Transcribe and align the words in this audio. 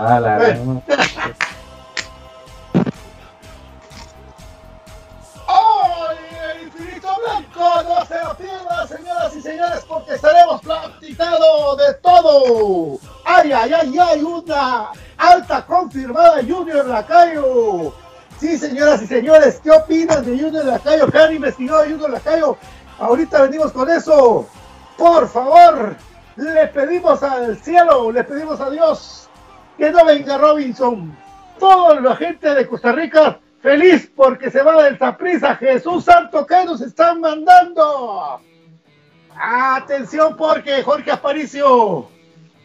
Ah, 0.00 0.20
la 0.20 0.36
¡Ay, 0.36 0.54
el 6.54 6.62
infinito 6.62 7.08
blanco! 7.20 7.82
¡No 7.82 8.06
se 8.06 8.14
lo 8.22 8.36
pierdan, 8.36 8.88
señoras 8.88 9.34
y 9.34 9.42
señores, 9.42 9.84
porque 9.88 10.14
estaremos 10.14 10.60
platicando 10.60 11.74
de 11.76 11.94
todo! 11.94 12.98
¡Ay, 13.24 13.50
ay, 13.50 13.72
ay, 13.74 13.98
ay! 13.98 14.22
Una 14.22 14.92
alta 15.16 15.66
confirmada 15.66 16.42
Junior 16.46 16.86
Lacayo. 16.86 17.92
Sí, 18.38 18.56
señoras 18.56 19.02
y 19.02 19.08
señores, 19.08 19.60
¿qué 19.64 19.72
opinan 19.72 20.24
de 20.24 20.38
Junior 20.38 20.64
Lacayo? 20.64 21.08
¿Qué 21.08 21.18
han 21.18 21.34
investigado 21.34 21.82
de 21.82 21.90
Junior 21.90 22.10
Lacayo? 22.10 22.56
Ahorita 23.00 23.42
venimos 23.42 23.72
con 23.72 23.90
eso. 23.90 24.46
Por 24.96 25.28
favor, 25.28 25.96
le 26.36 26.68
pedimos 26.68 27.20
al 27.24 27.56
cielo, 27.58 28.12
le 28.12 28.22
pedimos 28.22 28.60
a 28.60 28.70
Dios 28.70 29.17
que 29.78 29.90
no 29.92 30.04
venga 30.04 30.36
Robinson. 30.36 31.16
Toda 31.58 32.00
la 32.00 32.16
gente 32.16 32.54
de 32.54 32.66
Costa 32.66 32.92
Rica 32.92 33.38
feliz 33.62 34.10
porque 34.14 34.50
se 34.50 34.62
va 34.62 34.82
del 34.82 34.98
Zaprisa. 34.98 35.56
Jesús 35.56 36.04
Santo, 36.04 36.44
¿qué 36.44 36.64
nos 36.64 36.80
están 36.80 37.20
mandando? 37.20 38.40
Atención 39.40 40.36
porque 40.36 40.82
Jorge 40.82 41.12
Aparicio 41.12 42.08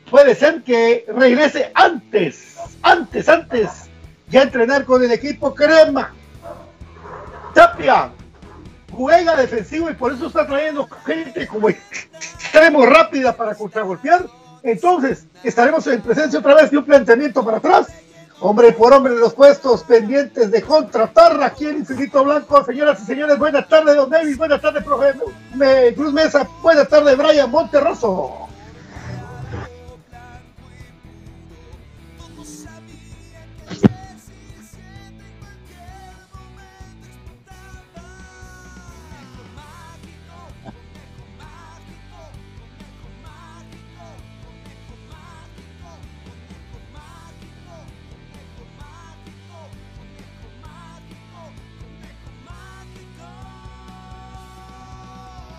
puede 0.09 0.35
ser 0.35 0.63
que 0.63 1.05
regrese 1.07 1.71
antes, 1.75 2.57
antes, 2.81 3.29
antes, 3.29 3.89
ya 4.29 4.41
entrenar 4.41 4.85
con 4.85 5.03
el 5.03 5.11
equipo 5.11 5.53
crema. 5.53 6.13
Tapia 7.53 8.09
juega 8.91 9.35
defensivo 9.35 9.89
y 9.89 9.93
por 9.93 10.13
eso 10.13 10.27
está 10.27 10.47
trayendo 10.47 10.87
gente 11.05 11.47
como 11.47 11.69
extremo 11.69 12.85
rápida 12.85 13.35
para 13.35 13.53
contragolpear. 13.53 14.25
Entonces, 14.63 15.25
estaremos 15.43 15.85
en 15.87 16.01
presencia 16.01 16.39
otra 16.39 16.55
vez 16.55 16.71
de 16.71 16.77
un 16.77 16.85
planteamiento 16.85 17.43
para 17.43 17.57
atrás. 17.57 17.87
Hombre 18.39 18.71
por 18.73 18.93
hombre 18.93 19.13
de 19.13 19.19
los 19.19 19.33
puestos 19.33 19.83
pendientes 19.83 20.51
de 20.51 20.61
contratar 20.61 21.41
aquí 21.43 21.65
en 21.65 21.77
Infinito 21.77 22.23
Blanco. 22.23 22.63
Señoras 22.65 23.01
y 23.01 23.05
señores, 23.05 23.37
buenas 23.37 23.67
tardes, 23.67 23.95
Don 23.95 24.09
David. 24.09 24.37
Buenas 24.37 24.61
tardes, 24.61 24.83
profe 24.83 25.13
Cruz 25.95 26.13
Mesa. 26.13 26.47
Buenas 26.61 26.89
tardes, 26.89 27.17
Brian 27.17 27.51
Monterroso. 27.51 28.49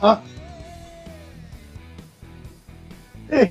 ¿Ah? 0.06 0.20
¿Qué 3.30 3.50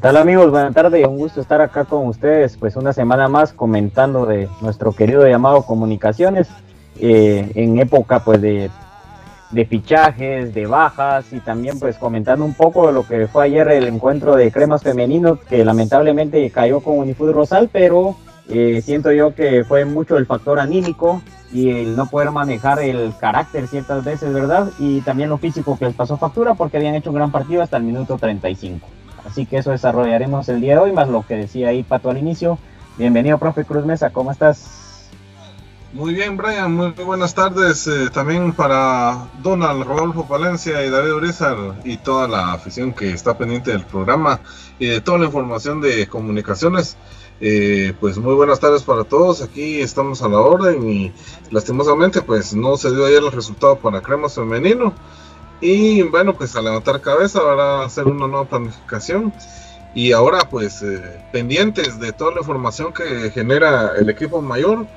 tal 0.00 0.16
amigos? 0.16 0.50
Buenas 0.50 0.74
tardes, 0.74 1.06
un 1.06 1.18
gusto 1.18 1.40
estar 1.40 1.60
acá 1.60 1.84
con 1.84 2.08
ustedes, 2.08 2.56
pues 2.56 2.74
una 2.74 2.92
semana 2.92 3.28
más 3.28 3.52
comentando 3.52 4.26
de 4.26 4.48
nuestro 4.60 4.90
querido 4.90 5.24
llamado 5.28 5.62
Comunicaciones, 5.62 6.48
eh, 6.98 7.52
en 7.54 7.78
época 7.78 8.24
pues 8.24 8.42
de, 8.42 8.72
de, 9.54 9.64
fichajes, 9.64 10.52
de 10.52 10.66
bajas 10.66 11.32
y 11.32 11.40
también 11.40 11.78
pues 11.78 11.96
comentando 11.96 12.44
un 12.44 12.54
poco 12.54 12.86
de 12.86 12.92
lo 12.92 13.06
que 13.06 13.26
fue 13.26 13.46
ayer 13.46 13.68
el 13.68 13.86
encuentro 13.86 14.36
de 14.36 14.50
cremas 14.50 14.82
femeninos 14.82 15.40
que 15.40 15.64
lamentablemente 15.64 16.50
cayó 16.50 16.80
con 16.80 16.98
Unifud 16.98 17.32
Rosal, 17.32 17.70
pero 17.72 18.16
eh, 18.48 18.82
siento 18.84 19.12
yo 19.12 19.34
que 19.34 19.64
fue 19.64 19.84
mucho 19.84 20.16
el 20.16 20.26
factor 20.26 20.58
anímico 20.58 21.22
y 21.52 21.70
el 21.70 21.96
no 21.96 22.06
poder 22.06 22.30
manejar 22.32 22.80
el 22.80 23.12
carácter 23.18 23.68
ciertas 23.68 24.04
veces, 24.04 24.32
¿verdad? 24.32 24.70
Y 24.78 25.00
también 25.02 25.28
lo 25.28 25.38
físico 25.38 25.78
que 25.78 25.86
les 25.86 25.94
pasó 25.94 26.16
factura 26.16 26.54
porque 26.54 26.76
habían 26.76 26.96
hecho 26.96 27.10
un 27.10 27.16
gran 27.16 27.30
partido 27.30 27.62
hasta 27.62 27.76
el 27.76 27.84
minuto 27.84 28.18
35. 28.18 28.86
Así 29.24 29.46
que 29.46 29.58
eso 29.58 29.70
desarrollaremos 29.70 30.48
el 30.48 30.60
día 30.60 30.74
de 30.74 30.80
hoy, 30.80 30.92
más 30.92 31.08
lo 31.08 31.24
que 31.26 31.36
decía 31.36 31.68
ahí 31.68 31.82
Pato 31.82 32.10
al 32.10 32.18
inicio. 32.18 32.58
Bienvenido, 32.98 33.38
profe 33.38 33.64
Cruz 33.64 33.86
Mesa, 33.86 34.10
¿cómo 34.10 34.32
estás? 34.32 34.83
Muy 35.94 36.12
bien, 36.12 36.36
Brian, 36.36 36.74
muy 36.74 36.90
buenas 36.90 37.36
tardes 37.36 37.86
eh, 37.86 38.10
también 38.12 38.52
para 38.52 39.28
Donald, 39.44 39.84
Rodolfo 39.84 40.26
Palencia 40.26 40.84
y 40.84 40.90
David 40.90 41.12
Urizar 41.12 41.56
y 41.84 41.98
toda 41.98 42.26
la 42.26 42.52
afición 42.52 42.92
que 42.92 43.12
está 43.12 43.38
pendiente 43.38 43.70
del 43.70 43.84
programa 43.84 44.40
y 44.80 44.86
de 44.86 45.00
toda 45.00 45.18
la 45.18 45.26
información 45.26 45.80
de 45.80 46.08
comunicaciones. 46.08 46.96
Eh, 47.40 47.94
pues 48.00 48.18
muy 48.18 48.34
buenas 48.34 48.58
tardes 48.58 48.82
para 48.82 49.04
todos, 49.04 49.40
aquí 49.40 49.80
estamos 49.80 50.20
a 50.22 50.28
la 50.28 50.40
orden 50.40 50.90
y 50.90 51.12
lastimosamente 51.52 52.22
pues 52.22 52.54
no 52.54 52.76
se 52.76 52.90
dio 52.90 53.06
ayer 53.06 53.22
el 53.22 53.30
resultado 53.30 53.76
para 53.76 54.00
Cremas 54.00 54.34
Femenino 54.34 54.92
y 55.60 56.02
bueno, 56.02 56.34
pues 56.34 56.56
a 56.56 56.60
levantar 56.62 57.00
cabeza, 57.02 57.38
ahora 57.38 57.84
hacer 57.84 58.08
una 58.08 58.26
nueva 58.26 58.46
planificación. 58.46 59.32
Y 59.94 60.10
ahora 60.10 60.48
pues 60.50 60.82
eh, 60.82 61.24
pendientes 61.32 62.00
de 62.00 62.12
toda 62.12 62.32
la 62.32 62.40
información 62.40 62.92
que 62.92 63.30
genera 63.30 63.92
el 63.96 64.10
equipo 64.10 64.42
mayor, 64.42 64.88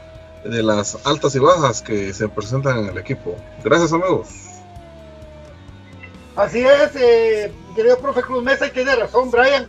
de 0.49 0.63
las 0.63 0.97
altas 1.05 1.35
y 1.35 1.39
bajas 1.39 1.81
que 1.81 2.13
se 2.13 2.27
presentan 2.29 2.79
en 2.79 2.89
el 2.89 2.97
equipo. 2.97 3.35
Gracias 3.63 3.93
amigos. 3.93 4.27
Así 6.35 6.59
es, 6.59 6.95
eh, 6.95 7.51
querido 7.75 7.97
profe 7.99 8.21
Cruz 8.21 8.43
Mesa, 8.43 8.67
y 8.67 8.71
tiene 8.71 8.95
razón 8.95 9.31
Brian. 9.31 9.67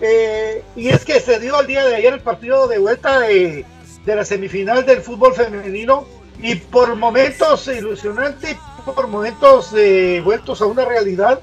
Eh, 0.00 0.64
y 0.76 0.88
es 0.88 1.04
que 1.04 1.20
se 1.20 1.38
dio 1.40 1.60
el 1.60 1.66
día 1.66 1.84
de 1.84 1.96
ayer 1.96 2.14
el 2.14 2.20
partido 2.20 2.68
de 2.68 2.78
vuelta 2.78 3.20
de, 3.20 3.66
de 4.06 4.14
la 4.14 4.24
semifinal 4.24 4.86
del 4.86 5.02
fútbol 5.02 5.34
femenino 5.34 6.06
y 6.42 6.54
por 6.54 6.94
momentos 6.96 7.68
ilusionante 7.68 8.56
por 8.94 9.08
momentos 9.08 9.72
eh, 9.76 10.20
vueltos 10.24 10.62
a 10.62 10.66
una 10.66 10.84
realidad 10.84 11.40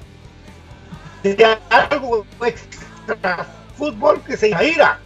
de 1.22 1.58
algo 1.70 2.24
extra 2.44 3.46
fútbol 3.76 4.20
que 4.22 4.36
se 4.36 4.48
ira, 4.48 4.98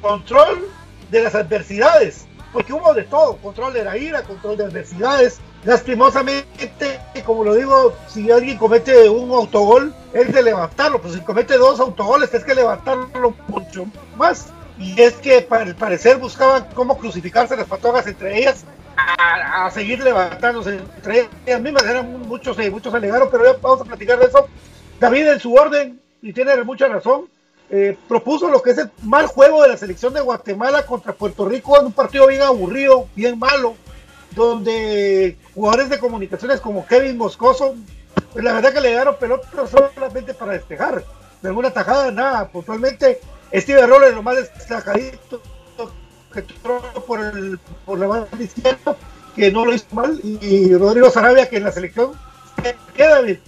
control 0.00 0.68
de 1.10 1.22
las 1.22 1.34
adversidades, 1.34 2.26
porque 2.52 2.72
hubo 2.72 2.94
de 2.94 3.02
todo, 3.04 3.36
control 3.36 3.72
de 3.72 3.84
la 3.84 3.96
ira, 3.96 4.22
control 4.22 4.56
de 4.56 4.64
adversidades. 4.64 5.38
Lastimosamente, 5.64 7.00
como 7.24 7.44
lo 7.44 7.54
digo, 7.54 7.92
si 8.08 8.30
alguien 8.30 8.56
comete 8.56 9.08
un 9.08 9.30
autogol, 9.32 9.94
es 10.12 10.32
de 10.32 10.42
levantarlo, 10.42 11.00
pues 11.00 11.14
si 11.14 11.20
comete 11.20 11.58
dos 11.58 11.80
autogoles, 11.80 12.32
es 12.32 12.44
que 12.44 12.54
levantarlo 12.54 13.34
mucho 13.48 13.86
más. 14.16 14.46
Y 14.78 15.00
es 15.00 15.14
que 15.14 15.40
para 15.40 15.74
parecer 15.74 16.18
buscaban 16.18 16.66
cómo 16.74 16.98
crucificarse 16.98 17.56
las 17.56 17.66
patogas 17.66 18.06
entre 18.06 18.38
ellas 18.38 18.64
a, 18.96 19.70
seguir 19.70 20.02
levantándose 20.02 20.80
entre 20.96 21.28
ellas 21.46 21.60
mismas. 21.60 21.84
Eran 21.84 22.20
muchos, 22.22 22.58
eh, 22.58 22.70
muchos 22.70 22.94
alegaron, 22.94 23.28
pero 23.30 23.44
ya 23.44 23.58
vamos 23.60 23.80
a 23.80 23.84
platicar 23.84 24.18
de 24.18 24.26
eso. 24.26 24.48
David, 25.00 25.28
en 25.28 25.40
su 25.40 25.54
orden, 25.54 26.00
y 26.22 26.32
tiene 26.32 26.62
mucha 26.64 26.88
razón, 26.88 27.28
eh, 27.68 27.96
propuso 28.08 28.48
lo 28.48 28.62
que 28.62 28.70
es 28.70 28.78
el 28.78 28.90
mal 29.02 29.26
juego 29.26 29.62
de 29.62 29.70
la 29.70 29.76
selección 29.76 30.14
de 30.14 30.20
Guatemala 30.20 30.86
contra 30.86 31.12
Puerto 31.12 31.48
Rico 31.48 31.78
en 31.78 31.86
un 31.86 31.92
partido 31.92 32.28
bien 32.28 32.42
aburrido, 32.42 33.08
bien 33.16 33.38
malo, 33.38 33.74
donde 34.36 35.36
jugadores 35.54 35.88
de 35.88 35.98
comunicaciones 35.98 36.60
como 36.60 36.86
Kevin 36.86 37.16
Moscoso, 37.16 37.74
pues 38.32 38.44
la 38.44 38.52
verdad 38.52 38.72
que 38.72 38.80
le 38.80 38.90
dieron 38.90 39.16
pelota 39.16 39.48
solamente 39.66 40.34
para 40.34 40.52
despejar, 40.52 41.04
de 41.42 41.48
alguna 41.48 41.70
tajada, 41.70 42.10
nada, 42.10 42.48
puntualmente. 42.48 43.20
Steve 43.52 43.86
Roller 43.86 44.14
lo 44.14 44.22
más 44.22 44.36
destacadito 44.36 45.40
que 46.32 46.42
por, 47.06 47.20
el, 47.20 47.58
por 47.84 47.98
la 47.98 48.06
banda 48.06 48.28
izquierda, 48.38 48.96
que 49.34 49.50
no 49.50 49.64
lo 49.64 49.74
hizo 49.74 49.86
mal, 49.92 50.20
y 50.22 50.74
Rodrigo 50.74 51.10
Sarabia, 51.10 51.48
que 51.48 51.56
en 51.56 51.64
la 51.64 51.72
selección 51.72 52.12
queda 52.94 53.20
bien. 53.22 53.40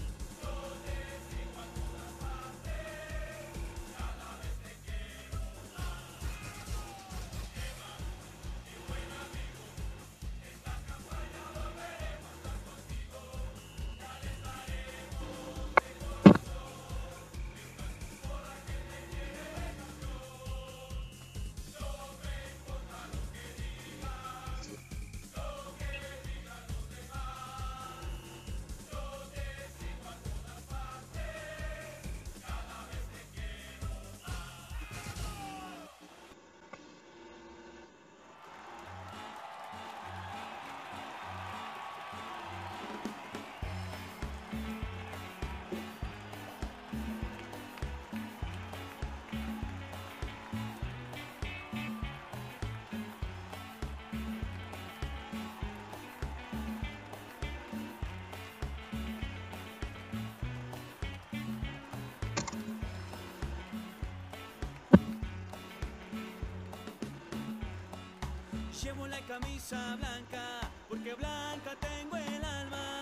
Llevo 68.88 69.07
la 69.07 69.21
camisa 69.21 69.97
blanca 69.97 70.61
porque 70.88 71.12
blanca 71.12 71.73
tengo 71.78 72.16
el 72.16 72.42
alma 72.42 73.00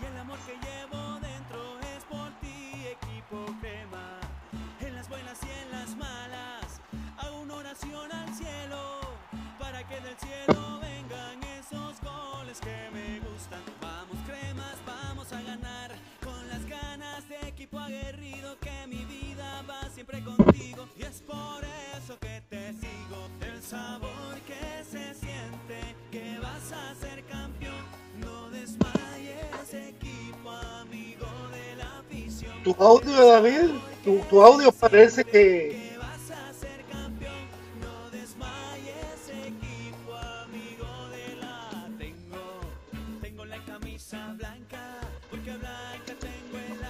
y 0.00 0.06
el 0.06 0.16
amor 0.16 0.38
que 0.46 0.52
llevo 0.52 1.20
dentro 1.20 1.78
es 1.80 2.02
por 2.04 2.30
ti, 2.40 2.86
equipo 2.86 3.44
crema. 3.60 4.20
En 4.80 4.94
las 4.94 5.06
buenas 5.06 5.38
y 5.42 5.50
en 5.50 5.70
las 5.70 5.94
malas 5.96 6.80
hago 7.18 7.40
una 7.40 7.56
oración 7.56 8.10
al 8.10 8.34
cielo 8.34 9.00
para 9.58 9.86
que 9.86 10.00
del 10.00 10.16
cielo 10.16 10.67
Tu 32.64 32.74
audio, 32.78 33.26
David, 33.26 33.70
tu, 34.04 34.18
tu 34.28 34.42
audio 34.42 34.72
parece 34.72 35.24
que. 35.24 35.88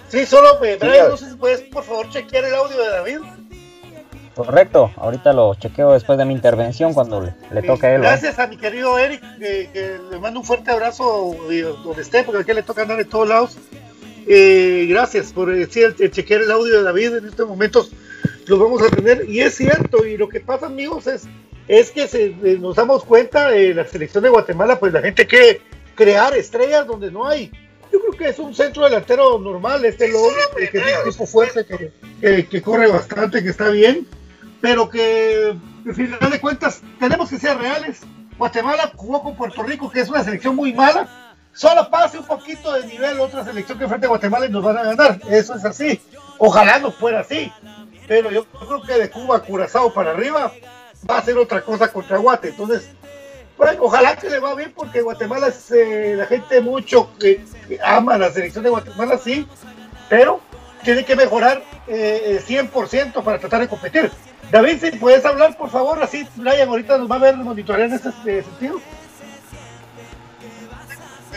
Sí, 0.09 0.25
solo, 0.25 0.65
eh, 0.65 0.79
Brian, 0.81 1.11
no 1.11 1.17
sé 1.19 1.29
si 1.31 1.37
puedes, 1.37 1.61
por 1.63 1.85
favor, 1.85 2.09
chequear 2.09 2.45
el 2.47 2.55
audio 2.55 2.79
de 2.79 2.89
David. 2.89 3.19
Correcto, 4.35 4.91
ahorita 4.97 5.33
lo 5.33 5.55
chequeo 5.57 5.93
después 5.93 6.17
de 6.17 6.25
mi 6.25 6.33
intervención 6.33 6.95
cuando 6.95 7.21
le, 7.21 7.35
le 7.51 7.61
toca 7.63 7.89
a 7.89 7.95
él. 7.95 8.03
¿va? 8.03 8.11
Gracias 8.11 8.39
a 8.39 8.47
mi 8.47 8.57
querido 8.57 8.97
Eric, 8.97 9.21
que, 9.39 9.69
que 9.73 9.99
le 10.11 10.19
mando 10.19 10.41
un 10.41 10.47
fuerte 10.47 10.71
abrazo 10.71 11.35
eh, 11.51 11.63
donde 11.85 12.03
esté, 12.03 12.23
porque 12.23 12.43
aquí 12.43 12.53
le 12.55 12.63
toca 12.63 12.83
andar 12.83 13.01
en 13.01 13.09
todos 13.09 13.29
lados. 13.29 13.59
Eh, 14.29 14.87
gracias 14.89 15.33
por 15.33 15.53
eh, 15.53 15.67
sí, 15.71 15.81
el- 15.81 15.97
el 15.99 16.11
chequear 16.11 16.43
el 16.43 16.51
audio 16.51 16.77
de 16.79 16.83
David 16.83 17.17
en 17.17 17.27
estos 17.27 17.49
momentos. 17.49 17.91
los 18.47 18.59
vamos 18.59 18.81
a 18.83 18.89
tener. 18.89 19.29
Y 19.29 19.41
es 19.41 19.57
cierto, 19.57 20.07
y 20.07 20.17
lo 20.17 20.29
que 20.29 20.41
pasa, 20.41 20.67
amigos, 20.67 21.07
es, 21.07 21.25
es 21.69 21.91
que 21.91 22.09
se, 22.09 22.27
eh, 22.43 22.57
nos 22.59 22.77
damos 22.77 23.05
cuenta 23.05 23.51
de 23.51 23.75
la 23.75 23.87
selección 23.87 24.25
de 24.25 24.31
Guatemala, 24.31 24.79
pues 24.81 24.93
la 24.95 25.03
gente 25.03 25.27
quiere 25.27 25.61
crear 25.95 26.35
estrellas 26.35 26.87
donde 26.87 27.11
no 27.11 27.27
hay. 27.27 27.51
Yo 27.93 28.01
creo 28.01 28.13
que 28.13 28.29
es 28.29 28.39
un 28.39 28.55
centro 28.55 28.85
delantero 28.85 29.39
normal, 29.39 29.85
este 29.85 30.09
Lobo, 30.09 30.31
eh, 30.59 30.69
que 30.71 30.79
es 30.79 30.85
un 31.05 31.11
tipo 31.13 31.27
fuerte, 31.27 31.67
que, 31.67 31.91
que- 32.23 32.47
que 32.47 32.63
corre 32.63 32.87
bastante, 32.87 33.43
que 33.43 33.51
está 33.51 33.69
bien, 33.69 34.07
pero 34.63 34.89
que 34.89 35.55
al 35.87 35.95
final 35.95 36.31
de 36.31 36.41
cuentas 36.41 36.81
tenemos 36.99 37.29
que 37.31 37.39
ser 37.39 37.57
reales. 37.59 38.01
Guatemala 38.39 38.93
jugó 38.95 39.23
con 39.23 39.37
Puerto 39.37 39.63
Rico, 39.63 39.91
que 39.91 40.01
es 40.01 40.09
una 40.09 40.25
selección 40.25 40.57
muy 40.57 40.73
mala. 40.73 41.18
Solo 41.59 41.91
pase 41.91 42.19
un 42.19 42.25
poquito 42.25 42.73
de 42.73 42.87
nivel 42.87 43.19
otra 43.19 43.45
selección 43.45 43.77
que 43.77 43.83
enfrente 43.83 44.07
a 44.07 44.11
Guatemala 44.11 44.47
y 44.47 44.49
nos 44.49 44.63
van 44.63 44.79
a 44.79 44.85
ganar. 44.85 45.19
Eso 45.29 45.57
es 45.57 45.65
así. 45.65 46.01
Ojalá 46.39 46.79
no 46.79 46.93
fuera 46.93 47.19
así. 47.19 47.53
Pero 48.07 48.31
yo 48.31 48.45
creo 48.45 48.81
que 48.81 48.93
de 48.93 49.11
Cuba 49.11 49.43
Curazao 49.43 49.93
para 49.93 50.13
arriba 50.13 50.53
va 51.11 51.19
a 51.19 51.23
ser 51.23 51.37
otra 51.37 51.63
cosa 51.63 51.93
contra 51.93 52.19
Guate. 52.19 52.51
Entonces, 52.51 52.89
pues, 53.57 53.77
ojalá 53.81 54.15
que 54.15 54.31
le 54.31 54.39
va 54.39 54.55
bien 54.55 54.73
porque 54.73 55.03
Guatemala 55.03 55.49
es 55.49 55.73
eh, 55.73 56.15
la 56.17 56.27
gente 56.27 56.61
mucho 56.61 57.11
que, 57.19 57.45
ama 57.83 58.17
la 58.17 58.31
selección 58.31 58.63
de 58.63 58.71
Guatemala, 58.71 59.19
sí, 59.19 59.45
pero 60.09 60.41
tiene 60.85 61.05
que 61.05 61.17
mejorar 61.17 61.65
eh, 61.89 62.39
eh, 62.39 62.71
100% 62.73 63.21
para 63.25 63.41
tratar 63.41 63.63
de 63.63 63.69
competir. 63.69 64.13
David, 64.53 64.79
si 64.81 64.97
puedes 64.97 65.25
hablar, 65.25 65.57
por 65.57 65.71
favor, 65.71 66.01
así 66.01 66.25
Brian 66.37 66.69
ahorita 66.69 66.99
nos 66.99 67.11
va 67.11 67.17
a 67.17 67.19
ver 67.19 67.37
monitorear 67.37 67.89
en 67.89 67.97
ese 67.97 68.11
eh, 68.27 68.45
sentido. 68.45 68.81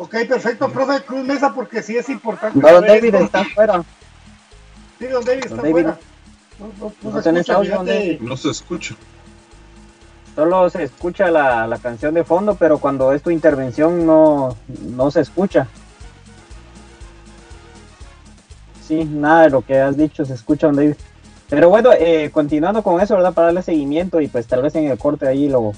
Ok, 0.00 0.14
perfecto, 0.28 0.70
profe 0.70 1.02
Cruz 1.02 1.26
Mesa, 1.26 1.52
porque 1.52 1.82
sí 1.82 1.96
es 1.96 2.08
importante. 2.08 2.60
Don 2.60 2.70
saber 2.70 2.88
David 2.88 3.14
esto. 3.14 3.24
está 3.24 3.40
afuera. 3.40 3.82
Sí, 5.00 5.06
don 5.08 5.24
David 5.24 5.42
está 5.42 5.56
Don 5.56 5.64
David, 5.64 5.72
fuera. 5.72 5.98
No, 6.60 6.66
no, 6.66 6.92
no 7.02 7.10
no 7.10 7.22
se 7.22 7.72
don. 7.72 8.28
No 8.28 8.36
se 8.36 8.50
escucha. 8.50 8.94
Solo 10.36 10.70
se 10.70 10.84
escucha 10.84 11.32
la, 11.32 11.66
la 11.66 11.78
canción 11.78 12.14
de 12.14 12.22
fondo, 12.22 12.54
pero 12.54 12.78
cuando 12.78 13.12
es 13.12 13.22
tu 13.22 13.30
intervención 13.30 14.06
no, 14.06 14.56
no 14.82 15.10
se 15.10 15.20
escucha. 15.22 15.66
Sí, 18.86 19.04
nada 19.04 19.42
de 19.42 19.50
lo 19.50 19.62
que 19.62 19.80
has 19.80 19.96
dicho 19.96 20.24
se 20.24 20.34
escucha, 20.34 20.68
don 20.68 20.76
David. 20.76 20.94
Pero 21.48 21.70
bueno, 21.70 21.90
eh, 21.92 22.30
continuando 22.32 22.84
con 22.84 23.00
eso, 23.00 23.16
¿verdad? 23.16 23.32
Para 23.34 23.46
darle 23.46 23.62
seguimiento 23.62 24.20
y 24.20 24.28
pues 24.28 24.46
tal 24.46 24.62
vez 24.62 24.76
en 24.76 24.84
el 24.88 24.96
corte 24.96 25.26
ahí 25.26 25.48
lo, 25.48 25.72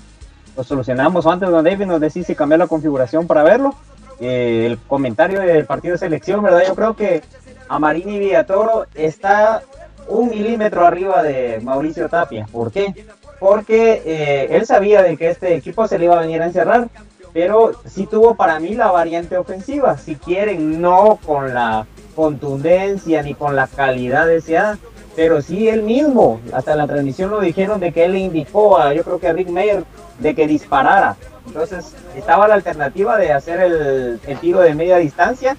lo 0.58 0.62
solucionamos. 0.64 1.24
O 1.24 1.30
antes, 1.30 1.48
don 1.48 1.64
David, 1.64 1.86
nos 1.86 2.00
decís 2.02 2.26
si 2.26 2.34
cambiar 2.34 2.58
la 2.58 2.66
configuración 2.66 3.26
para 3.26 3.42
verlo. 3.42 3.74
Eh, 4.20 4.66
el 4.66 4.78
comentario 4.78 5.40
del 5.40 5.64
partido 5.64 5.92
de 5.92 5.98
selección, 5.98 6.42
¿verdad? 6.42 6.62
Yo 6.66 6.74
creo 6.74 6.94
que 6.94 7.22
Amarini 7.68 8.18
Villatoro 8.18 8.86
está 8.94 9.62
un 10.08 10.28
milímetro 10.28 10.84
arriba 10.84 11.22
de 11.22 11.60
Mauricio 11.62 12.08
Tapia. 12.08 12.46
¿Por 12.52 12.70
qué? 12.70 13.06
Porque 13.38 14.02
eh, 14.04 14.48
él 14.50 14.66
sabía 14.66 15.02
de 15.02 15.16
que 15.16 15.30
este 15.30 15.54
equipo 15.54 15.86
se 15.88 15.98
le 15.98 16.04
iba 16.04 16.18
a 16.18 16.20
venir 16.20 16.42
a 16.42 16.46
encerrar, 16.46 16.88
pero 17.32 17.72
sí 17.86 18.06
tuvo 18.06 18.34
para 18.34 18.60
mí 18.60 18.74
la 18.74 18.90
variante 18.90 19.38
ofensiva. 19.38 19.96
Si 19.96 20.16
quieren, 20.16 20.82
no 20.82 21.18
con 21.24 21.54
la 21.54 21.86
contundencia 22.14 23.22
ni 23.22 23.34
con 23.34 23.56
la 23.56 23.68
calidad 23.68 24.26
deseada, 24.26 24.78
pero 25.20 25.42
sí 25.42 25.68
él 25.68 25.82
mismo, 25.82 26.40
hasta 26.50 26.72
en 26.72 26.78
la 26.78 26.86
transmisión 26.86 27.28
lo 27.28 27.40
dijeron 27.40 27.78
de 27.78 27.92
que 27.92 28.06
él 28.06 28.12
le 28.12 28.20
indicó 28.20 28.78
a, 28.78 28.94
yo 28.94 29.04
creo 29.04 29.20
que 29.20 29.28
a 29.28 29.34
Rick 29.34 29.50
Mayer, 29.50 29.84
de 30.18 30.34
que 30.34 30.46
disparara. 30.46 31.14
Entonces 31.46 31.94
estaba 32.16 32.48
la 32.48 32.54
alternativa 32.54 33.18
de 33.18 33.30
hacer 33.30 33.60
el, 33.60 34.18
el 34.26 34.38
tiro 34.38 34.60
de 34.60 34.74
media 34.74 34.96
distancia, 34.96 35.58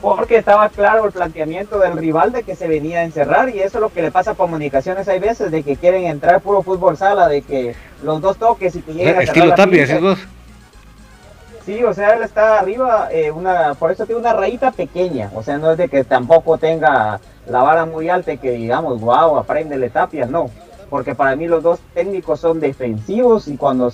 porque 0.00 0.36
estaba 0.36 0.68
claro 0.68 1.04
el 1.04 1.10
planteamiento 1.10 1.80
del 1.80 1.96
rival 1.96 2.30
de 2.30 2.44
que 2.44 2.54
se 2.54 2.68
venía 2.68 3.00
a 3.00 3.02
encerrar 3.02 3.48
y 3.48 3.58
eso 3.58 3.78
es 3.78 3.82
lo 3.82 3.92
que 3.92 4.02
le 4.02 4.12
pasa 4.12 4.30
a 4.30 4.34
comunicaciones 4.34 5.08
hay 5.08 5.18
veces 5.18 5.50
de 5.50 5.64
que 5.64 5.74
quieren 5.74 6.04
entrar 6.04 6.40
puro 6.40 6.62
fútbol 6.62 6.96
sala, 6.96 7.26
de 7.26 7.42
que 7.42 7.74
los 8.04 8.20
dos 8.20 8.36
toques 8.36 8.76
y 8.76 8.82
que 8.82 8.92
lleguen 8.92 9.08
a 9.08 9.26
cerrar 9.26 9.36
Estilo 9.36 9.54
Tapia. 9.56 10.16
Sí, 11.66 11.82
o 11.82 11.92
sea, 11.92 12.14
él 12.14 12.22
está 12.22 12.60
arriba, 12.60 13.08
eh, 13.10 13.32
una, 13.32 13.74
por 13.74 13.90
eso 13.90 14.06
tiene 14.06 14.20
una 14.20 14.32
rayita 14.32 14.70
pequeña, 14.70 15.30
o 15.34 15.42
sea, 15.42 15.58
no 15.58 15.72
es 15.72 15.78
de 15.78 15.88
que 15.88 16.04
tampoco 16.04 16.56
tenga 16.56 17.20
la 17.50 17.62
vara 17.62 17.84
muy 17.84 18.08
alta 18.08 18.36
que 18.36 18.52
digamos, 18.52 19.00
wow, 19.00 19.36
apréndele 19.38 19.90
Tapia, 19.90 20.26
no, 20.26 20.50
porque 20.88 21.14
para 21.14 21.36
mí 21.36 21.46
los 21.46 21.62
dos 21.62 21.80
técnicos 21.94 22.40
son 22.40 22.60
defensivos 22.60 23.48
y 23.48 23.56
cuando 23.56 23.92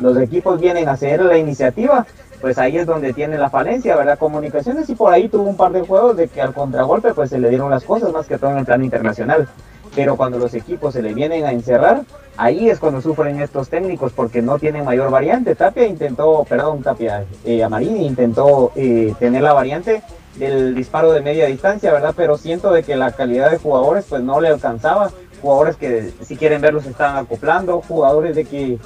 los 0.00 0.16
equipos 0.18 0.60
vienen 0.60 0.88
a 0.88 0.96
ceder 0.96 1.24
la 1.24 1.38
iniciativa, 1.38 2.06
pues 2.40 2.58
ahí 2.58 2.76
es 2.76 2.86
donde 2.86 3.12
tiene 3.12 3.38
la 3.38 3.50
falencia, 3.50 3.96
¿verdad? 3.96 4.18
Comunicaciones 4.18 4.88
y 4.88 4.94
por 4.94 5.12
ahí 5.12 5.28
tuvo 5.28 5.44
un 5.44 5.56
par 5.56 5.72
de 5.72 5.82
juegos 5.82 6.16
de 6.16 6.28
que 6.28 6.42
al 6.42 6.52
contragolpe 6.52 7.14
pues 7.14 7.30
se 7.30 7.38
le 7.38 7.48
dieron 7.48 7.70
las 7.70 7.84
cosas, 7.84 8.12
más 8.12 8.26
que 8.26 8.38
todo 8.38 8.50
en 8.50 8.58
el 8.58 8.64
plano 8.64 8.84
internacional. 8.84 9.48
Pero 9.94 10.16
cuando 10.16 10.38
los 10.38 10.52
equipos 10.52 10.92
se 10.92 11.00
le 11.00 11.14
vienen 11.14 11.44
a 11.44 11.52
encerrar, 11.52 12.02
ahí 12.36 12.68
es 12.68 12.78
cuando 12.78 13.00
sufren 13.00 13.40
estos 13.40 13.70
técnicos 13.70 14.12
porque 14.12 14.42
no 14.42 14.58
tienen 14.58 14.84
mayor 14.84 15.10
variante. 15.10 15.54
Tapia 15.54 15.86
intentó, 15.86 16.44
perdón, 16.46 16.82
Tapia, 16.82 17.24
eh, 17.44 17.64
Amarini 17.64 18.06
intentó 18.06 18.72
eh, 18.76 19.14
tener 19.18 19.42
la 19.42 19.54
variante 19.54 20.02
del 20.38 20.74
disparo 20.74 21.12
de 21.12 21.20
media 21.20 21.46
distancia, 21.46 21.92
¿verdad? 21.92 22.14
Pero 22.16 22.36
siento 22.36 22.72
de 22.72 22.82
que 22.82 22.96
la 22.96 23.12
calidad 23.12 23.50
de 23.50 23.58
jugadores 23.58 24.06
pues 24.08 24.22
no 24.22 24.40
le 24.40 24.48
alcanzaba. 24.48 25.10
Jugadores 25.40 25.76
que 25.76 26.12
si 26.22 26.36
quieren 26.36 26.60
verlos 26.60 26.86
están 26.86 27.16
acoplando, 27.16 27.82
jugadores 27.86 28.34
de 28.34 28.44
que 28.44 28.78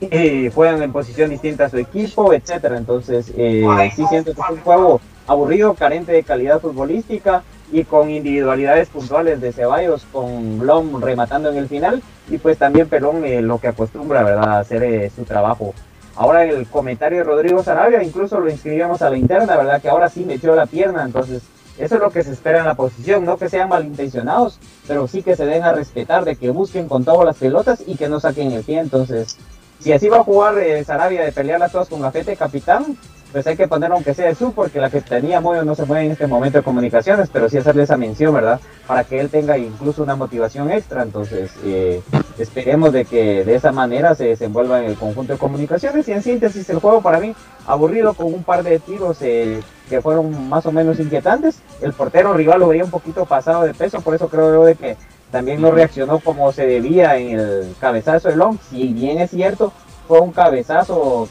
eh, 0.00 0.50
juegan 0.54 0.82
en 0.82 0.92
posición 0.92 1.30
distinta 1.30 1.64
a 1.64 1.70
su 1.70 1.78
equipo, 1.78 2.32
etcétera. 2.32 2.76
Entonces, 2.76 3.32
eh, 3.36 3.64
sí 3.94 4.04
siento 4.08 4.34
que 4.34 4.40
es 4.40 4.50
un 4.50 4.60
juego 4.60 5.00
aburrido, 5.26 5.74
carente 5.74 6.12
de 6.12 6.22
calidad 6.22 6.60
futbolística 6.60 7.42
y 7.72 7.84
con 7.84 8.10
individualidades 8.10 8.88
puntuales 8.88 9.40
de 9.40 9.52
Ceballos, 9.52 10.06
con 10.12 10.58
Blom 10.58 11.00
rematando 11.02 11.50
en 11.50 11.56
el 11.56 11.68
final 11.68 12.02
y 12.28 12.38
pues 12.38 12.58
también 12.58 12.88
Pelón 12.88 13.24
eh, 13.24 13.42
lo 13.42 13.58
que 13.58 13.68
acostumbra, 13.68 14.22
¿verdad?, 14.22 14.48
a 14.48 14.58
hacer 14.60 14.82
eh, 14.82 15.10
su 15.14 15.24
trabajo. 15.24 15.74
Ahora 16.16 16.44
el 16.44 16.66
comentario 16.66 17.18
de 17.18 17.24
Rodrigo 17.24 17.62
Sarabia, 17.62 18.02
incluso 18.02 18.38
lo 18.38 18.48
inscribíamos 18.48 19.02
a 19.02 19.10
la 19.10 19.16
interna, 19.16 19.56
¿verdad?, 19.56 19.82
que 19.82 19.88
ahora 19.88 20.08
sí 20.08 20.24
metió 20.24 20.54
la 20.54 20.66
pierna, 20.66 21.04
entonces 21.04 21.42
eso 21.76 21.96
es 21.96 22.00
lo 22.00 22.10
que 22.10 22.22
se 22.22 22.32
espera 22.32 22.60
en 22.60 22.66
la 22.66 22.74
posición, 22.74 23.24
no 23.24 23.36
que 23.36 23.48
sean 23.48 23.68
malintencionados, 23.68 24.60
pero 24.86 25.08
sí 25.08 25.22
que 25.22 25.34
se 25.34 25.44
den 25.44 25.64
a 25.64 25.72
respetar, 25.72 26.24
de 26.24 26.36
que 26.36 26.50
busquen 26.50 26.88
con 26.88 27.04
todas 27.04 27.26
las 27.26 27.36
pelotas 27.36 27.82
y 27.84 27.96
que 27.96 28.08
no 28.08 28.20
saquen 28.20 28.52
el 28.52 28.62
pie, 28.62 28.78
entonces 28.78 29.36
si 29.80 29.92
así 29.92 30.08
va 30.08 30.18
a 30.18 30.24
jugar 30.24 30.56
eh, 30.58 30.84
Sarabia 30.84 31.24
de 31.24 31.32
pelearlas 31.32 31.72
todas 31.72 31.88
con 31.88 32.00
Gafete 32.00 32.36
capitán, 32.36 32.96
pues 33.34 33.48
hay 33.48 33.56
que 33.56 33.66
poner 33.66 33.90
aunque 33.90 34.14
sea 34.14 34.32
su, 34.32 34.52
porque 34.52 34.78
la 34.78 34.90
que 34.90 35.00
tenía 35.00 35.40
Moyo 35.40 35.64
no 35.64 35.74
se 35.74 35.84
fue 35.86 36.04
en 36.04 36.12
este 36.12 36.28
momento 36.28 36.58
de 36.58 36.62
comunicaciones, 36.62 37.28
pero 37.32 37.48
sí 37.48 37.58
hacerle 37.58 37.82
esa 37.82 37.96
mención, 37.96 38.32
¿verdad? 38.32 38.60
Para 38.86 39.02
que 39.02 39.18
él 39.18 39.28
tenga 39.28 39.58
incluso 39.58 40.04
una 40.04 40.14
motivación 40.14 40.70
extra. 40.70 41.02
Entonces, 41.02 41.50
eh, 41.64 42.00
esperemos 42.38 42.92
de 42.92 43.04
que 43.04 43.44
de 43.44 43.56
esa 43.56 43.72
manera 43.72 44.14
se 44.14 44.26
desenvuelva 44.26 44.78
en 44.78 44.84
el 44.84 44.94
conjunto 44.94 45.32
de 45.32 45.38
comunicaciones. 45.40 46.06
Y 46.06 46.12
en 46.12 46.22
síntesis, 46.22 46.70
el 46.70 46.78
juego 46.78 47.00
para 47.00 47.18
mí, 47.18 47.34
aburrido 47.66 48.14
con 48.14 48.26
un 48.26 48.44
par 48.44 48.62
de 48.62 48.78
tiros 48.78 49.18
eh, 49.20 49.60
que 49.88 50.00
fueron 50.00 50.48
más 50.48 50.64
o 50.66 50.70
menos 50.70 51.00
inquietantes. 51.00 51.58
El 51.82 51.92
portero 51.92 52.34
rival 52.34 52.60
lo 52.60 52.68
veía 52.68 52.84
un 52.84 52.92
poquito 52.92 53.26
pasado 53.26 53.64
de 53.64 53.74
peso, 53.74 54.00
por 54.00 54.14
eso 54.14 54.28
creo 54.28 54.54
yo 54.54 54.64
de 54.64 54.76
que 54.76 54.96
también 55.32 55.60
no 55.60 55.72
reaccionó 55.72 56.20
como 56.20 56.52
se 56.52 56.68
debía 56.68 57.16
en 57.16 57.40
el 57.40 57.74
cabezazo 57.80 58.28
de 58.28 58.36
Long. 58.36 58.58
Si 58.70 58.92
bien 58.92 59.18
es 59.18 59.32
cierto, 59.32 59.72
fue 60.06 60.20
un 60.20 60.30
cabezazo, 60.30 61.28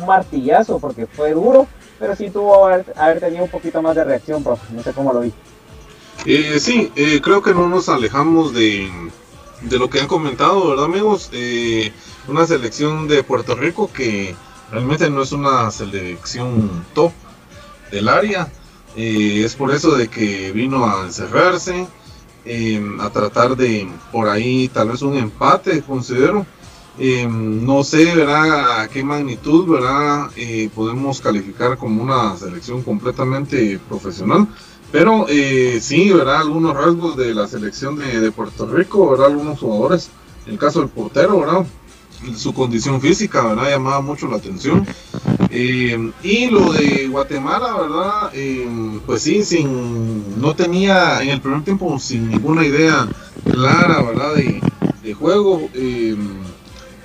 un 0.00 0.06
martillazo, 0.06 0.78
porque 0.78 1.06
fue 1.06 1.32
duro, 1.32 1.66
pero 1.98 2.16
sí 2.16 2.30
tuvo 2.30 2.66
haber, 2.66 2.92
haber 2.96 3.20
tenido 3.20 3.44
un 3.44 3.50
poquito 3.50 3.82
más 3.82 3.94
de 3.94 4.04
reacción, 4.04 4.42
profe. 4.42 4.72
No 4.72 4.82
sé 4.82 4.92
cómo 4.92 5.12
lo 5.12 5.20
vi. 5.20 5.32
Eh, 6.26 6.58
sí, 6.60 6.92
eh, 6.96 7.20
creo 7.22 7.42
que 7.42 7.54
no 7.54 7.68
nos 7.68 7.88
alejamos 7.88 8.52
de, 8.52 8.90
de 9.62 9.78
lo 9.78 9.88
que 9.88 10.00
han 10.00 10.06
comentado, 10.06 10.68
¿verdad, 10.68 10.84
amigos? 10.84 11.30
Eh, 11.32 11.92
una 12.28 12.46
selección 12.46 13.08
de 13.08 13.22
Puerto 13.22 13.54
Rico 13.54 13.90
que 13.92 14.34
realmente 14.70 15.08
no 15.08 15.22
es 15.22 15.32
una 15.32 15.70
selección 15.70 16.84
top 16.94 17.12
del 17.90 18.08
área. 18.08 18.48
Eh, 18.96 19.42
es 19.44 19.54
por 19.54 19.72
eso 19.72 19.96
de 19.96 20.08
que 20.08 20.52
vino 20.52 20.84
a 20.84 21.04
encerrarse, 21.04 21.86
a 23.00 23.10
tratar 23.10 23.56
de 23.56 23.88
por 24.10 24.28
ahí 24.28 24.68
tal 24.68 24.90
vez 24.90 25.02
un 25.02 25.16
empate, 25.16 25.82
considero. 25.82 26.44
Em, 27.02 27.64
no 27.64 27.82
sé, 27.82 28.14
¿verdad? 28.14 28.90
Qué 28.90 29.02
magnitud, 29.02 29.66
¿verdad? 29.66 30.28
Eh, 30.36 30.68
podemos 30.74 31.22
calificar 31.22 31.78
como 31.78 32.02
una 32.02 32.36
selección 32.36 32.82
completamente 32.82 33.80
profesional. 33.88 34.46
Pero 34.92 35.24
eh, 35.30 35.78
sí, 35.80 36.10
¿verdad? 36.10 36.42
Algunos 36.42 36.74
rasgos 36.74 37.16
de 37.16 37.32
la 37.32 37.48
selección 37.48 37.96
de, 37.96 38.30
Puerto 38.32 38.66
Rico, 38.66 39.08
¿verdad? 39.08 39.28
Algunos 39.28 39.60
jugadores, 39.60 40.10
el 40.46 40.58
caso 40.58 40.80
del 40.80 40.90
portero, 40.90 41.40
¿verdad? 41.40 41.64
su 42.36 42.52
condición 42.52 43.00
física, 43.00 43.42
¿verdad? 43.46 43.70
Llamaba 43.70 44.02
mucho 44.02 44.28
la 44.28 44.36
atención. 44.36 44.86
Eh, 45.48 46.12
y 46.22 46.50
lo 46.50 46.70
de 46.74 47.08
Guatemala, 47.08 47.76
¿verdad? 47.80 48.30
Eh, 48.34 48.68
pues 49.06 49.22
sí, 49.22 49.42
sin, 49.42 50.38
no 50.38 50.54
tenía 50.54 51.22
en 51.22 51.30
el 51.30 51.40
primer 51.40 51.64
tiempo 51.64 51.98
sin 51.98 52.28
ninguna 52.28 52.66
idea 52.66 53.08
clara, 53.42 54.02
¿verdad? 54.02 54.34
De, 54.34 54.60
juego. 55.14 55.68
Eh, 55.72 56.14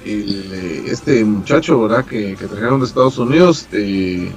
este 0.05 1.25
muchacho, 1.25 1.81
¿verdad? 1.81 2.05
Que, 2.05 2.35
trajeron 2.35 2.79
de 2.79 2.85
Estados 2.85 3.17
Unidos, 3.17 3.67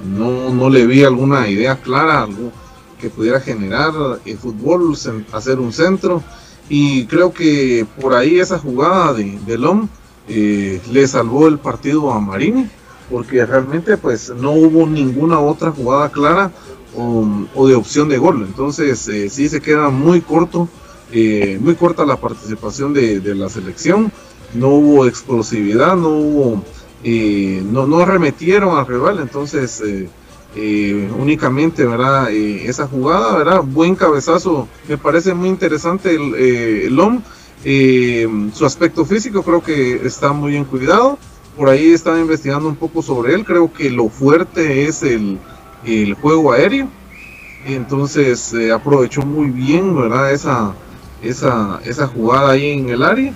no, 0.03 0.53
no 0.53 0.69
le 0.69 0.87
vi 0.87 1.03
alguna 1.03 1.47
idea 1.47 1.75
clara, 1.75 2.23
algo 2.23 2.51
que 2.99 3.09
pudiera 3.09 3.39
generar 3.39 3.91
el 4.25 4.37
fútbol, 4.37 4.95
hacer 5.31 5.59
un 5.59 5.71
centro. 5.71 6.23
Y 6.69 7.05
creo 7.05 7.33
que 7.33 7.85
por 7.99 8.13
ahí 8.13 8.39
esa 8.39 8.59
jugada 8.59 9.13
de, 9.13 9.39
de 9.45 9.57
Lom 9.57 9.87
eh, 10.31 10.79
le 10.91 11.07
salvó 11.07 11.47
el 11.47 11.57
partido 11.57 12.11
a 12.11 12.19
Marini, 12.19 12.69
porque 13.09 13.43
realmente 13.45 13.97
pues 13.97 14.29
no 14.29 14.51
hubo 14.51 14.85
ninguna 14.85 15.39
otra 15.39 15.71
jugada 15.71 16.09
clara 16.09 16.51
o, 16.95 17.67
de 17.67 17.75
opción 17.75 18.09
de 18.09 18.19
gol. 18.19 18.45
Entonces 18.47 19.07
eh, 19.07 19.29
sí 19.29 19.49
se 19.49 19.59
queda 19.59 19.89
muy 19.89 20.21
corto, 20.21 20.69
eh, 21.11 21.57
muy 21.59 21.73
corta 21.73 22.05
la 22.05 22.17
participación 22.17 22.93
de, 22.93 23.21
la 23.35 23.49
selección. 23.49 24.11
No 24.53 24.69
hubo 24.69 25.05
explosividad, 25.05 25.95
no 25.95 26.09
hubo, 26.09 26.63
no, 27.03 27.87
no 27.87 27.99
arremetieron 27.99 28.77
al 28.77 28.87
rival. 28.87 29.19
Entonces 29.19 29.83
únicamente, 31.19 31.85
¿verdad? 31.85 32.31
esa 32.31 32.87
jugada, 32.87 33.37
¿verdad? 33.37 33.61
Buen 33.63 33.95
cabezazo, 33.95 34.67
me 34.87 34.97
parece 34.97 35.33
muy 35.33 35.49
interesante 35.49 36.15
el, 36.15 36.35
el 36.35 36.95
su 38.53 38.65
aspecto 38.65 39.05
físico 39.05 39.43
creo 39.43 39.61
que 39.61 40.05
está 40.05 40.31
muy 40.31 40.51
bien 40.51 40.65
cuidado. 40.65 41.17
Por 41.57 41.67
ahí 41.69 41.91
estaba 41.91 42.19
investigando 42.19 42.69
un 42.69 42.75
poco 42.75 43.01
sobre 43.01 43.33
él. 43.33 43.43
Creo 43.43 43.71
que 43.71 43.89
lo 43.89 44.07
fuerte 44.09 44.85
es 44.85 45.03
el, 45.03 45.37
el 45.85 46.13
juego 46.13 46.53
aéreo. 46.53 46.87
Entonces 47.65 48.53
eh, 48.53 48.71
aprovechó 48.71 49.21
muy 49.23 49.49
bien, 49.49 49.93
¿verdad? 49.93 50.31
Esa, 50.31 50.73
esa, 51.21 51.81
esa 51.83 52.07
jugada 52.07 52.51
ahí 52.51 52.71
en 52.71 52.89
el 52.89 53.03
área. 53.03 53.33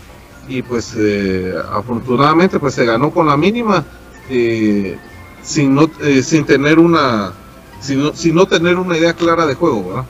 Y 0.47 0.61
pues 0.61 0.93
eh, 0.97 1.53
afortunadamente 1.71 2.59
pues 2.59 2.73
se 2.73 2.85
ganó 2.85 3.11
con 3.11 3.27
la 3.27 3.37
mínima. 3.37 3.83
Eh, 4.29 4.97
sin, 5.41 5.75
no, 5.75 5.89
sin 6.23 6.45
tener 6.45 6.79
una 6.79 7.33
sin 7.81 8.15
sin 8.15 8.35
no 8.35 8.45
tener 8.45 8.77
una 8.77 8.97
idea 8.97 9.13
clara 9.13 9.45
de 9.45 9.55
juego, 9.55 9.89
¿verdad? 9.89 10.05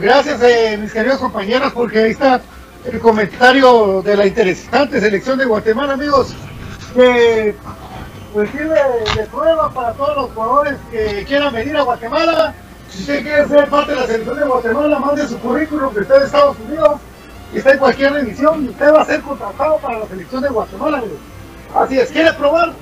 Gracias 0.00 0.42
eh, 0.42 0.76
mis 0.80 0.92
queridos 0.92 1.18
compañeros, 1.18 1.72
porque 1.72 2.00
ahí 2.00 2.10
está 2.10 2.40
el 2.84 2.98
comentario 2.98 4.02
de 4.02 4.16
la 4.16 4.26
interesante 4.26 5.00
selección 5.00 5.38
de 5.38 5.44
Guatemala, 5.44 5.92
amigos. 5.92 6.34
Que 6.94 7.54
pues 8.32 8.50
sirve 8.50 8.74
de, 9.16 9.22
prueba 9.26 9.70
para 9.70 9.92
todos 9.92 10.16
los 10.16 10.30
jugadores 10.32 10.74
que 10.90 11.24
quieran 11.26 11.54
venir 11.54 11.76
a 11.76 11.82
Guatemala. 11.82 12.54
Si 12.90 13.00
usted 13.00 13.22
quiere 13.22 13.48
ser 13.48 13.68
parte 13.68 13.92
de 13.92 14.00
la 14.00 14.06
selección 14.06 14.38
de 14.38 14.44
Guatemala, 14.44 14.98
mande 14.98 15.28
su 15.28 15.38
currículum 15.38 15.92
que 15.94 16.00
está 16.00 16.16
en 16.16 16.22
Estados 16.22 16.56
Unidos 16.66 17.00
y 17.52 17.58
está 17.58 17.72
en 17.72 17.78
cualquier 17.78 18.12
revisión 18.12 18.64
y 18.64 18.68
usted 18.68 18.92
va 18.92 19.02
a 19.02 19.06
ser 19.06 19.20
contratado 19.22 19.78
para 19.78 19.98
la 19.98 20.06
selección 20.06 20.42
de 20.42 20.48
Guatemala, 20.48 20.98
amigos. 20.98 21.18
Así 21.74 21.98
es, 21.98 22.10
¿quiere 22.10 22.32
probar? 22.34 22.72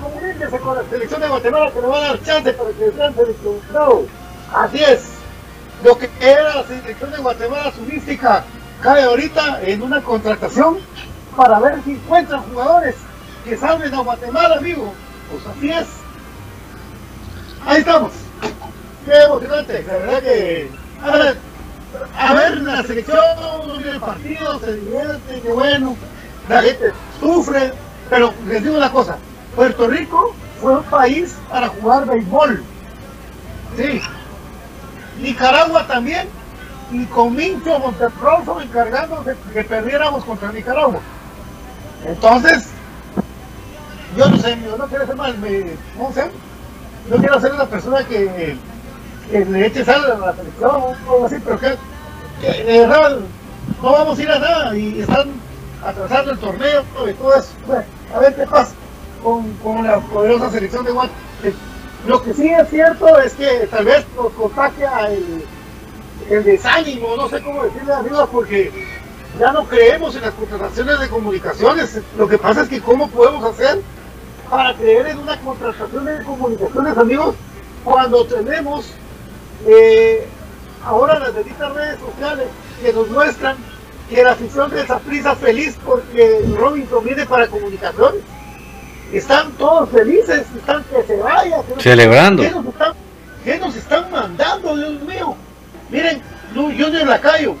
Comuníquese 0.00 0.58
con 0.58 0.76
la 0.76 0.84
selección 0.84 1.20
de 1.20 1.28
Guatemala 1.28 1.70
que 1.70 1.80
le 1.80 1.86
va 1.86 1.96
a 1.98 2.00
dar 2.00 2.22
chance 2.22 2.52
para 2.52 2.70
que 2.70 2.92
sean 2.92 3.14
seleccionados. 3.14 4.04
Así 4.52 4.82
es 4.82 5.20
lo 5.84 5.96
que 5.96 6.10
era 6.20 6.56
la 6.56 6.64
selección 6.64 7.10
de 7.10 7.18
Guatemala 7.18 7.72
turística 7.72 8.44
cae 8.82 9.02
ahorita 9.04 9.60
en 9.62 9.82
una 9.82 10.02
contratación 10.02 10.78
para 11.36 11.58
ver 11.60 11.82
si 11.84 11.92
encuentran 11.92 12.42
jugadores 12.42 12.96
que 13.44 13.56
salven 13.56 13.94
a 13.94 14.00
Guatemala, 14.00 14.56
amigo. 14.56 14.92
Pues 15.30 15.46
así 15.46 15.70
es. 15.70 15.86
Ahí 17.66 17.80
estamos. 17.80 18.12
Qué 19.10 19.24
emocionante. 19.24 19.84
La 19.88 19.92
verdad 19.94 20.22
que. 20.22 20.70
A 21.02 21.16
ver, 21.16 21.36
a 22.16 22.34
ver 22.34 22.58
la 22.58 22.82
selección, 22.84 23.18
el 23.84 24.00
partido, 24.00 24.60
se 24.60 24.74
divierte, 24.74 25.40
qué 25.40 25.48
bueno. 25.52 25.96
La 26.48 26.62
gente 26.62 26.92
sufre. 27.18 27.72
Pero 28.08 28.32
les 28.46 28.62
digo 28.62 28.76
una 28.76 28.92
cosa. 28.92 29.16
Puerto 29.56 29.88
Rico 29.88 30.32
fue 30.60 30.76
un 30.76 30.84
país 30.84 31.36
para 31.50 31.68
jugar 31.68 32.06
béisbol. 32.06 32.62
Sí, 33.76 34.00
Nicaragua 35.20 35.88
también, 35.88 36.28
y 36.92 37.04
con 37.06 37.34
Mincho 37.34 37.78
Monteproso 37.80 38.60
encargándose 38.60 39.36
que 39.52 39.64
perdiéramos 39.64 40.24
contra 40.24 40.52
Nicaragua. 40.52 41.00
Entonces, 42.04 42.68
yo 44.16 44.28
no 44.28 44.36
sé, 44.38 44.56
yo 44.64 44.76
no 44.76 44.86
quiero 44.86 45.06
ser 45.06 45.16
mal, 45.16 45.38
me, 45.38 45.76
no 45.98 46.12
sé, 46.12 46.30
yo 47.10 47.16
quiero 47.16 47.40
ser 47.40 47.52
una 47.52 47.66
persona 47.66 48.04
que, 48.04 48.56
que 49.30 49.44
le 49.44 49.66
eche 49.66 49.84
sal 49.84 50.04
a 50.04 50.26
la 50.26 50.34
selección 50.34 50.70
o 50.70 50.94
algo 51.12 51.26
así, 51.26 51.36
pero 51.44 51.58
que, 51.58 51.76
de 52.40 52.78
verdad 52.80 53.18
no 53.82 53.92
vamos 53.92 54.18
a 54.18 54.22
ir 54.22 54.30
a 54.30 54.38
nada 54.38 54.76
y 54.76 55.00
están 55.00 55.30
atrasando 55.84 56.32
el 56.32 56.38
torneo 56.38 56.82
y 57.08 57.12
todo 57.14 57.34
eso. 57.34 57.50
a 58.14 58.18
ver 58.18 58.34
qué 58.34 58.46
pasa 58.46 58.72
con, 59.22 59.52
con 59.54 59.86
la 59.86 60.00
poderosa 60.00 60.50
selección 60.50 60.84
de 60.84 60.92
Guatemala 60.92 61.30
lo 62.06 62.22
que 62.22 62.32
sí 62.32 62.48
es 62.48 62.68
cierto 62.70 63.18
es 63.18 63.34
que 63.34 63.68
tal 63.70 63.84
vez 63.84 64.06
nos 64.16 64.32
contagia 64.32 65.10
el, 65.10 65.44
el 66.30 66.44
desánimo, 66.44 67.14
no 67.16 67.28
sé 67.28 67.42
cómo 67.42 67.64
decirle 67.64 67.92
arriba, 67.92 68.26
porque 68.26 68.72
ya 69.38 69.52
no 69.52 69.66
creemos 69.66 70.16
en 70.16 70.22
las 70.22 70.32
contrataciones 70.32 70.98
de 70.98 71.08
comunicaciones. 71.08 72.00
Lo 72.16 72.26
que 72.26 72.38
pasa 72.38 72.62
es 72.62 72.68
que 72.68 72.80
cómo 72.80 73.08
podemos 73.10 73.44
hacer 73.44 73.82
para 74.48 74.74
creer 74.74 75.08
en 75.08 75.18
una 75.18 75.38
contratación 75.40 76.04
de 76.06 76.24
comunicaciones, 76.24 76.96
amigos, 76.96 77.34
cuando 77.84 78.24
tenemos 78.26 78.86
eh, 79.66 80.26
ahora 80.84 81.18
las 81.18 81.34
benditas 81.34 81.72
redes 81.74 81.98
sociales 82.00 82.46
que 82.82 82.92
nos 82.92 83.08
muestran 83.10 83.56
que 84.08 84.22
la 84.22 84.32
afición 84.32 84.70
de 84.70 84.82
esa 84.82 84.98
prisa 84.98 85.36
feliz 85.36 85.76
porque 85.84 86.44
Robinson 86.56 87.04
viene 87.04 87.26
para 87.26 87.46
comunicaciones 87.46 88.22
están 89.12 89.52
todos 89.52 89.90
felices, 89.90 90.46
están 90.56 90.84
que 90.84 91.02
se 91.06 91.16
vaya. 91.16 91.62
Celebrando. 91.78 92.42
¿qué 93.44 93.58
nos, 93.58 93.74
están, 93.74 94.10
mandando, 94.10 94.76
Dios 94.76 95.02
mío? 95.02 95.36
Miren, 95.90 96.22
Junior 96.54 97.06
Lacayo, 97.06 97.56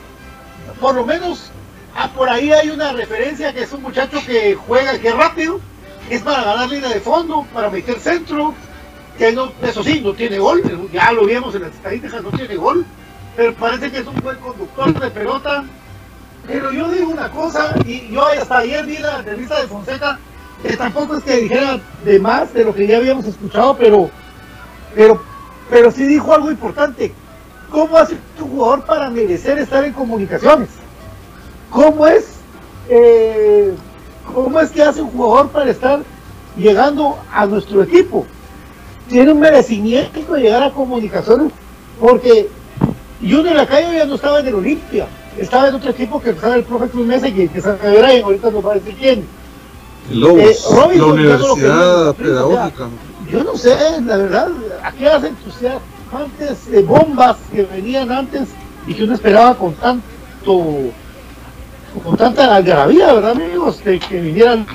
por 0.80 0.94
lo 0.94 1.04
menos 1.04 1.50
ah, 1.96 2.08
por 2.14 2.28
ahí 2.28 2.52
hay 2.52 2.70
una 2.70 2.92
referencia 2.92 3.52
que 3.52 3.62
es 3.62 3.72
un 3.72 3.82
muchacho 3.82 4.20
que 4.26 4.54
juega, 4.54 4.98
que 4.98 5.08
es 5.08 5.16
rápido, 5.16 5.60
es 6.08 6.22
para 6.22 6.42
ganar 6.42 6.68
línea 6.68 6.90
de 6.90 7.00
fondo, 7.00 7.46
para 7.52 7.70
meter 7.70 7.98
centro, 7.98 8.54
que 9.20 9.68
eso 9.68 9.84
sí, 9.84 10.00
no 10.00 10.14
tiene 10.14 10.38
gol, 10.38 10.62
ya 10.90 11.12
lo 11.12 11.26
vimos 11.26 11.54
en 11.54 11.62
las 11.62 11.74
estadísticas, 11.74 12.22
no 12.22 12.30
tiene 12.30 12.56
gol, 12.56 12.86
pero 13.36 13.52
parece 13.54 13.90
que 13.90 13.98
es 13.98 14.06
un 14.06 14.18
buen 14.22 14.38
conductor 14.38 14.98
de 14.98 15.10
pelota. 15.10 15.64
Pero 16.46 16.72
yo 16.72 16.90
digo 16.90 17.10
una 17.10 17.30
cosa, 17.30 17.74
y 17.84 18.08
yo 18.10 18.24
hasta 18.24 18.58
ayer 18.58 18.86
vi 18.86 18.96
la 18.96 19.18
entrevista 19.18 19.60
de 19.60 19.68
Fonseca, 19.68 20.18
que 20.62 20.74
tampoco 20.74 21.18
es 21.18 21.24
que 21.24 21.36
dijera 21.36 21.78
de 22.02 22.18
más 22.18 22.54
de 22.54 22.64
lo 22.64 22.74
que 22.74 22.86
ya 22.86 22.96
habíamos 22.96 23.26
escuchado, 23.26 23.76
pero, 23.76 24.10
pero, 24.94 25.22
pero 25.68 25.90
sí 25.90 26.06
dijo 26.06 26.32
algo 26.32 26.50
importante. 26.50 27.12
¿Cómo 27.70 27.98
hace 27.98 28.16
un 28.40 28.48
jugador 28.48 28.86
para 28.86 29.10
merecer 29.10 29.58
estar 29.58 29.84
en 29.84 29.92
comunicaciones? 29.92 30.70
¿Cómo 31.68 32.06
es, 32.06 32.36
eh, 32.88 33.74
cómo 34.32 34.58
es 34.60 34.70
que 34.70 34.82
hace 34.82 35.02
un 35.02 35.10
jugador 35.10 35.50
para 35.50 35.70
estar 35.70 36.00
llegando 36.56 37.18
a 37.30 37.44
nuestro 37.44 37.82
equipo? 37.82 38.26
Tiene 39.10 39.32
un 39.32 39.40
merecimiento 39.40 40.36
llegar 40.36 40.62
a 40.62 40.70
comunicaciones, 40.70 41.52
porque 41.98 42.48
Junior 43.20 43.56
Lacayo 43.56 43.92
ya 43.92 44.06
no 44.06 44.14
estaba 44.14 44.40
en 44.40 44.46
el 44.46 44.54
Olimpia, 44.54 45.08
estaba 45.36 45.68
en 45.68 45.74
otro 45.74 45.90
equipo 45.90 46.22
que 46.22 46.30
estaba 46.30 46.54
el 46.54 46.64
profe 46.64 46.88
Cruz 46.88 47.06
Mesa 47.06 47.28
y 47.28 47.32
que, 47.32 47.48
que 47.48 47.60
sabe 47.60 48.22
ahorita 48.22 48.50
nos 48.50 48.64
va 48.64 48.72
a 48.72 48.74
decir 48.76 48.96
quién 48.98 49.40
Lobos, 50.10 50.40
eh, 50.40 50.98
la 50.98 51.04
Universidad 51.06 52.14
Pedagógica. 52.14 52.88
yo 53.30 53.44
no 53.44 53.56
sé, 53.56 53.76
la 54.04 54.16
verdad, 54.16 54.48
aquí 54.82 55.06
hacen 55.06 55.36
antes 56.12 56.70
de 56.70 56.82
bombas 56.82 57.36
que 57.52 57.62
venían 57.62 58.10
antes 58.10 58.48
y 58.86 58.94
que 58.94 59.04
uno 59.04 59.14
esperaba 59.14 59.54
con 59.56 59.74
tanto 59.74 60.92
con 62.04 62.16
tanta 62.16 62.54
algarabía, 62.56 63.12
¿verdad, 63.12 63.32
amigos? 63.32 63.84
De 63.84 63.98
que 63.98 64.20
vinieran 64.20 64.66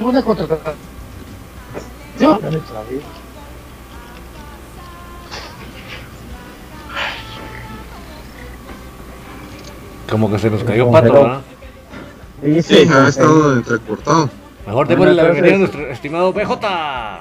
una 0.00 0.22
contratación. 0.22 0.74
Como 10.10 10.30
que 10.30 10.38
se 10.38 10.50
nos 10.50 10.62
cayó 10.62 10.90
pato, 10.90 11.12
¿verdad? 11.12 11.40
Sí, 12.42 12.62
Sí, 12.62 12.84
sí, 12.84 12.92
ha 12.92 13.08
estado 13.08 13.54
entrecortado. 13.54 14.30
Mejor 14.66 14.88
démosle 14.88 15.14
la 15.14 15.24
bienvenida 15.24 15.54
a 15.54 15.58
nuestro 15.58 15.90
estimado 15.90 16.32
PJ. 16.32 17.20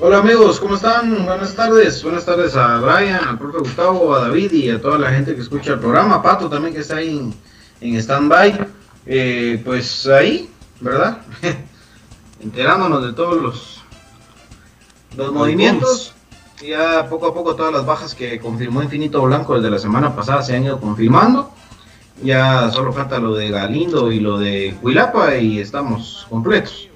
Hola 0.00 0.18
amigos, 0.18 0.60
¿cómo 0.60 0.74
están? 0.76 1.24
Buenas 1.24 1.54
tardes. 1.54 2.02
Buenas 2.02 2.24
tardes 2.24 2.56
a 2.56 2.78
Brian, 2.78 3.24
al 3.24 3.38
profe 3.38 3.58
Gustavo, 3.58 4.14
a 4.14 4.20
David 4.22 4.52
y 4.52 4.70
a 4.70 4.80
toda 4.80 4.98
la 4.98 5.10
gente 5.10 5.34
que 5.34 5.40
escucha 5.40 5.74
el 5.74 5.78
programa. 5.80 6.22
Pato 6.22 6.48
también 6.48 6.74
que 6.74 6.80
está 6.80 6.96
ahí 6.96 7.18
en, 7.18 7.34
en 7.80 7.96
stand-by. 7.96 8.66
Eh, 9.06 9.60
pues 9.64 10.06
ahí, 10.06 10.50
¿verdad? 10.80 11.18
Enterándonos 12.42 13.04
de 13.04 13.12
todos 13.12 13.40
los, 13.40 13.82
los 15.16 15.32
movimientos. 15.32 16.11
Ya 16.66 17.08
poco 17.08 17.26
a 17.26 17.34
poco 17.34 17.56
todas 17.56 17.72
las 17.72 17.84
bajas 17.84 18.14
que 18.14 18.38
confirmó 18.38 18.82
Infinito 18.82 19.20
Blanco 19.22 19.56
desde 19.56 19.70
la 19.70 19.78
semana 19.78 20.14
pasada 20.14 20.42
se 20.42 20.56
han 20.56 20.64
ido 20.64 20.80
confirmando. 20.80 21.50
Ya 22.22 22.70
solo 22.70 22.92
falta 22.92 23.18
lo 23.18 23.34
de 23.34 23.50
Galindo 23.50 24.12
y 24.12 24.20
lo 24.20 24.38
de 24.38 24.76
Huilapa 24.80 25.36
y 25.36 25.58
estamos 25.58 26.26
completos. 26.30 26.88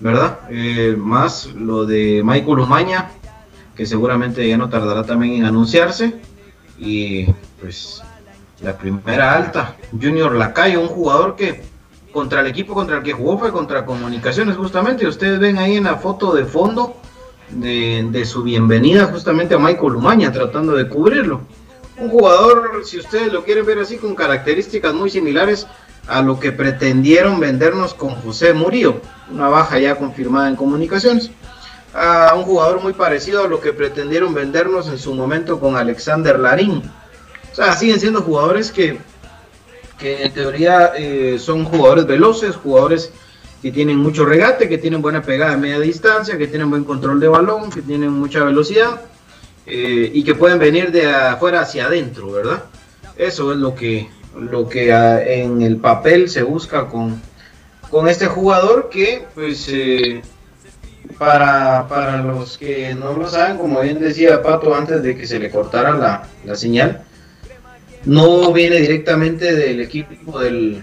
¿verdad? 0.00 0.40
Eh, 0.50 0.96
más 0.98 1.46
lo 1.54 1.86
de 1.86 2.22
Michael 2.24 2.58
Umaña, 2.58 3.10
que 3.74 3.86
seguramente 3.86 4.46
ya 4.46 4.58
no 4.58 4.68
tardará 4.68 5.04
también 5.04 5.34
en 5.34 5.44
anunciarse. 5.44 6.20
Y 6.78 7.26
pues 7.60 8.02
la 8.60 8.76
primera 8.76 9.34
alta, 9.34 9.76
Junior 9.92 10.34
Lacayo, 10.34 10.80
un 10.80 10.88
jugador 10.88 11.36
que 11.36 11.62
contra 12.12 12.40
el 12.40 12.48
equipo 12.48 12.74
contra 12.74 12.98
el 12.98 13.02
que 13.02 13.12
jugó 13.12 13.38
fue 13.38 13.52
contra 13.52 13.86
Comunicaciones 13.86 14.56
justamente. 14.56 15.06
Ustedes 15.06 15.38
ven 15.38 15.58
ahí 15.58 15.76
en 15.76 15.84
la 15.84 15.96
foto 15.96 16.34
de 16.34 16.44
fondo 16.44 16.96
de, 17.54 18.24
su 18.24 18.42
bienvenida 18.42 19.06
justamente 19.06 19.54
a 19.54 19.58
Michael 19.58 19.96
Umaña 19.96 20.32
tratando 20.32 20.74
de 20.74 20.88
cubrirlo. 20.88 21.40
Un 21.96 22.08
jugador, 22.08 22.82
si 22.84 22.98
ustedes 22.98 23.32
lo 23.32 23.44
quieren 23.44 23.64
ver 23.64 23.78
así, 23.78 23.96
con 23.96 24.14
características 24.14 24.94
muy 24.94 25.10
similares 25.10 25.66
a 26.08 26.22
lo 26.22 26.40
que 26.40 26.52
pretendieron 26.52 27.40
vendernos 27.40 27.94
con 27.94 28.10
José 28.16 28.52
Murillo, 28.52 29.00
una 29.30 29.48
baja 29.48 29.78
ya 29.78 29.96
confirmada 29.96 30.48
en 30.48 30.56
comunicaciones. 30.56 31.30
A 31.94 32.34
un 32.34 32.42
jugador 32.42 32.82
muy 32.82 32.92
parecido 32.92 33.44
a 33.44 33.48
lo 33.48 33.60
que 33.60 33.72
pretendieron 33.72 34.34
vendernos 34.34 34.88
en 34.88 34.98
su 34.98 35.14
momento 35.14 35.60
con 35.60 35.76
Alexander 35.76 36.38
Larín. 36.40 36.82
O 37.52 37.54
sea, 37.54 37.76
siguen 37.76 38.00
siendo 38.00 38.20
jugadores 38.22 38.72
que, 38.72 38.98
que 39.96 40.24
en 40.24 40.32
teoría 40.32 40.92
eh, 40.96 41.38
son 41.38 41.64
jugadores 41.64 42.06
veloces, 42.06 42.56
jugadores 42.56 43.12
que 43.64 43.72
tienen 43.72 43.96
mucho 43.96 44.26
regate, 44.26 44.68
que 44.68 44.76
tienen 44.76 45.00
buena 45.00 45.22
pegada 45.22 45.54
a 45.54 45.56
media 45.56 45.80
distancia, 45.80 46.36
que 46.36 46.48
tienen 46.48 46.68
buen 46.68 46.84
control 46.84 47.18
de 47.18 47.28
balón, 47.28 47.70
que 47.70 47.80
tienen 47.80 48.10
mucha 48.10 48.44
velocidad 48.44 49.00
eh, 49.64 50.10
y 50.12 50.22
que 50.22 50.34
pueden 50.34 50.58
venir 50.58 50.92
de 50.92 51.06
afuera 51.06 51.62
hacia 51.62 51.86
adentro, 51.86 52.30
¿verdad? 52.30 52.64
Eso 53.16 53.52
es 53.52 53.58
lo 53.58 53.74
que, 53.74 54.10
lo 54.38 54.68
que 54.68 54.92
ah, 54.92 55.24
en 55.24 55.62
el 55.62 55.78
papel 55.78 56.28
se 56.28 56.42
busca 56.42 56.88
con, 56.88 57.22
con 57.88 58.06
este 58.06 58.26
jugador 58.26 58.90
que, 58.90 59.24
pues, 59.34 59.66
eh, 59.72 60.20
para, 61.16 61.88
para 61.88 62.18
los 62.18 62.58
que 62.58 62.94
no 62.94 63.14
lo 63.14 63.26
saben, 63.30 63.56
como 63.56 63.80
bien 63.80 63.98
decía 63.98 64.42
Pato 64.42 64.74
antes 64.74 65.02
de 65.02 65.16
que 65.16 65.26
se 65.26 65.38
le 65.38 65.50
cortara 65.50 65.96
la, 65.96 66.28
la 66.44 66.54
señal, 66.54 67.02
no 68.04 68.52
viene 68.52 68.76
directamente 68.76 69.54
del 69.54 69.80
equipo 69.80 70.38
del, 70.38 70.82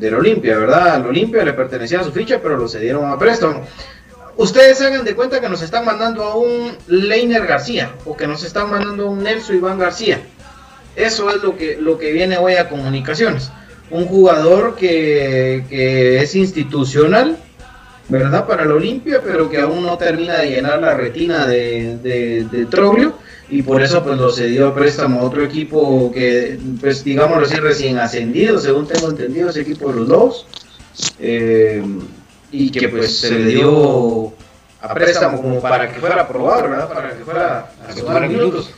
del 0.00 0.14
Olimpia, 0.14 0.58
¿verdad? 0.58 0.94
Al 0.94 1.06
Olimpia 1.06 1.44
le 1.44 1.52
pertenecía 1.52 2.00
a 2.00 2.04
su 2.04 2.10
ficha, 2.10 2.40
pero 2.42 2.56
lo 2.56 2.66
cedieron 2.68 3.10
a 3.10 3.18
préstamo. 3.18 3.64
Ustedes 4.36 4.80
hagan 4.80 5.04
de 5.04 5.14
cuenta 5.14 5.40
que 5.40 5.48
nos 5.48 5.60
están 5.60 5.84
mandando 5.84 6.24
a 6.24 6.34
un 6.34 6.72
Leiner 6.86 7.46
García 7.46 7.92
o 8.06 8.16
que 8.16 8.26
nos 8.26 8.42
están 8.42 8.70
mandando 8.70 9.06
a 9.06 9.10
un 9.10 9.22
Nelson 9.22 9.56
Iván 9.56 9.78
García. 9.78 10.20
Eso 10.96 11.30
es 11.30 11.42
lo 11.42 11.56
que, 11.56 11.76
lo 11.76 11.98
que 11.98 12.12
viene 12.12 12.38
hoy 12.38 12.54
a 12.54 12.68
comunicaciones. 12.68 13.50
Un 13.90 14.06
jugador 14.06 14.76
que, 14.76 15.64
que 15.68 16.22
es 16.22 16.34
institucional, 16.34 17.36
¿verdad? 18.08 18.46
Para 18.46 18.62
el 18.62 18.72
Olimpia, 18.72 19.20
pero 19.22 19.50
que 19.50 19.58
aún 19.58 19.82
no 19.82 19.98
termina 19.98 20.38
de 20.38 20.50
llenar 20.50 20.80
la 20.80 20.94
retina 20.94 21.46
de, 21.46 21.98
de, 21.98 22.44
de 22.50 22.66
Troglio 22.66 23.14
y 23.50 23.62
por 23.62 23.82
eso 23.82 24.02
pues 24.02 24.16
lo 24.16 24.30
cedió 24.30 24.68
a 24.68 24.74
préstamo 24.74 25.20
a 25.20 25.24
otro 25.24 25.42
equipo 25.42 26.10
que, 26.12 26.58
pues 26.80 27.02
digámoslo 27.02 27.46
así, 27.46 27.56
recién 27.56 27.98
ascendido, 27.98 28.60
según 28.60 28.86
tengo 28.86 29.10
entendido, 29.10 29.50
ese 29.50 29.62
equipo 29.62 29.88
de 29.88 29.96
los 29.96 30.08
Lobos. 30.08 30.46
Eh, 31.18 31.82
y 32.52 32.70
que 32.70 32.88
pues 32.88 33.18
se 33.18 33.30
le 33.30 33.46
dio 33.46 34.32
a 34.80 34.94
préstamo 34.94 35.42
como 35.42 35.60
para 35.60 35.92
que 35.92 35.98
fuera 35.98 36.22
a 36.22 36.28
probar, 36.28 36.68
¿verdad? 36.68 36.88
Para 36.88 37.16
que 37.16 37.24
fuera 37.24 37.70
a 37.88 37.92
sumar 37.92 38.28
minutos. 38.28 38.70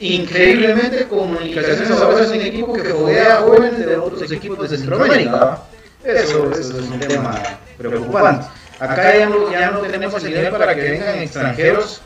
Increíblemente, 0.00 1.06
Comunicaciones 1.06 1.90
ahora 1.90 2.24
es 2.24 2.30
un 2.30 2.40
equipo 2.40 2.72
que 2.74 2.90
juega 2.90 3.38
a 3.38 3.42
jóvenes 3.42 3.78
de 3.78 3.96
otros 3.96 4.30
equipos 4.32 4.68
de 4.68 4.78
Centroamérica. 4.78 5.62
Eso, 6.04 6.50
eso 6.52 6.80
es 6.80 6.88
un 6.88 7.00
tema 7.00 7.40
preocupante. 7.78 8.46
Acá 8.78 9.16
ya 9.16 9.28
no, 9.28 9.50
ya 9.50 9.70
no 9.70 9.80
tenemos 9.80 10.22
el 10.24 10.34
nivel 10.34 10.50
para 10.50 10.74
que 10.74 10.82
vengan 10.82 11.18
extranjeros 11.18 12.02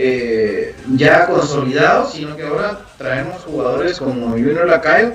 eh, 0.00 0.76
ya 0.94 1.26
consolidados, 1.26 2.12
sino 2.12 2.36
que 2.36 2.44
ahora 2.44 2.82
traemos 2.96 3.42
jugadores 3.42 3.98
como 3.98 4.30
Junior 4.30 4.68
Lacayo 4.68 5.14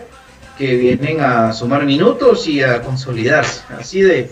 que 0.57 0.75
vienen 0.75 1.21
a 1.21 1.53
sumar 1.53 1.85
minutos 1.85 2.49
y 2.49 2.61
a 2.61 2.81
consolidarse. 2.81 3.61
Así 3.79 4.01
de, 4.01 4.29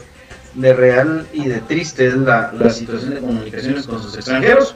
de 0.55 0.73
real 0.73 1.25
y 1.31 1.47
de 1.47 1.61
triste 1.61 2.07
es 2.07 2.15
la, 2.15 2.51
la 2.51 2.69
situación 2.69 3.15
de 3.15 3.21
comunicaciones 3.21 3.87
con 3.87 4.03
sus 4.03 4.13
extranjeros. 4.15 4.75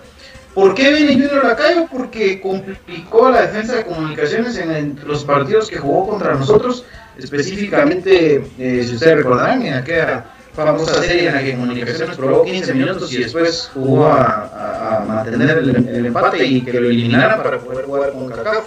¿Por 0.53 0.73
qué 0.75 0.93
viene 0.93 1.11
Junior 1.11 1.43
Lacayo? 1.43 1.88
Porque 1.91 2.39
complicó 2.39 3.29
la 3.29 3.41
defensa 3.41 3.75
de 3.75 3.85
comunicaciones 3.85 4.57
en, 4.57 4.97
los 5.05 5.25
partidos 5.25 5.69
que 5.69 5.77
jugó 5.77 6.07
contra 6.07 6.35
nosotros, 6.35 6.85
específicamente, 7.17 8.47
eh, 8.57 8.85
si 8.88 8.93
ustedes 8.93 9.17
recordarán, 9.17 9.61
en 9.63 9.73
aquella 9.73 10.23
famosa 10.55 11.03
serie 11.03 11.27
en 11.27 11.35
la 11.35 11.43
que 11.43 11.55
comunicaciones 11.55 12.15
probó 12.15 12.43
15 12.43 12.73
minutos 12.73 13.11
y 13.11 13.17
después 13.17 13.69
jugó 13.73 14.05
a, 14.07 15.03
mantener 15.05 15.57
el, 15.57 16.05
empate 16.05 16.45
y 16.45 16.61
que 16.61 16.79
lo 16.79 16.89
eliminaran 16.89 17.43
para 17.43 17.59
poder 17.59 17.85
jugar 17.85 18.11
con 18.11 18.29
CACAF. 18.29 18.65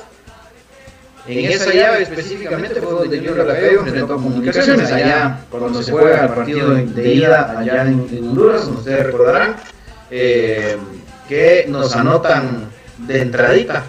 En 1.27 1.44
esa 1.51 1.72
llave 1.72 2.03
específicamente 2.03 2.81
fue 2.81 2.92
donde 2.92 3.18
Junior 3.18 3.46
Lacayo 3.46 3.81
enfrentó 3.81 4.14
a 4.14 4.16
comunicaciones, 4.16 4.90
allá 4.90 5.40
cuando 5.51 5.83
se 5.83 5.92
juega 5.92 6.24
el 6.24 6.33
partido 6.33 6.74
de, 6.74 7.14
ida 7.14 7.59
allá 7.59 7.83
en, 7.83 8.07
en 8.11 8.29
Honduras, 8.29 8.64
ustedes 8.66 9.07
recordarán, 9.07 9.57
eh, 10.11 10.77
que 11.29 11.66
nos 11.68 11.94
anotan 11.94 12.68
de 12.98 13.20
entradita. 13.20 13.85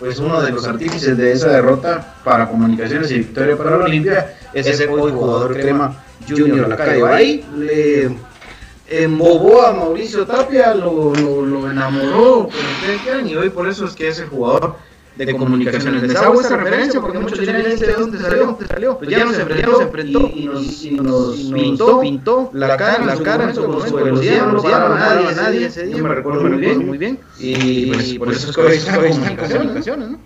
Pues 0.00 0.18
uno 0.18 0.42
de 0.42 0.50
los 0.50 0.66
artífices 0.66 1.16
de 1.16 1.30
esa 1.30 1.50
derrota 1.50 2.14
para 2.24 2.48
comunicaciones 2.48 3.12
y 3.12 3.18
victoria 3.18 3.56
para 3.56 3.76
la 3.76 3.84
Olimpia 3.84 4.34
es 4.52 4.66
ese 4.66 4.88
hoy 4.88 5.12
jugador 5.12 5.54
crema 5.54 6.02
Junior 6.28 6.68
Lacayo. 6.68 7.06
Ahí 7.06 7.44
le 7.56 8.10
embobó 8.88 9.62
a 9.62 9.72
Mauricio 9.72 10.26
Tapia, 10.26 10.74
lo, 10.74 11.14
lo, 11.14 11.46
lo 11.46 11.70
enamoró, 11.70 12.48
como 12.48 12.70
ustedes 12.80 13.00
quieran, 13.02 13.28
y 13.28 13.36
hoy 13.36 13.50
por 13.50 13.68
eso 13.68 13.86
es 13.86 13.94
que 13.94 14.08
ese 14.08 14.26
jugador 14.26 14.76
de 15.16 15.36
comunicaciones. 15.36 16.02
Les 16.02 16.16
hago 16.16 16.40
esta 16.40 16.56
referencia 16.56 17.00
porque 17.00 17.18
muchos 17.18 17.38
dirán, 17.38 17.60
¿este 17.60 17.86
de 17.86 17.92
dónde 17.92 18.18
salió? 18.18 18.46
¿Dónde 18.46 18.66
salió? 18.66 18.98
Pues 18.98 19.10
ya 19.10 19.24
nos 19.24 19.38
enfrentó, 19.38 19.82
enfrentó 19.82 20.30
y, 20.34 20.46
nos, 20.46 20.84
y 20.84 20.90
nos 20.92 21.36
pintó, 21.36 22.00
pintó 22.00 22.50
la 22.54 22.76
cara, 22.76 23.04
la 23.04 23.16
cara 23.16 23.44
en 23.44 23.54
su 23.54 23.62
velocidad, 23.94 24.46
no 24.46 24.52
lo 24.52 24.62
nadie, 24.62 25.28
a 25.28 25.34
nadie 25.34 25.66
ese 25.66 25.86
día, 25.86 26.02
me 26.02 26.08
recuerdo 26.08 26.42
muy 26.42 26.58
bien, 26.58 26.86
muy 26.86 26.98
bien. 26.98 27.18
Y 27.38 27.86
pues 27.86 28.14
por 28.14 28.32
eso 28.32 28.50
es 28.50 28.56
que 28.56 28.62
hoy 28.62 28.76
está 28.76 28.96
en 28.96 29.36
comunicaciones, 29.36 30.10
¿no? 30.10 30.18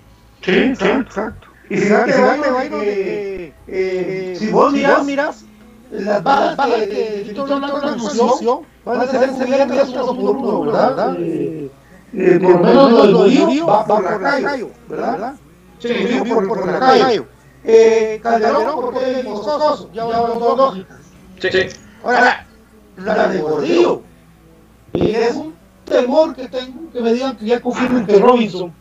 Sí, 0.43 0.75
sí, 0.77 0.85
exacto. 0.85 1.49
Y 1.69 1.79
Jairo, 1.79 2.79
que 2.81 3.53
eh, 3.67 4.37
si 4.39 4.51
vos 4.51 4.73
miras, 4.73 5.45
las 5.91 6.23
bajas 6.23 6.57
que, 6.57 6.89
que 6.89 7.23
Víctor 7.29 7.59
Blanco 7.59 7.77
anunció 7.77 8.63
van 8.85 9.01
a 9.01 9.07
ser 9.07 9.31
cubiertas 9.31 9.89
uno 9.91 10.07
por 10.07 10.37
uno, 10.37 10.61
¿verdad? 10.63 11.17
Eh, 11.19 11.71
eh, 12.13 12.41
por 12.43 12.51
lo 12.51 12.59
menos 12.59 12.91
lo 12.91 13.03
del 13.03 13.15
Bolívar 13.15 13.69
va 13.69 13.87
por 13.87 14.05
la 14.05 14.41
calle, 14.41 14.73
¿verdad? 14.89 15.35
Sí, 15.79 15.89
Sí, 15.89 16.31
por, 16.33 16.49
por 16.49 16.67
la 16.67 16.79
calle. 16.79 17.23
Eh, 17.65 18.21
Calderón, 18.23 18.75
porque 18.77 19.21
es 19.21 19.27
ya 19.93 20.03
hablamos 20.03 20.39
dos 20.39 20.57
lógicas. 20.57 20.99
Sí, 21.41 21.49
sí. 21.51 21.81
Ahora, 22.05 22.47
la 22.97 23.29
de 23.29 23.41
Gordillo. 23.41 24.03
Y 24.93 25.11
es 25.11 25.35
un 25.35 25.55
temor 25.85 26.35
que 26.35 26.49
tengo 26.49 26.91
que 26.93 27.01
me 27.01 27.13
digan 27.13 27.37
que 27.37 27.47
ya 27.47 27.61
confirmen 27.61 28.07
que 28.07 28.19
Robinson. 28.19 28.73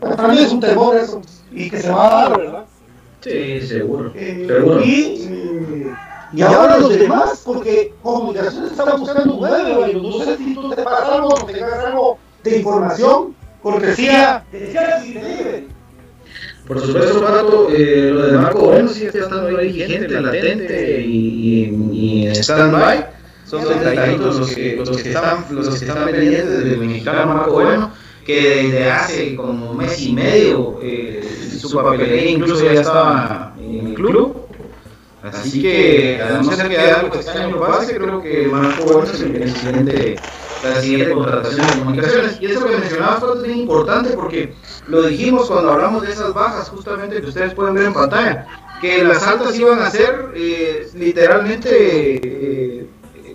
Para 0.00 0.28
mí 0.28 0.38
es 0.38 0.52
un 0.52 0.60
temor 0.60 0.96
eso. 0.96 1.22
Y 1.50 1.70
que 1.70 1.78
se 1.78 1.90
va 1.90 2.06
a 2.06 2.28
dar, 2.28 2.38
¿verdad? 2.38 2.64
Sí, 3.20 3.60
seguro. 3.66 4.12
Eh, 4.14 4.44
Seguro. 4.46 4.82
y, 4.82 5.90
y 6.32 6.42
ahora 6.42 6.78
los 6.78 6.96
demás, 6.96 7.42
porque 7.44 7.92
comunicaciones 8.02 8.70
está 8.70 8.96
buscando 8.96 9.34
un 9.34 9.40
nueve, 9.40 10.00
no 10.00 10.24
sé 10.24 10.36
si 10.38 10.54
tú 10.54 10.70
te 10.70 10.82
algo 10.82 11.28
o 11.28 11.44
tengas 11.44 11.84
algo 11.84 12.18
de 12.42 12.56
información, 12.58 13.34
cortesía, 13.62 14.44
te 14.50 14.72
libre. 15.04 15.66
Por 16.66 16.80
supuesto, 16.80 17.20
Pato, 17.20 17.68
eh, 17.70 18.10
lo 18.12 18.26
de 18.28 18.38
Marco 18.38 18.66
Bueno 18.66 18.88
sí 18.88 19.06
está 19.06 19.18
estando 19.18 19.58
ahí 19.58 19.72
vigente, 19.72 20.20
latente 20.20 21.02
y, 21.02 21.64
y, 21.64 21.90
y 21.92 22.26
en 22.28 22.36
stand-by. 22.36 23.06
Son 23.44 23.64
detallitos 23.64 24.38
los 24.38 24.54
que, 24.54 24.76
los 24.76 25.02
que 25.02 25.08
están, 25.08 25.44
los 25.50 25.68
que 25.68 25.84
están 25.84 26.04
pendientes 26.04 26.64
del 26.64 26.78
mexicano 26.78 27.34
Marco 27.34 27.50
Bueno, 27.50 27.90
que 28.24 28.40
desde 28.40 28.90
hace 28.90 29.34
como 29.34 29.72
un 29.72 29.76
mes 29.78 30.00
y 30.00 30.12
medio 30.12 30.78
eh, 30.80 31.20
su 31.60 31.76
papelería 31.76 32.30
incluso 32.30 32.64
ya 32.64 32.80
estaba 32.80 33.54
en 33.58 33.88
el 33.88 33.94
club. 33.94 34.46
Así 35.22 35.60
que, 35.60 36.20
a 36.22 36.40
no 36.40 36.50
ser 36.50 36.68
que 36.68 36.78
algo 36.78 37.14
extraño 37.14 37.60
pase, 37.60 37.96
creo 37.96 38.22
que 38.22 38.48
Marco 38.48 38.84
Bueno 38.84 39.04
es 39.04 39.20
el 39.20 39.52
siguiente 39.52 40.16
la 40.62 40.80
siguiente 40.80 41.12
contratación 41.12 41.66
de 41.66 41.72
comunicaciones. 41.78 42.38
Y 42.40 42.46
eso 42.46 42.66
que 42.66 42.76
mencionabas 42.76 43.20
fue 43.20 43.42
bien 43.42 43.58
importante 43.60 44.10
porque 44.10 44.54
lo 44.88 45.02
dijimos 45.02 45.48
cuando 45.48 45.72
hablamos 45.72 46.02
de 46.02 46.12
esas 46.12 46.34
bajas, 46.34 46.68
justamente 46.68 47.20
que 47.20 47.28
ustedes 47.28 47.54
pueden 47.54 47.74
ver 47.74 47.86
en 47.86 47.94
pantalla, 47.94 48.46
que 48.80 49.04
las 49.04 49.26
altas 49.26 49.58
iban 49.58 49.80
a 49.80 49.90
ser 49.90 50.32
eh, 50.34 50.88
literalmente, 50.94 51.70
eh, 51.70 52.86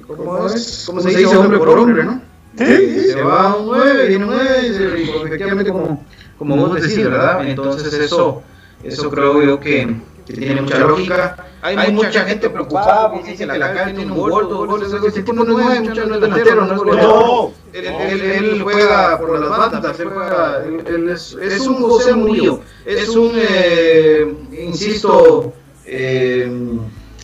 ¿cómo, 0.07 0.47
es? 0.47 0.83
¿cómo 0.85 1.01
se 1.01 1.09
dice? 1.09 1.35
Hombre 1.35 1.57
por 1.57 1.69
hombre, 1.69 2.03
¿no? 2.03 2.21
Eh, 2.57 3.09
se 3.11 3.21
va 3.21 3.55
un 3.55 3.67
9, 3.67 4.07
viene 4.07 4.25
un 4.25 4.31
9, 4.31 4.97
y 4.97 5.25
efectivamente 5.25 5.71
como, 5.71 6.05
como 6.37 6.55
vos 6.57 6.81
decís, 6.81 7.03
¿verdad? 7.03 7.47
Entonces 7.47 7.93
eso, 7.93 8.43
eso 8.83 9.09
creo 9.09 9.41
yo 9.41 9.59
que, 9.59 9.95
que 10.25 10.33
tiene 10.33 10.61
mucha 10.61 10.79
lógica. 10.79 11.37
Hay, 11.61 11.75
hay 11.77 11.91
mucha 11.91 12.25
gente 12.25 12.49
preocupada 12.49 13.11
porque 13.11 13.31
dice 13.31 13.47
que 13.47 13.57
la 13.57 13.73
calle 13.73 13.93
tiene 13.93 14.11
un 14.11 14.17
gol, 14.19 14.47
dos 14.49 14.67
goles, 14.67 14.93
ese 14.93 15.23
tipo 15.23 15.33
no 15.33 15.59
es 15.59 15.81
mucho, 15.81 16.05
no 16.05 16.15
es 16.15 16.21
delantero, 16.21 16.65
no 16.65 16.73
es 16.73 16.79
goleador. 16.79 17.51
Él, 17.73 17.85
él, 17.85 18.21
él, 18.21 18.61
juega 18.61 19.17
por 19.17 19.39
las 19.39 19.49
bandas, 19.49 19.99
él 19.99 20.09
juega, 20.13 20.63
él, 20.63 21.09
es, 21.09 21.35
es, 21.41 21.67
un 21.67 21.81
José 21.81 22.13
Murillo, 22.13 22.61
es 22.85 23.09
un, 23.09 23.31
eh, 23.33 24.33
insisto, 24.61 25.53
eh, 25.85 26.77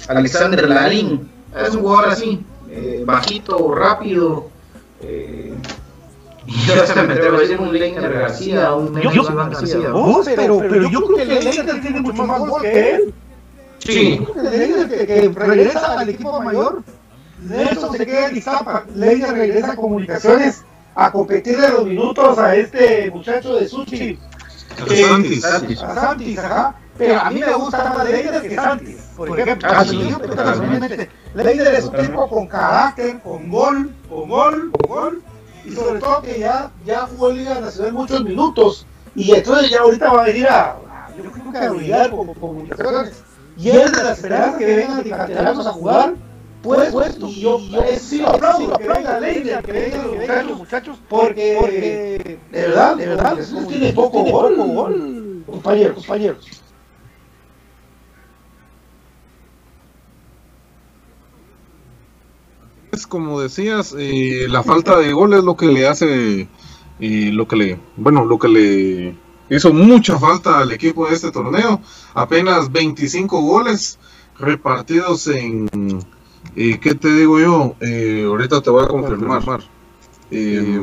Alexander 0.07 0.67
Larín, 0.67 1.29
es 1.55 1.75
un 1.75 1.81
jugador 1.81 2.09
así, 2.09 2.43
eh, 2.69 3.03
bajito, 3.05 3.73
rápido. 3.75 4.49
Eh, 5.01 5.50
y 6.53 6.65
yo 6.67 6.85
se 6.85 7.03
me 7.03 7.13
atrevo 7.13 7.37
a 7.37 7.39
decir 7.41 7.59
un 7.59 7.71
Leiner 7.73 8.13
García, 8.13 8.73
un 8.75 8.91
Mendoza 8.93 9.33
García. 9.33 9.77
No, 9.89 10.21
pero, 10.23 10.59
pero 10.59 10.89
yo 10.89 11.01
creo 11.05 11.17
que 11.17 11.25
Leiner 11.25 11.81
tiene 11.81 12.01
mucho 12.01 12.25
más 12.25 12.39
gol 12.39 12.61
que 12.61 12.89
él. 12.95 13.13
Sí. 13.79 14.25
Leiner 14.35 14.89
que, 14.89 15.07
que 15.07 15.29
regresa 15.33 15.99
al 15.99 16.09
equipo 16.09 16.41
mayor. 16.41 16.83
Nelson 17.43 17.97
se 17.97 18.05
queda 18.05 18.27
en 18.29 18.37
Iztapa. 18.37 18.85
Leiner 18.95 19.31
regresa 19.31 19.71
a 19.71 19.75
comunicaciones 19.75 20.63
a 20.93 21.11
competirle 21.11 21.69
los 21.69 21.85
minutos 21.85 22.37
a 22.37 22.55
este 22.55 23.09
muchacho 23.11 23.55
de 23.55 23.67
Suchi. 23.67 24.19
A 24.77 24.95
Santis. 24.95 25.43
A 25.45 25.95
Santis, 25.95 26.37
ajá. 26.37 26.75
Pero 26.97 27.19
a 27.19 27.31
mí 27.31 27.39
me 27.39 27.53
gusta 27.53 27.93
más 27.97 28.07
Leiner 28.09 28.41
que 28.41 28.55
Santis. 28.55 28.97
Por 29.17 29.39
ejemplo, 29.39 29.67
Ah, 29.71 29.83
sí. 29.83 30.07
yo 30.09 30.19
personalmente, 30.19 31.09
Leiner 31.33 31.73
es 31.75 31.85
un 31.85 31.95
tipo 31.97 32.27
con 32.29 32.45
carácter, 32.47 33.19
con 33.21 33.49
gol, 33.49 33.91
con 34.07 34.29
gol, 34.29 34.71
con 34.71 34.89
gol. 34.89 35.23
Y 35.65 35.71
sobre 35.71 35.99
todo 35.99 36.21
que 36.21 36.39
ya, 36.39 36.71
ya 36.85 37.07
jugó 37.07 37.31
Liga 37.31 37.59
Nacional 37.59 37.93
muchos 37.93 38.23
minutos. 38.23 38.85
Y 39.15 39.31
entonces 39.33 39.69
ya 39.69 39.81
ahorita 39.81 40.11
va 40.11 40.23
a 40.23 40.25
venir 40.25 40.47
a, 40.47 40.71
a- 40.71 41.09
yo 41.17 41.31
creo 41.31 41.51
que 41.51 41.57
a 41.57 41.71
brillar 41.71 42.09
como 42.09 42.33
comunicaciones. 42.33 43.23
Y 43.57 43.69
es 43.69 43.91
de 43.91 44.03
la 44.03 44.11
esperanza 44.13 44.57
que 44.57 44.75
vengan 44.75 45.03
canteranos 45.03 45.67
a 45.67 45.71
jugar. 45.73 46.13
Pues, 46.61 46.91
pues, 46.91 47.17
y 47.19 47.41
yo, 47.41 47.59
yo 47.59 47.83
sí 47.99 48.23
aplaudo, 48.23 48.77
que 48.77 48.87
venga 48.87 49.19
Leiner, 49.19 49.63
que 49.63 49.71
vengan 49.71 50.03
los 50.03 50.15
muchachos, 50.15 50.57
muchachos, 50.59 50.97
porque, 51.09 51.57
porque 51.59 52.39
de 52.51 52.61
verdad, 52.61 52.95
de 52.97 53.07
verdad, 53.07 53.37
tiene 53.67 53.93
poco 53.93 54.23
gol, 54.23 54.55
gol, 54.57 55.43
compañeros, 55.47 55.95
compañeros. 55.95 56.60
Es 62.91 63.07
como 63.07 63.39
decías, 63.39 63.95
eh, 63.97 64.47
la 64.49 64.63
falta 64.63 64.97
de 64.97 65.13
gol 65.13 65.33
es 65.33 65.43
lo 65.43 65.55
que 65.55 65.67
le 65.67 65.87
hace, 65.87 66.47
eh, 66.99 67.29
lo 67.31 67.47
que 67.47 67.55
le, 67.55 67.79
bueno, 67.95 68.25
lo 68.25 68.37
que 68.37 68.49
le 68.49 69.15
hizo 69.49 69.73
mucha 69.73 70.17
falta 70.19 70.59
al 70.59 70.71
equipo 70.71 71.07
de 71.07 71.15
este 71.15 71.31
torneo. 71.31 71.81
Apenas 72.13 72.71
25 72.71 73.41
goles 73.41 73.97
repartidos 74.37 75.27
en, 75.27 75.69
eh, 76.55 76.79
¿qué 76.81 76.95
te 76.95 77.13
digo 77.13 77.39
yo? 77.39 77.75
Eh, 77.79 78.25
ahorita 78.27 78.61
te 78.61 78.69
voy 78.69 78.83
a 78.83 78.87
confirmar. 78.87 79.61
Eh, 80.31 80.81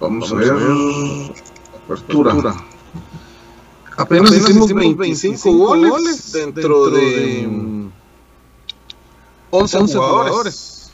vamos 0.00 0.32
a 0.32 0.34
ver, 0.36 0.52
apertura. 1.84 2.34
Apenas 3.96 4.32
hicimos 4.32 4.72
25 4.72 5.52
goles 5.52 6.32
dentro 6.32 6.90
de 6.90 7.90
11, 9.52 9.98
jugadores. 9.98 10.90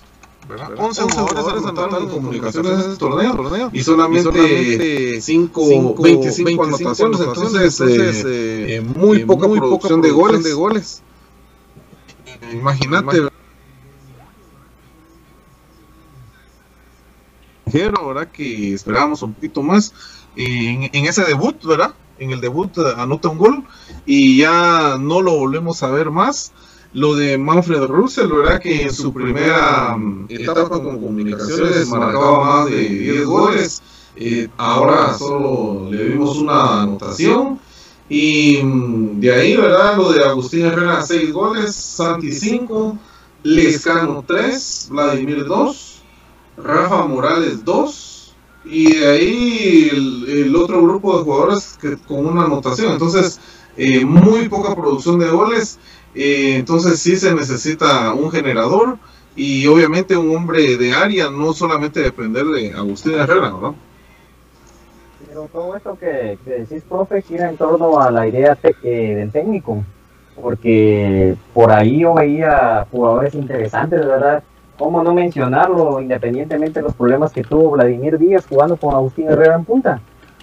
¿verdad? 0.48 0.70
11, 0.76 1.02
jugadores 1.02 1.64
anotaron 1.64 2.02
en 2.02 2.08
comunicaciones 2.08 2.72
en 2.72 2.80
este 2.80 2.96
torneo, 2.96 3.70
y 3.72 3.82
solamente 3.82 5.20
5, 5.20 5.94
25, 6.02 6.64
anotaciones. 6.64 7.20
Entonces, 7.20 7.80
eh, 7.80 8.76
eh, 8.76 8.80
muy, 8.80 9.24
poca 9.24 9.48
producción 9.48 10.02
de 10.02 10.10
goles. 10.10 10.42
De 10.42 10.52
goles. 10.52 11.02
Imagínate. 12.52 13.28
¿verdad? 17.72 18.28
Que 18.32 18.74
esperábamos 18.74 19.22
un 19.22 19.34
poquito 19.34 19.62
más. 19.62 19.92
En, 20.34 20.90
en 20.92 21.04
ese 21.06 21.24
debut, 21.24 21.62
¿verdad? 21.64 21.94
En 22.18 22.30
el 22.32 22.40
debut 22.40 22.76
eh, 22.78 22.94
anota 22.96 23.28
un 23.28 23.38
gol 23.38 23.64
y 24.06 24.38
ya 24.38 24.96
no 24.98 25.22
lo 25.22 25.36
volvemos 25.36 25.82
a 25.82 25.90
ver 25.90 26.10
más. 26.10 26.52
Lo 26.94 27.14
de 27.14 27.36
Manfred 27.36 27.84
Russell, 27.84 28.28
¿verdad? 28.28 28.60
Que 28.60 28.82
en 28.82 28.92
su 28.92 29.12
primera 29.12 29.94
mm, 29.96 30.26
etapa 30.30 30.68
con 30.68 31.00
comunicaciones 31.00 31.86
marcaba 31.88 32.44
más 32.44 32.70
de 32.70 32.88
10 32.88 33.24
goles. 33.26 33.82
Eh, 34.16 34.48
ahora 34.56 35.16
solo 35.16 35.88
le 35.90 36.04
vimos 36.04 36.38
una 36.38 36.82
anotación. 36.82 37.60
Y 38.08 38.58
mm, 38.62 39.20
de 39.20 39.34
ahí, 39.34 39.56
¿verdad? 39.56 39.96
Lo 39.96 40.12
de 40.12 40.24
Agustín 40.24 40.64
Herrera, 40.64 41.02
6 41.02 41.32
goles. 41.32 41.74
Santi 41.74 42.32
5. 42.32 42.98
Lescano 43.42 44.24
3. 44.26 44.88
Vladimir 44.90 45.44
2. 45.44 46.02
Rafa 46.56 47.04
Morales 47.04 47.64
2. 47.64 48.34
Y 48.64 48.94
de 48.94 49.06
ahí 49.06 49.90
el, 49.92 50.56
otro 50.56 50.82
grupo 50.82 51.18
de 51.18 51.24
jugadores 51.24 51.78
con 52.06 52.26
una 52.26 52.44
anotación. 52.44 52.92
Entonces, 52.92 53.40
eh, 53.76 54.04
muy 54.04 54.48
poca 54.48 54.74
producción 54.74 55.18
de 55.18 55.28
goles. 55.28 55.78
Entonces 56.14 56.98
sí 56.98 57.16
se 57.16 57.34
necesita 57.34 58.12
un 58.14 58.30
generador 58.30 58.98
y 59.36 59.66
obviamente 59.66 60.16
un 60.16 60.34
hombre 60.34 60.76
de 60.76 60.92
área, 60.92 61.30
no 61.30 61.52
solamente 61.52 62.00
depender 62.00 62.44
de 62.46 62.72
Agustín 62.72 63.14
Herrera, 63.14 63.50
¿no? 63.50 63.74
Pero 65.28 65.48
todo 65.52 65.76
esto 65.76 65.96
que, 65.98 66.38
decís, 66.44 66.82
profe, 66.88 67.22
gira 67.22 67.48
en 67.48 67.56
torno 67.56 68.00
a 68.00 68.10
la 68.10 68.26
idea 68.26 68.58
eh, 68.82 69.14
del 69.14 69.30
técnico, 69.30 69.84
porque 70.40 71.36
por 71.54 71.70
ahí 71.70 72.00
yo 72.00 72.14
veía 72.14 72.86
jugadores 72.90 73.34
interesantes, 73.34 74.00
¿verdad? 74.04 74.42
¿Cómo 74.76 75.02
no 75.02 75.14
mencionarlo, 75.14 76.00
independientemente 76.00 76.80
de 76.80 76.84
los 76.84 76.94
problemas 76.94 77.32
que 77.32 77.42
tuvo 77.42 77.70
Vladimir 77.70 78.18
Díaz 78.18 78.46
jugando 78.48 78.76
con 78.76 78.94
Agustín 78.94 79.28
Herrera 79.28 79.54
en 79.54 79.64
punta? 79.64 80.00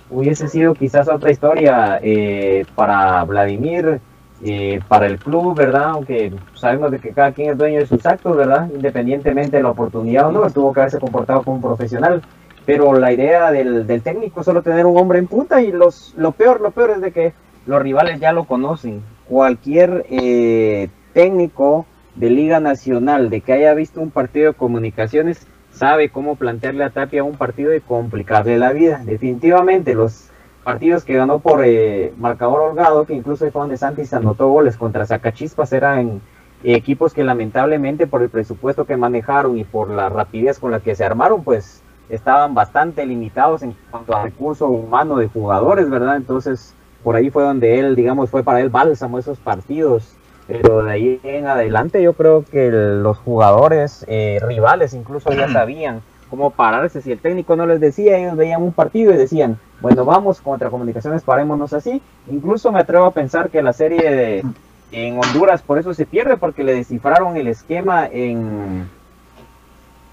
Hubiese 0.10 0.48
sido 0.48 0.74
quizás 0.74 1.10
otra 1.10 1.32
historia 1.32 2.00
eh, 2.02 2.66
para 2.76 3.24
Vladimir, 3.24 4.00
eh, 4.44 4.80
para 4.88 5.08
el 5.08 5.18
club, 5.18 5.56
¿verdad? 5.56 5.92
Aunque 5.92 6.34
sabemos 6.54 6.92
de 6.92 7.00
que 7.00 7.12
cada 7.12 7.32
quien 7.32 7.52
es 7.52 7.58
dueño 7.58 7.80
de 7.80 7.86
sus 7.86 8.06
actos, 8.06 8.36
¿verdad? 8.36 8.70
Independientemente 8.74 9.58
de 9.58 9.64
la 9.64 9.70
oportunidad 9.70 10.28
o 10.28 10.32
no, 10.32 10.50
tuvo 10.50 10.74
que 10.74 10.82
haberse 10.82 11.00
comportado 11.00 11.44
como 11.44 11.58
un 11.58 11.62
profesional 11.62 12.22
pero 12.66 12.94
la 12.94 13.14
idea 13.14 13.52
del, 13.52 13.86
del 13.86 14.02
técnico 14.02 14.40
es 14.40 14.46
solo 14.46 14.62
tener 14.62 14.86
un 14.86 14.98
hombre 14.98 15.20
en 15.20 15.28
punta 15.28 15.62
y 15.62 15.72
los 15.72 16.14
lo 16.18 16.32
peor 16.32 16.62
lo 16.62 16.72
peor 16.72 16.92
es 16.92 17.02
de 17.02 17.12
que 17.12 17.34
los 17.66 17.82
rivales 17.82 18.20
ya 18.20 18.32
lo 18.32 18.46
conocen 18.46 19.02
cualquier 19.28 20.06
eh, 20.10 20.90
técnico 21.14 21.86
de 22.16 22.30
liga 22.30 22.60
nacional 22.60 23.30
de 23.30 23.42
que 23.42 23.54
haya 23.54 23.74
visto 23.74 24.02
un 24.02 24.12
partido 24.12 24.52
de 24.52 24.58
comunicaciones 24.58 25.48
sabe 25.72 26.10
cómo 26.10 26.36
plantearle 26.36 26.84
a 26.84 26.90
Tapia 26.90 27.24
un 27.24 27.38
partido 27.38 27.74
y 27.76 27.82
complicarle 27.82 28.58
la 28.58 28.72
vida 28.72 29.02
definitivamente 29.06 29.94
los 29.94 30.30
partidos 30.66 31.06
que 31.06 31.14
ganó 31.14 31.40
por 31.40 31.64
eh, 31.64 32.12
marcador 32.18 32.60
holgado 32.60 33.06
que 33.06 33.14
incluso 33.14 33.50
fue 33.52 33.62
donde 33.62 33.78
Santis 33.78 34.14
anotó 34.14 34.50
goles 34.50 34.76
contra 34.76 35.06
Zacachispas 35.06 35.72
eran 35.72 36.22
equipos 36.64 37.14
que 37.14 37.24
lamentablemente 37.24 38.08
por 38.08 38.24
el 38.24 38.30
presupuesto 38.30 38.86
que 38.86 38.98
manejaron 38.98 39.58
y 39.58 39.64
por 39.64 39.92
la 39.92 40.10
rapidez 40.10 40.60
con 40.60 40.72
la 40.72 40.80
que 40.80 40.96
se 40.96 41.06
armaron 41.06 41.44
pues 41.44 41.84
estaban 42.10 42.56
bastante 42.56 43.06
limitados 43.06 43.62
en 43.64 43.76
cuanto 43.92 44.16
a 44.16 44.24
recurso 44.24 44.68
humano 44.68 45.18
de 45.18 45.28
jugadores, 45.28 45.90
¿verdad? 45.90 46.16
Entonces, 46.16 46.74
por 47.04 47.16
ahí 47.16 47.30
fue 47.30 47.44
donde 47.44 47.80
él, 47.80 47.96
digamos, 47.96 48.30
fue 48.30 48.44
para 48.44 48.62
él 48.62 48.70
bálsamo 48.70 49.20
esos 49.20 49.38
partidos. 49.38 50.16
Pero 50.48 50.84
de 50.84 50.92
ahí 50.92 51.20
en 51.24 51.48
adelante 51.48 52.04
yo 52.04 52.14
creo 52.14 52.44
que 52.44 52.70
los 52.70 53.18
jugadores 53.18 54.06
eh, 54.08 54.40
rivales 54.44 54.94
incluso 54.94 55.32
ya 55.32 55.50
sabían 55.52 56.02
cómo 56.30 56.52
pararse. 56.52 57.02
Si 57.02 57.12
el 57.12 57.20
técnico 57.20 57.56
no 57.56 57.66
les 57.66 57.80
decía, 57.80 58.18
ellos 58.18 58.38
veían 58.38 58.62
un 58.62 58.72
partido 58.72 59.12
y 59.12 59.18
decían, 59.18 59.58
bueno, 59.82 60.06
vamos 60.06 60.42
contra 60.42 60.70
comunicaciones, 60.70 61.24
parémonos 61.24 61.74
así. 61.74 62.02
Incluso 62.28 62.72
me 62.72 62.80
atrevo 62.80 63.06
a 63.06 63.12
pensar 63.12 63.50
que 63.50 63.62
la 63.62 63.74
serie 63.74 64.10
de, 64.10 64.44
en 64.92 65.20
Honduras 65.20 65.62
por 65.62 65.78
eso 65.78 65.94
se 65.94 66.06
pierde, 66.06 66.38
porque 66.38 66.64
le 66.64 66.76
descifraron 66.76 67.38
el 67.38 67.48
esquema 67.48 68.08
en 68.08 68.90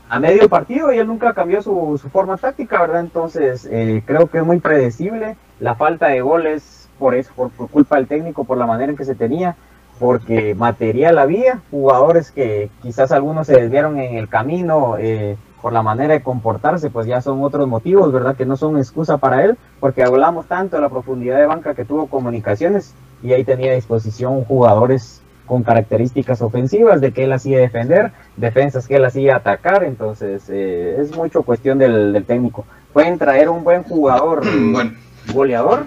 a 0.08 0.20
medio 0.20 0.46
partido 0.50 0.92
y 0.92 0.98
él 0.98 1.06
nunca 1.06 1.32
cambió 1.32 1.62
su, 1.62 1.98
su 2.00 2.10
forma 2.10 2.36
táctica, 2.36 2.82
¿verdad? 2.82 3.00
Entonces 3.00 3.66
eh, 3.70 4.02
creo 4.04 4.26
que 4.26 4.38
es 4.38 4.44
muy 4.44 4.60
predecible 4.60 5.36
la 5.58 5.74
falta 5.74 6.08
de 6.08 6.20
goles 6.20 6.90
por 6.98 7.14
eso, 7.14 7.32
por, 7.34 7.50
por 7.50 7.70
culpa 7.70 7.96
del 7.96 8.06
técnico, 8.06 8.44
por 8.44 8.58
la 8.58 8.66
manera 8.66 8.90
en 8.90 8.98
que 8.98 9.06
se 9.06 9.14
tenía 9.14 9.56
porque 9.98 10.54
material 10.56 11.18
había, 11.18 11.60
jugadores 11.70 12.32
que 12.32 12.70
quizás 12.82 13.12
algunos 13.12 13.46
se 13.46 13.54
desviaron 13.54 14.00
en 14.00 14.16
el 14.16 14.28
camino 14.28 14.96
eh, 14.98 15.36
por 15.62 15.72
la 15.72 15.82
manera 15.82 16.12
de 16.12 16.22
comportarse, 16.22 16.90
pues 16.90 17.06
ya 17.06 17.22
son 17.22 17.42
otros 17.44 17.68
motivos, 17.68 18.12
¿verdad? 18.12 18.34
Que 18.34 18.44
no 18.44 18.56
son 18.56 18.76
excusa 18.78 19.18
para 19.18 19.44
él, 19.44 19.56
porque 19.78 20.02
hablamos 20.02 20.46
tanto 20.46 20.76
de 20.76 20.82
la 20.82 20.88
profundidad 20.88 21.38
de 21.38 21.46
banca 21.46 21.74
que 21.74 21.84
tuvo 21.84 22.08
comunicaciones 22.08 22.94
y 23.22 23.32
ahí 23.32 23.44
tenía 23.44 23.70
a 23.70 23.76
disposición 23.76 24.44
jugadores 24.44 25.22
con 25.46 25.62
características 25.62 26.42
ofensivas, 26.42 27.00
de 27.00 27.12
que 27.12 27.24
él 27.24 27.32
hacía 27.32 27.58
defender, 27.58 28.12
defensas 28.36 28.88
que 28.88 28.96
él 28.96 29.04
hacía 29.04 29.36
atacar, 29.36 29.84
entonces 29.84 30.48
eh, 30.48 30.96
es 30.98 31.16
mucho 31.16 31.42
cuestión 31.42 31.78
del, 31.78 32.12
del, 32.12 32.24
técnico. 32.24 32.64
Pueden 32.92 33.18
traer 33.18 33.48
un 33.48 33.62
buen 33.62 33.84
jugador 33.84 34.42
bueno. 34.72 34.92
goleador, 35.32 35.86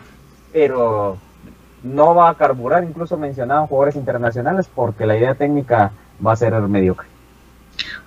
pero 0.54 1.18
no 1.84 2.16
va 2.16 2.30
a 2.30 2.36
carburar, 2.36 2.84
incluso 2.84 3.18
mencionaban 3.18 3.68
jugadores 3.68 3.96
internacionales, 3.96 4.70
porque 4.74 5.06
la 5.06 5.18
idea 5.18 5.36
técnica 5.36 5.92
va 6.26 6.34
a 6.34 6.36
ser 6.36 6.54
mediocre. 6.62 7.15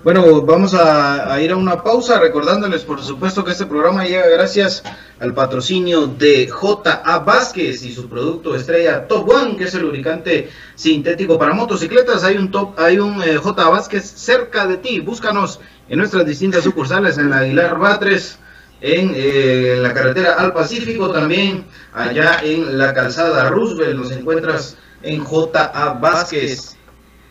Bueno, 0.05 0.43
vamos 0.43 0.75
a, 0.75 1.41
ir 1.41 1.51
a 1.51 1.57
una 1.57 1.83
pausa 1.83 2.21
recordándoles 2.21 2.83
por 2.83 3.03
supuesto 3.03 3.45
que 3.45 3.51
este 3.51 3.67
programa 3.67 4.05
llega 4.05 4.29
gracias 4.29 4.85
al 5.19 5.35
patrocinio 5.35 6.07
de 6.07 6.47
J.A. 6.47 7.19
Vázquez 7.19 7.83
y 7.83 7.93
su 7.93 8.09
producto 8.09 8.55
estrella 8.55 9.09
Top 9.09 9.29
One, 9.29 9.57
que 9.57 9.65
es 9.65 9.75
el 9.75 9.83
lubricante 9.83 10.51
sintético 10.77 11.37
para 11.37 11.53
motocicletas. 11.53 12.23
Hay 12.23 12.37
un 12.37 12.53
top, 12.53 12.79
hay 12.79 13.01
un 13.01 13.21
eh, 13.25 13.39
J.A. 13.39 13.69
Vázquez 13.71 14.05
cerca 14.05 14.69
de 14.69 14.77
ti. 14.77 15.01
Búscanos 15.01 15.59
en 15.89 15.99
nuestras 15.99 16.25
distintas 16.25 16.63
sucursales 16.63 17.19
en 17.19 17.31
la 17.31 17.39
Aguilar 17.39 17.77
Batres, 17.77 18.39
en, 18.81 19.13
eh, 19.17 19.75
en 19.79 19.83
la 19.83 19.93
carretera 19.93 20.35
al 20.35 20.53
Pacífico, 20.53 21.11
también 21.11 21.67
allá 21.93 22.39
en 22.45 22.79
la 22.79 22.95
calzada 22.95 23.51
Roosevelt. 23.51 23.97
Nos 23.97 24.13
encuentras 24.13 24.77
en 25.03 25.25
J.A. 25.25 25.95
Vázquez. 25.95 26.77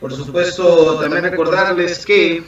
Por 0.01 0.13
supuesto, 0.13 0.99
también 0.99 1.23
recordarles 1.23 2.05
que 2.05 2.43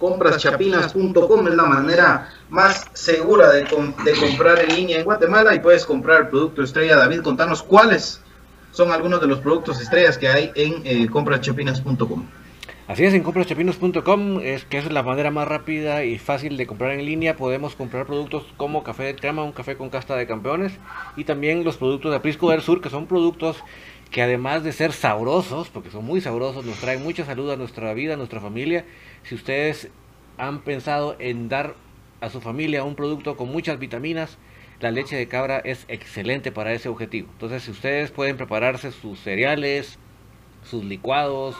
compraschapinas.com 0.00 1.46
es 1.46 1.54
la 1.54 1.64
manera 1.64 2.28
más 2.48 2.86
segura 2.94 3.50
de, 3.50 3.66
com 3.66 3.94
de, 4.02 4.12
comprar 4.14 4.58
en 4.58 4.74
línea 4.74 4.98
en 4.98 5.04
Guatemala 5.04 5.54
y 5.54 5.60
puedes 5.60 5.84
comprar 5.84 6.22
el 6.22 6.28
producto 6.28 6.62
estrella. 6.62 6.96
David, 6.96 7.20
contanos 7.20 7.62
cuáles 7.62 8.20
son 8.72 8.90
algunos 8.90 9.20
de 9.20 9.26
los 9.26 9.40
productos 9.40 9.80
estrellas 9.80 10.16
que 10.16 10.28
hay 10.28 10.50
en 10.54 10.82
eh, 10.84 11.06
compraschapinas.com. 11.08 12.24
Así 12.88 13.04
es, 13.04 13.14
en 13.14 13.22
compraschapinos.com 13.22 14.40
es 14.42 14.64
que 14.64 14.78
es 14.78 14.90
la 14.90 15.04
manera 15.04 15.30
más 15.30 15.46
rápida 15.46 16.02
y 16.02 16.18
fácil 16.18 16.56
de 16.56 16.66
comprar 16.66 16.90
en 16.92 17.04
línea. 17.04 17.36
Podemos 17.36 17.76
comprar 17.76 18.06
productos 18.06 18.44
como 18.56 18.82
café 18.82 19.04
de 19.04 19.14
crema, 19.14 19.44
un 19.44 19.52
café 19.52 19.76
con 19.76 19.90
casta 19.90 20.16
de 20.16 20.26
campeones 20.26 20.72
y 21.16 21.22
también 21.22 21.62
los 21.62 21.76
productos 21.76 22.10
de 22.10 22.16
Aprisco 22.16 22.50
del 22.50 22.62
Sur, 22.62 22.80
que 22.80 22.90
son 22.90 23.06
productos 23.06 23.62
que 24.10 24.22
además 24.22 24.64
de 24.64 24.72
ser 24.72 24.92
sabrosos, 24.92 25.68
porque 25.68 25.90
son 25.90 26.04
muy 26.04 26.20
sabrosos, 26.20 26.64
nos 26.64 26.78
traen 26.78 27.02
mucha 27.02 27.24
salud 27.24 27.48
a 27.50 27.56
nuestra 27.56 27.94
vida, 27.94 28.14
a 28.14 28.16
nuestra 28.16 28.40
familia. 28.40 28.84
Si 29.22 29.34
ustedes 29.34 29.90
han 30.38 30.60
pensado 30.60 31.16
en 31.18 31.48
dar 31.48 31.74
a 32.20 32.30
su 32.30 32.40
familia 32.40 32.84
un 32.84 32.94
producto 32.94 33.36
con 33.36 33.50
muchas 33.50 33.78
vitaminas, 33.78 34.38
la 34.80 34.90
leche 34.90 35.16
de 35.16 35.28
cabra 35.28 35.58
es 35.58 35.84
excelente 35.88 36.52
para 36.52 36.72
ese 36.72 36.88
objetivo. 36.88 37.28
Entonces, 37.32 37.64
si 37.64 37.70
ustedes 37.70 38.10
pueden 38.10 38.36
prepararse 38.36 38.92
sus 38.92 39.20
cereales, 39.20 39.98
sus 40.62 40.84
licuados, 40.84 41.56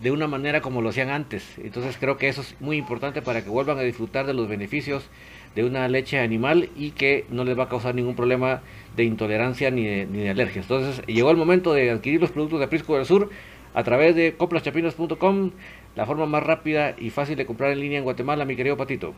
de 0.00 0.10
una 0.10 0.26
manera 0.26 0.60
como 0.60 0.82
lo 0.82 0.90
hacían 0.90 1.10
antes. 1.10 1.58
Entonces 1.58 1.96
creo 1.98 2.16
que 2.16 2.28
eso 2.28 2.42
es 2.42 2.54
muy 2.60 2.76
importante 2.76 3.22
para 3.22 3.42
que 3.42 3.50
vuelvan 3.50 3.78
a 3.78 3.82
disfrutar 3.82 4.26
de 4.26 4.34
los 4.34 4.48
beneficios 4.48 5.08
de 5.54 5.64
una 5.64 5.88
leche 5.88 6.18
animal 6.18 6.68
y 6.76 6.90
que 6.90 7.24
no 7.30 7.44
les 7.44 7.58
va 7.58 7.64
a 7.64 7.68
causar 7.68 7.94
ningún 7.94 8.14
problema 8.14 8.62
de 8.94 9.04
intolerancia 9.04 9.70
ni 9.70 9.84
de, 9.84 10.30
alergias. 10.30 10.66
Entonces 10.66 11.04
llegó 11.06 11.30
el 11.30 11.36
momento 11.36 11.72
de 11.72 11.90
adquirir 11.90 12.20
los 12.20 12.30
productos 12.30 12.58
de 12.58 12.66
Aprisco 12.66 12.96
del 12.96 13.06
Sur 13.06 13.30
a 13.76 13.84
través 13.84 14.16
de 14.16 14.34
complaschapinos.com, 14.38 15.50
la 15.94 16.06
forma 16.06 16.24
más 16.24 16.42
rápida 16.42 16.94
y 16.96 17.10
fácil 17.10 17.36
de 17.36 17.44
comprar 17.44 17.72
en 17.72 17.80
línea 17.80 17.98
en 17.98 18.04
Guatemala, 18.04 18.46
mi 18.46 18.56
querido 18.56 18.78
Patito. 18.78 19.12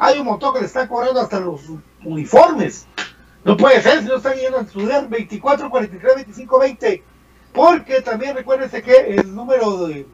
Hay 0.00 0.18
un 0.18 0.26
montón 0.26 0.54
que 0.54 0.60
le 0.60 0.66
está 0.66 0.88
cobrando 0.88 1.20
hasta 1.20 1.38
los 1.38 1.60
uniformes. 2.04 2.86
No 3.44 3.56
puede 3.56 3.80
ser 3.80 4.00
si 4.00 4.06
no 4.06 4.16
están 4.16 4.34
yendo 4.34 4.58
a 4.58 4.62
estudiar 4.62 5.08
24 5.08 5.70
43 5.70 6.14
25 6.16 6.58
20. 6.58 7.02
Porque 7.58 8.00
también 8.02 8.36
recuérdense 8.36 8.82
que 8.82 9.16
el 9.16 9.34
número 9.34 9.88
de, 9.88 10.06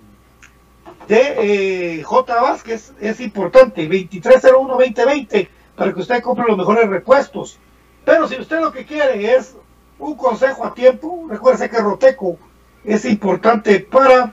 eh, 1.11 2.03
J. 2.03 2.41
Vázquez 2.41 2.95
es 2.99 3.21
importante, 3.21 3.87
2301-2020, 3.87 5.49
para 5.77 5.93
que 5.93 6.01
usted 6.01 6.23
compre 6.23 6.47
los 6.49 6.57
mejores 6.57 6.89
repuestos. 6.89 7.59
Pero 8.03 8.27
si 8.29 8.37
usted 8.37 8.61
lo 8.61 8.73
que 8.73 8.87
quiere 8.87 9.35
es 9.35 9.57
un 9.99 10.17
consejo 10.17 10.65
a 10.65 10.73
tiempo, 10.73 11.27
recuérdese 11.29 11.69
que 11.69 11.83
Roteco 11.83 12.39
es 12.83 13.05
importante 13.05 13.81
para 13.81 14.33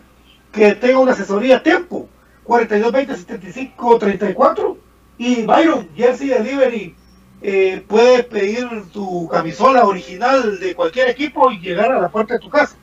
que 0.53 0.75
tenga 0.75 0.99
una 0.99 1.11
asesoría 1.11 1.57
a 1.57 1.63
tiempo. 1.63 2.07
4220-7534 2.45 4.77
y 5.17 5.45
Byron, 5.45 5.89
Jersey 5.97 6.29
Delivery, 6.29 6.95
eh, 7.41 7.83
puede 7.85 8.23
pedir 8.23 8.69
tu 8.93 9.27
camisola 9.27 9.83
original 9.83 10.61
de 10.61 10.73
cualquier 10.75 11.09
equipo 11.09 11.51
y 11.51 11.59
llegar 11.59 11.91
a 11.91 11.99
la 11.99 12.07
puerta 12.07 12.35
de 12.35 12.39
tu 12.39 12.49
casa. 12.49 12.77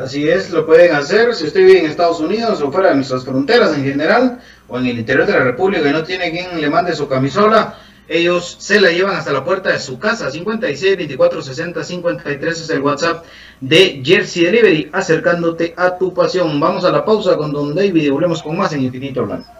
Así 0.00 0.26
es, 0.26 0.48
lo 0.48 0.64
pueden 0.64 0.94
hacer 0.94 1.34
si 1.34 1.44
usted 1.44 1.60
vive 1.60 1.80
en 1.80 1.86
Estados 1.86 2.20
Unidos 2.20 2.62
o 2.62 2.72
fuera 2.72 2.88
de 2.88 2.94
nuestras 2.94 3.22
fronteras 3.22 3.76
en 3.76 3.84
general 3.84 4.40
o 4.66 4.78
en 4.78 4.86
el 4.86 4.98
interior 4.98 5.26
de 5.26 5.34
la 5.34 5.44
República 5.44 5.86
y 5.86 5.92
no 5.92 6.02
tiene 6.02 6.30
quien 6.30 6.58
le 6.58 6.70
mande 6.70 6.94
su 6.94 7.06
camisola, 7.06 7.76
ellos 8.08 8.56
se 8.58 8.80
la 8.80 8.90
llevan 8.90 9.16
hasta 9.16 9.30
la 9.30 9.44
puerta 9.44 9.70
de 9.70 9.78
su 9.78 9.98
casa. 9.98 10.30
56 10.30 10.96
24 10.96 11.42
60 11.42 11.84
53 11.84 12.60
es 12.60 12.70
el 12.70 12.80
WhatsApp 12.80 13.26
de 13.60 14.00
Jersey 14.02 14.44
Delivery, 14.44 14.88
acercándote 14.90 15.74
a 15.76 15.98
tu 15.98 16.14
pasión. 16.14 16.58
Vamos 16.58 16.86
a 16.86 16.90
la 16.90 17.04
pausa 17.04 17.36
con 17.36 17.52
Don 17.52 17.74
David 17.74 18.02
y 18.02 18.08
volvemos 18.08 18.42
con 18.42 18.56
más 18.56 18.72
en 18.72 18.80
Infinito 18.80 19.26
Blanco. 19.26 19.59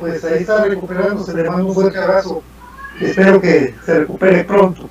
Pues 0.00 0.24
ahí 0.24 0.40
está 0.40 0.64
recuperándose, 0.64 1.34
le 1.34 1.48
mando 1.48 1.66
un 1.66 1.74
fuerte 1.74 1.98
abrazo. 1.98 2.42
Espero 3.00 3.40
que 3.40 3.74
se 3.84 4.00
recupere 4.00 4.44
pronto. 4.44 4.88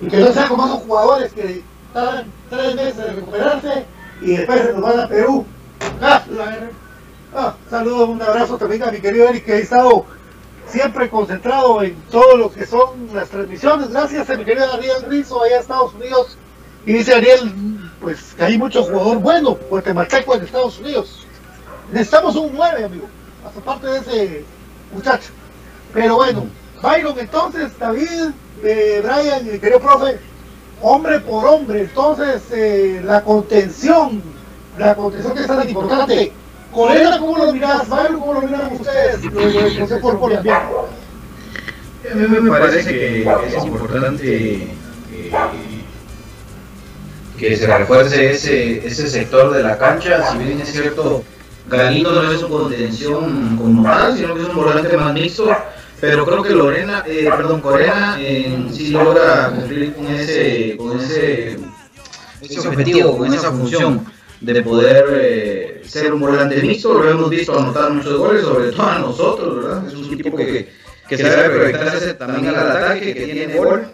Y 0.00 0.08
que 0.08 0.18
no 0.18 0.32
sea 0.32 0.48
como 0.48 0.66
esos 0.66 0.82
jugadores 0.82 1.32
que 1.32 1.62
tardan 1.92 2.26
tres 2.50 2.74
meses 2.74 2.96
de 2.96 3.12
recuperarse 3.12 3.84
y 4.20 4.36
después 4.36 4.60
se 4.60 4.72
nos 4.72 4.82
van 4.82 5.00
a 5.00 5.08
Perú. 5.08 5.46
Ah, 6.00 6.24
ah, 7.34 7.54
saludos, 7.70 8.08
un 8.08 8.22
abrazo 8.22 8.58
también 8.58 8.82
a 8.82 8.90
mi 8.90 9.00
querido 9.00 9.28
Eric 9.28 9.44
que 9.44 9.52
ha 9.52 9.58
estado 9.58 10.04
siempre 10.66 11.08
concentrado 11.08 11.82
en 11.82 11.94
todo 12.10 12.36
lo 12.36 12.52
que 12.52 12.66
son 12.66 13.08
las 13.14 13.28
transmisiones. 13.28 13.90
Gracias 13.90 14.28
a 14.30 14.36
mi 14.36 14.44
querido 14.44 14.72
Ariel 14.72 15.02
Rizzo 15.08 15.42
allá 15.42 15.56
en 15.56 15.60
Estados 15.60 15.94
Unidos. 15.94 16.38
Y 16.86 16.92
dice 16.92 17.14
Ariel, 17.14 17.52
pues 18.00 18.34
que 18.34 18.44
hay 18.44 18.58
mucho 18.58 18.82
jugador 18.82 19.18
bueno, 19.18 19.56
guatemalteco 19.70 20.34
en 20.34 20.44
Estados 20.44 20.78
Unidos. 20.80 21.26
Necesitamos 21.92 22.36
un 22.36 22.52
9, 22.54 22.84
amigo, 22.84 23.06
aparte 23.44 23.86
de 23.86 23.98
ese 23.98 24.44
muchacho. 24.92 25.30
Pero 25.92 26.16
bueno, 26.16 26.46
Byron, 26.82 27.18
entonces, 27.18 27.78
David, 27.78 28.30
eh, 28.62 29.02
Brian, 29.02 29.44
mi 29.44 29.58
querido 29.58 29.80
profe, 29.80 30.18
hombre 30.82 31.20
por 31.20 31.46
hombre, 31.46 31.82
entonces 31.82 32.42
eh, 32.52 33.00
la 33.04 33.22
contención, 33.22 34.22
la 34.78 34.94
contención 34.94 35.34
que 35.34 35.40
es 35.40 35.46
tan 35.46 35.68
importante. 35.68 36.32
Corena, 36.72 37.18
¿cómo 37.18 37.38
lo 37.38 37.52
mirás? 37.52 37.88
Byron, 37.88 38.18
¿cómo 38.18 38.34
lo 38.34 38.42
miran 38.42 38.72
ustedes? 38.72 39.22
Del 39.22 39.78
Consejo 39.78 40.18
Colombiano. 40.18 41.04
A 42.10 42.14
mí 42.14 42.26
me 42.26 42.50
parece 42.50 42.84
que 42.84 43.22
es 43.22 43.64
importante 43.64 44.56
eh, 45.12 45.32
que 47.38 47.56
se 47.56 47.66
refuerce 47.66 48.30
ese, 48.30 48.86
ese 48.86 49.08
sector 49.08 49.52
de 49.52 49.62
la 49.62 49.78
cancha, 49.78 50.30
si 50.30 50.38
bien 50.38 50.60
es 50.60 50.72
cierto, 50.72 51.24
Galindo 51.68 52.22
no 52.22 52.30
es 52.32 52.40
su 52.40 52.48
contención 52.48 53.56
como 53.56 53.82
tal, 53.84 54.16
sino 54.16 54.34
que 54.34 54.42
es 54.42 54.48
un 54.48 54.56
volante 54.56 54.96
más 54.96 55.14
mixto, 55.14 55.56
pero 56.00 56.26
creo 56.26 56.42
que 56.42 56.50
Lorena, 56.50 57.02
eh, 57.06 57.28
perdón, 57.34 57.60
Corena 57.62 58.16
eh, 58.20 58.66
sí 58.72 58.88
logra 58.90 59.50
cumplir 59.50 59.94
con 59.94 60.06
ese, 60.08 60.76
con 60.76 61.00
ese, 61.00 61.58
objetivo, 62.68 63.16
con 63.16 63.32
esa 63.32 63.50
función 63.50 64.04
de 64.40 64.62
poder 64.62 65.06
eh, 65.12 65.82
ser 65.86 66.12
un 66.12 66.20
volante 66.20 66.60
mixto, 66.60 66.92
lo 66.94 67.10
hemos 67.10 67.30
visto 67.30 67.58
anotar 67.58 67.90
muchos 67.92 68.18
goles, 68.18 68.42
sobre 68.42 68.70
todo 68.72 68.86
a 68.86 68.98
nosotros, 68.98 69.64
¿verdad? 69.64 69.86
Es 69.88 69.94
un 69.94 70.16
tipo 70.18 70.36
que, 70.36 70.68
que 71.08 71.16
sabe 71.18 71.48
proyectarse 71.48 72.14
también 72.14 72.48
al 72.54 72.70
ataque, 72.70 73.14
que 73.14 73.24
tiene 73.24 73.56
gol. 73.56 73.86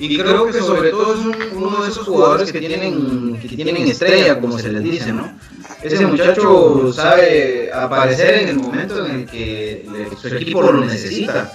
Y 0.00 0.16
creo 0.18 0.46
que 0.46 0.54
sobre 0.60 0.90
todo 0.90 1.12
es 1.14 1.20
un- 1.20 1.36
uno 1.62 1.82
de 1.84 1.90
esos 1.90 2.06
jugadores 2.06 2.50
que 2.50 2.58
tienen, 2.58 3.38
que 3.38 3.48
tienen 3.54 3.76
estrella, 3.86 4.40
como 4.40 4.58
se 4.58 4.72
les 4.72 4.82
dice, 4.82 5.12
¿no? 5.12 5.38
Ese 5.82 6.06
muchacho 6.06 6.92
sabe 6.92 7.70
aparecer 7.72 8.34
en 8.40 8.48
el 8.48 8.56
momento 8.56 9.06
en 9.06 9.20
el 9.20 9.26
que 9.26 9.86
su 10.20 10.28
equipo 10.28 10.62
lo 10.62 10.84
necesita. 10.84 11.50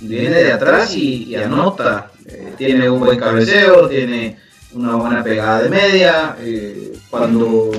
Viene 0.00 0.44
de 0.44 0.52
atrás 0.52 0.94
y, 0.94 1.24
y 1.24 1.34
anota. 1.36 2.10
Eh, 2.26 2.54
tiene 2.56 2.88
un 2.88 3.00
buen 3.00 3.18
cabeceo, 3.18 3.88
tiene 3.88 4.38
una 4.72 4.96
buena 4.96 5.22
pegada 5.22 5.62
de 5.62 5.68
media. 5.68 6.36
eh, 6.40 6.92
cuando 7.10 7.70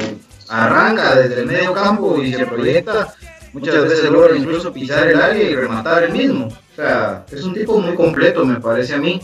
arranca 0.50 1.16
desde 1.16 1.42
el 1.42 1.46
medio 1.46 1.74
campo 1.74 2.22
y 2.22 2.34
se 2.34 2.46
proyecta, 2.46 3.14
muchas 3.54 3.84
veces 3.84 4.10
logra 4.10 4.36
incluso 4.36 4.74
pisar 4.74 5.08
el 5.08 5.22
área 5.22 5.44
y 5.44 5.56
rematar 5.56 6.04
el 6.04 6.12
mismo. 6.12 6.48
O 6.48 6.76
sea, 6.76 7.26
es 7.32 7.44
un 7.44 7.54
tipo 7.54 7.80
muy 7.80 7.96
completo, 7.96 8.46
me 8.46 8.60
parece 8.60 8.96
a 8.96 8.98
mí 8.98 9.22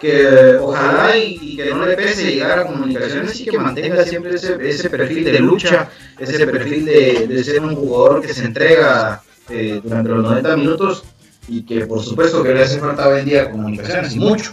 que 0.00 0.56
ojalá 0.60 1.16
y, 1.16 1.38
y 1.40 1.56
que 1.56 1.66
no 1.74 1.84
le 1.86 1.94
pese 1.96 2.32
llegar 2.32 2.60
a 2.60 2.66
comunicaciones 2.66 3.38
y 3.40 3.44
que 3.44 3.58
mantenga 3.58 4.04
siempre 4.04 4.34
ese, 4.36 4.56
ese 4.60 4.88
perfil 4.90 5.24
de 5.24 5.38
lucha, 5.40 5.88
ese 6.18 6.46
perfil 6.46 6.84
de, 6.86 7.26
de 7.26 7.44
ser 7.44 7.60
un 7.60 7.76
jugador 7.76 8.22
que 8.22 8.32
se 8.32 8.44
entrega 8.46 9.22
eh, 9.48 9.80
durante 9.82 10.08
los 10.10 10.22
90 10.22 10.56
minutos 10.56 11.04
y 11.48 11.62
que 11.64 11.84
por 11.86 12.02
supuesto 12.02 12.42
que 12.42 12.54
le 12.54 12.62
hace 12.62 12.78
falta 12.78 13.08
hoy 13.08 13.20
en 13.20 13.24
día 13.26 13.50
comunicaciones 13.50 14.14
y 14.14 14.18
mucho. 14.20 14.52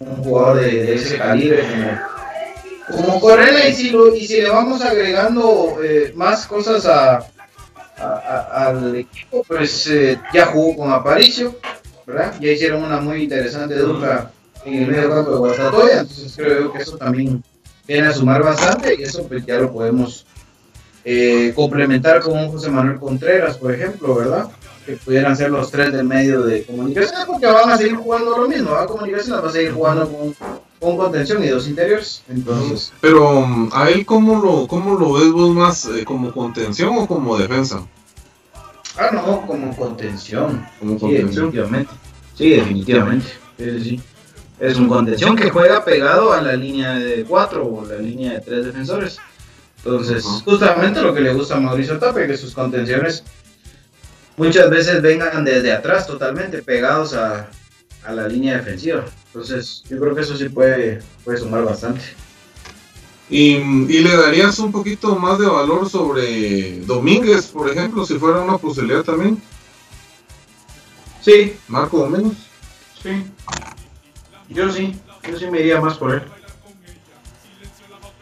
Un 0.00 0.16
jugador 0.16 0.60
de, 0.60 0.70
de 0.84 0.94
ese 0.94 1.16
calibre 1.18 1.64
como, 2.88 3.02
como 3.04 3.20
Correa 3.20 3.68
y 3.68 3.74
si, 3.74 3.90
lo- 3.90 4.14
y 4.14 4.26
si 4.26 4.40
le 4.42 4.48
vamos 4.50 4.80
agregando 4.82 5.78
eh, 5.82 6.12
más 6.14 6.46
cosas 6.46 6.84
a, 6.86 7.16
a- 7.16 7.26
a- 7.98 8.66
al 8.68 8.94
equipo, 8.96 9.42
pues 9.46 9.86
eh, 9.86 10.18
ya 10.32 10.46
jugó 10.46 10.76
con 10.76 10.92
Aparicio, 10.92 11.56
¿verdad? 12.06 12.34
Ya 12.40 12.50
hicieron 12.50 12.82
una 12.82 13.00
muy 13.00 13.22
interesante 13.22 13.76
dupla 13.76 14.30
en 14.64 14.74
el 14.82 14.90
medio 14.90 15.10
campo 15.10 15.30
de 15.32 15.36
Guastatoya, 15.38 16.00
entonces 16.00 16.32
creo 16.36 16.60
yo 16.62 16.72
que 16.72 16.82
eso 16.82 16.96
también 16.96 17.42
viene 17.86 18.06
a 18.08 18.12
sumar 18.12 18.42
bastante 18.42 18.96
y 18.98 19.02
eso 19.02 19.26
pues 19.28 19.44
ya 19.44 19.58
lo 19.58 19.72
podemos 19.72 20.24
eh, 21.04 21.52
complementar 21.54 22.20
con 22.20 22.36
un 22.38 22.50
José 22.50 22.70
Manuel 22.70 22.98
Contreras, 22.98 23.58
por 23.58 23.72
ejemplo, 23.72 24.14
¿verdad? 24.14 24.48
Que 24.86 24.92
pudieran 24.96 25.36
ser 25.36 25.50
los 25.50 25.70
tres 25.70 25.92
del 25.92 26.04
medio 26.04 26.42
de 26.42 26.62
comunicación, 26.64 27.22
porque 27.26 27.46
van 27.46 27.70
a 27.70 27.76
seguir 27.76 27.96
jugando 27.96 28.38
lo 28.38 28.48
mismo, 28.48 28.70
¿verdad? 28.70 28.86
Comunicación 28.86 29.42
va 29.44 29.48
a 29.48 29.52
seguir 29.52 29.72
jugando 29.72 30.10
con, 30.10 30.34
con 30.80 30.96
contención 30.96 31.42
y 31.44 31.48
dos 31.48 31.68
interiores, 31.68 32.22
entonces... 32.28 32.92
Pero 33.00 33.46
a 33.72 33.90
él, 33.90 34.04
¿cómo 34.06 34.42
lo, 34.42 34.66
cómo 34.66 34.94
lo 34.98 35.12
ves 35.14 35.30
vos 35.30 35.54
más? 35.54 35.84
eh, 35.86 36.04
¿Como 36.04 36.32
contención 36.32 36.96
o 36.96 37.06
como 37.06 37.36
defensa? 37.36 37.82
Ah, 38.96 39.10
no, 39.12 39.46
como 39.46 39.74
contención. 39.76 40.66
Como 40.78 40.94
Sí, 40.94 40.98
contención. 41.00 41.46
definitivamente. 41.50 41.92
Sí, 42.36 42.50
definitivamente. 42.50 43.26
Sí, 43.58 43.80
sí. 43.84 44.00
Es 44.60 44.76
un 44.76 44.88
contención 44.88 45.36
que 45.36 45.50
juega 45.50 45.84
pegado 45.84 46.32
a 46.32 46.40
la 46.40 46.54
línea 46.54 46.94
de 46.94 47.24
cuatro 47.24 47.66
o 47.66 47.84
la 47.84 47.96
línea 47.96 48.34
de 48.34 48.40
tres 48.40 48.66
defensores. 48.66 49.18
Entonces, 49.78 50.24
justamente 50.44 51.02
lo 51.02 51.12
que 51.12 51.20
le 51.20 51.34
gusta 51.34 51.56
a 51.56 51.60
Mauricio 51.60 51.98
Tapia, 51.98 52.26
que 52.26 52.36
sus 52.36 52.54
contenciones 52.54 53.24
muchas 54.36 54.70
veces 54.70 55.02
vengan 55.02 55.44
desde 55.44 55.72
atrás 55.72 56.06
totalmente 56.06 56.62
pegados 56.62 57.14
a, 57.14 57.48
a 58.04 58.12
la 58.12 58.28
línea 58.28 58.56
defensiva. 58.56 59.04
Entonces, 59.26 59.82
yo 59.90 59.98
creo 59.98 60.14
que 60.14 60.22
eso 60.22 60.36
sí 60.36 60.48
puede, 60.48 61.02
puede 61.24 61.38
sumar 61.38 61.64
bastante. 61.64 62.00
Y, 63.28 63.56
y 63.56 63.98
le 64.00 64.16
darías 64.16 64.58
un 64.58 64.70
poquito 64.70 65.16
más 65.16 65.38
de 65.38 65.46
valor 65.46 65.88
sobre 65.88 66.80
Domínguez, 66.80 67.46
por 67.46 67.68
ejemplo, 67.68 68.06
si 68.06 68.14
fuera 68.14 68.40
una 68.40 68.58
posibilidad 68.58 69.02
también. 69.02 69.42
Sí, 71.20 71.56
Marco 71.68 71.98
Domínguez. 71.98 72.38
sí. 73.02 73.10
Yo 74.54 74.70
sí, 74.70 74.98
yo 75.28 75.36
sí 75.36 75.46
me 75.50 75.60
iría 75.60 75.80
más 75.80 75.98
por 75.98 76.14
él. 76.14 76.22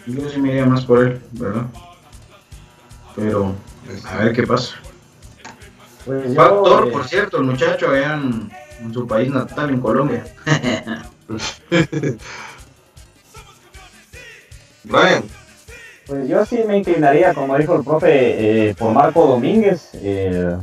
Yo 0.06 0.28
sí 0.30 0.40
me 0.40 0.48
iría 0.48 0.64
más 0.66 0.84
por 0.84 1.04
él, 1.04 1.20
¿verdad? 1.32 1.66
Pero 3.14 3.54
a 4.06 4.16
ver 4.16 4.32
qué 4.32 4.44
pasa. 4.44 4.76
Pues 6.06 6.34
yo, 6.34 6.86
eh, 6.86 6.90
por 6.90 7.06
cierto, 7.06 7.36
el 7.36 7.44
muchacho 7.44 7.90
allá 7.90 8.14
en, 8.14 8.50
en 8.80 8.94
su 8.94 9.06
país 9.06 9.30
natal, 9.30 9.70
en 9.70 9.80
Colombia. 9.80 10.24
Brian. 14.84 15.24
Pues 16.06 16.28
yo 16.28 16.44
sí 16.46 16.60
me 16.66 16.78
inclinaría, 16.78 17.32
como 17.34 17.56
dijo 17.56 17.76
el 17.76 17.84
profe, 17.84 18.70
eh, 18.70 18.74
por 18.74 18.92
Marco 18.92 19.26
Domínguez. 19.26 19.90
Eh, 19.94 20.56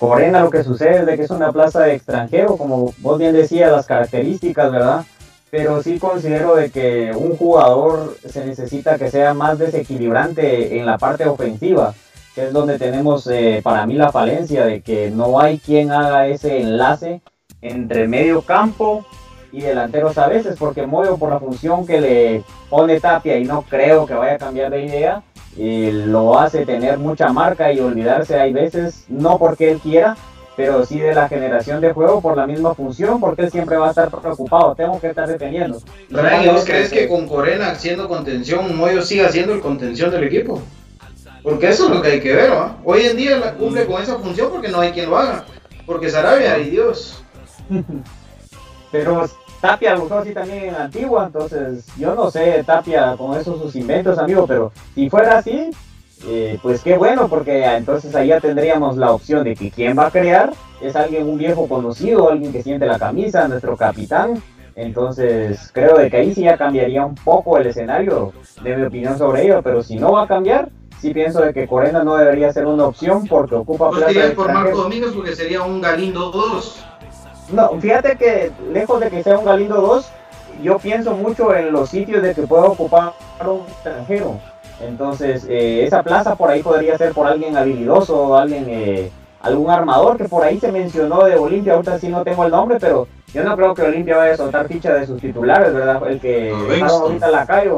Corena 0.00 0.40
lo 0.40 0.48
que 0.48 0.64
sucede 0.64 1.00
es 1.00 1.06
de 1.06 1.16
que 1.16 1.24
es 1.24 1.30
una 1.30 1.52
plaza 1.52 1.80
de 1.82 1.94
extranjero, 1.94 2.56
como 2.56 2.94
vos 3.00 3.18
bien 3.18 3.34
decías, 3.34 3.70
las 3.70 3.84
características, 3.84 4.72
¿verdad? 4.72 5.04
Pero 5.50 5.82
sí 5.82 5.98
considero 5.98 6.56
de 6.56 6.70
que 6.70 7.12
un 7.14 7.36
jugador 7.36 8.16
se 8.26 8.46
necesita 8.46 8.96
que 8.96 9.10
sea 9.10 9.34
más 9.34 9.58
desequilibrante 9.58 10.78
en 10.78 10.86
la 10.86 10.96
parte 10.96 11.28
ofensiva, 11.28 11.92
que 12.34 12.44
es 12.44 12.52
donde 12.54 12.78
tenemos 12.78 13.26
eh, 13.26 13.60
para 13.62 13.84
mí 13.84 13.92
la 13.92 14.10
falencia 14.10 14.64
de 14.64 14.80
que 14.80 15.10
no 15.10 15.38
hay 15.38 15.58
quien 15.58 15.90
haga 15.90 16.28
ese 16.28 16.62
enlace 16.62 17.20
entre 17.60 18.08
medio 18.08 18.40
campo 18.40 19.04
y 19.52 19.60
delanteros 19.60 20.16
a 20.16 20.28
veces, 20.28 20.56
porque 20.58 20.86
Moyo 20.86 21.18
por 21.18 21.28
la 21.28 21.40
función 21.40 21.86
que 21.86 22.00
le 22.00 22.44
pone 22.70 23.00
Tapia 23.00 23.36
y 23.36 23.44
no 23.44 23.66
creo 23.68 24.06
que 24.06 24.14
vaya 24.14 24.36
a 24.36 24.38
cambiar 24.38 24.70
de 24.70 24.82
idea, 24.82 25.22
y 25.56 25.90
lo 25.90 26.38
hace 26.38 26.64
tener 26.64 26.98
mucha 26.98 27.32
marca 27.32 27.72
y 27.72 27.80
olvidarse 27.80 28.38
hay 28.38 28.52
veces, 28.52 29.04
no 29.08 29.38
porque 29.38 29.70
él 29.70 29.78
quiera, 29.78 30.16
pero 30.56 30.84
sí 30.84 30.98
de 30.98 31.14
la 31.14 31.28
generación 31.28 31.80
de 31.80 31.92
juego 31.92 32.20
por 32.20 32.36
la 32.36 32.46
misma 32.46 32.74
función, 32.74 33.20
porque 33.20 33.42
él 33.42 33.50
siempre 33.50 33.76
va 33.76 33.88
a 33.88 33.90
estar 33.90 34.10
preocupado, 34.10 34.74
tengo 34.74 35.00
que 35.00 35.08
estar 35.08 35.26
deteniendo. 35.26 35.80
Brian, 36.08 36.44
¿y 36.44 36.48
vos 36.48 36.64
crees 36.64 36.90
que 36.90 37.08
con 37.08 37.26
Corena 37.26 37.74
siendo 37.74 38.08
contención, 38.08 38.76
Moyo 38.76 39.02
siga 39.02 39.28
siendo 39.30 39.54
el 39.54 39.60
contención 39.60 40.10
del 40.10 40.24
equipo? 40.24 40.60
Porque 41.42 41.68
eso 41.68 41.84
es 41.84 41.90
lo 41.90 42.02
que 42.02 42.08
hay 42.08 42.20
que 42.20 42.34
ver, 42.34 42.52
¿va? 42.52 42.76
Hoy 42.84 43.02
en 43.02 43.16
día 43.16 43.38
la 43.38 43.54
cumple 43.54 43.86
con 43.86 44.02
esa 44.02 44.18
función 44.18 44.50
porque 44.50 44.68
no 44.68 44.80
hay 44.80 44.92
quien 44.92 45.08
lo 45.08 45.16
haga. 45.16 45.46
Porque 45.86 46.10
Sarabia, 46.10 46.58
y 46.58 46.70
Dios. 46.70 47.24
Pero 48.92 49.26
Tapia 49.60 49.94
lo 49.94 50.04
usó 50.04 50.18
así 50.18 50.32
también 50.32 50.64
en 50.64 50.74
Antigua, 50.74 51.26
entonces 51.26 51.86
yo 51.98 52.14
no 52.14 52.30
sé 52.30 52.62
Tapia 52.64 53.14
con 53.16 53.38
esos 53.38 53.60
sus 53.60 53.76
inventos, 53.76 54.18
amigo, 54.18 54.46
pero 54.46 54.72
si 54.94 55.10
fuera 55.10 55.38
así, 55.38 55.70
eh, 56.26 56.58
pues 56.62 56.82
qué 56.82 56.96
bueno, 56.96 57.28
porque 57.28 57.64
entonces 57.64 58.14
ahí 58.14 58.28
ya 58.28 58.40
tendríamos 58.40 58.96
la 58.96 59.12
opción 59.12 59.44
de 59.44 59.54
que 59.54 59.70
quien 59.70 59.98
va 59.98 60.06
a 60.06 60.10
crear 60.10 60.52
es 60.80 60.96
alguien, 60.96 61.28
un 61.28 61.38
viejo 61.38 61.68
conocido, 61.68 62.30
alguien 62.30 62.52
que 62.52 62.62
siente 62.62 62.86
la 62.86 62.98
camisa, 62.98 63.48
nuestro 63.48 63.76
capitán. 63.76 64.42
Entonces 64.76 65.70
creo 65.74 65.98
de 65.98 66.10
que 66.10 66.16
ahí 66.16 66.34
sí 66.34 66.42
ya 66.42 66.56
cambiaría 66.56 67.04
un 67.04 67.14
poco 67.14 67.58
el 67.58 67.66
escenario 67.66 68.32
de 68.62 68.76
mi 68.76 68.84
opinión 68.84 69.18
sobre 69.18 69.44
ello, 69.44 69.60
pero 69.62 69.82
si 69.82 69.96
no 69.96 70.12
va 70.12 70.22
a 70.22 70.26
cambiar, 70.26 70.70
sí 71.00 71.12
pienso 71.12 71.40
de 71.40 71.52
que 71.52 71.66
Corena 71.66 72.02
no 72.02 72.16
debería 72.16 72.52
ser 72.52 72.66
una 72.66 72.84
opción 72.84 73.26
porque 73.26 73.56
ocupa 73.56 73.90
dirías 74.06 74.30
por 74.30 74.52
Marco. 74.52 74.82
Domínguez 74.82 75.12
porque 75.12 75.34
sería 75.34 75.62
un 75.62 75.80
Galindo 75.80 76.30
2. 76.30 76.84
No, 77.52 77.70
fíjate 77.80 78.16
que 78.16 78.52
lejos 78.72 79.00
de 79.00 79.10
que 79.10 79.22
sea 79.22 79.38
un 79.38 79.44
Galindo 79.44 79.80
2, 79.80 80.10
yo 80.62 80.78
pienso 80.78 81.12
mucho 81.14 81.54
en 81.54 81.72
los 81.72 81.90
sitios 81.90 82.22
de 82.22 82.34
que 82.34 82.42
pueda 82.42 82.64
ocupar 82.64 83.12
un 83.44 83.60
extranjero. 83.68 84.38
Entonces, 84.80 85.46
eh, 85.48 85.84
esa 85.84 86.02
plaza 86.02 86.36
por 86.36 86.50
ahí 86.50 86.62
podría 86.62 86.96
ser 86.96 87.12
por 87.12 87.26
alguien 87.26 87.56
habilidoso, 87.56 88.36
alguien, 88.36 88.66
eh, 88.68 89.10
algún 89.42 89.70
armador 89.70 90.16
que 90.16 90.24
por 90.24 90.44
ahí 90.44 90.58
se 90.58 90.72
mencionó 90.72 91.24
de 91.24 91.36
Olimpia. 91.36 91.74
Ahorita 91.74 91.98
sí 91.98 92.08
no 92.08 92.22
tengo 92.22 92.44
el 92.44 92.50
nombre, 92.50 92.78
pero 92.80 93.06
yo 93.34 93.44
no 93.44 93.56
creo 93.56 93.74
que 93.74 93.82
Olimpia 93.82 94.16
vaya 94.16 94.34
a 94.34 94.36
soltar 94.36 94.68
ficha 94.68 94.94
de 94.94 95.06
sus 95.06 95.20
titulares, 95.20 95.74
¿verdad? 95.74 96.00
El 96.08 96.20
que 96.20 96.54
dejaron 96.68 97.02
ahorita 97.02 97.26
en 97.26 97.32
la 97.32 97.46
calle. 97.46 97.70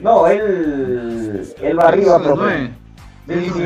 No, 0.00 0.26
él, 0.26 1.54
él 1.62 1.78
va 1.78 1.88
arriba, 1.88 2.18
profe. 2.18 2.70
Sí, 3.28 3.50
sí. 3.54 3.62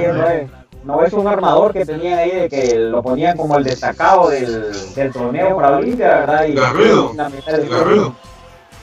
No 0.85 1.03
es 1.03 1.13
un 1.15 1.27
armador 1.27 1.73
que 1.73 1.85
tenían 1.87 2.19
ahí 2.19 2.31
de 2.31 2.49
que 2.49 2.75
lo 2.79 3.03
ponían 3.03 3.37
como 3.37 3.57
el 3.57 3.65
destacado 3.65 4.29
del, 4.29 4.73
del 4.95 5.13
torneo 5.13 5.57
para 5.57 5.77
Olimpia, 5.79 6.09
¿verdad? 6.21 6.45
Y 6.47 6.53
Garrido. 6.55 7.13
Garrido. 7.15 8.15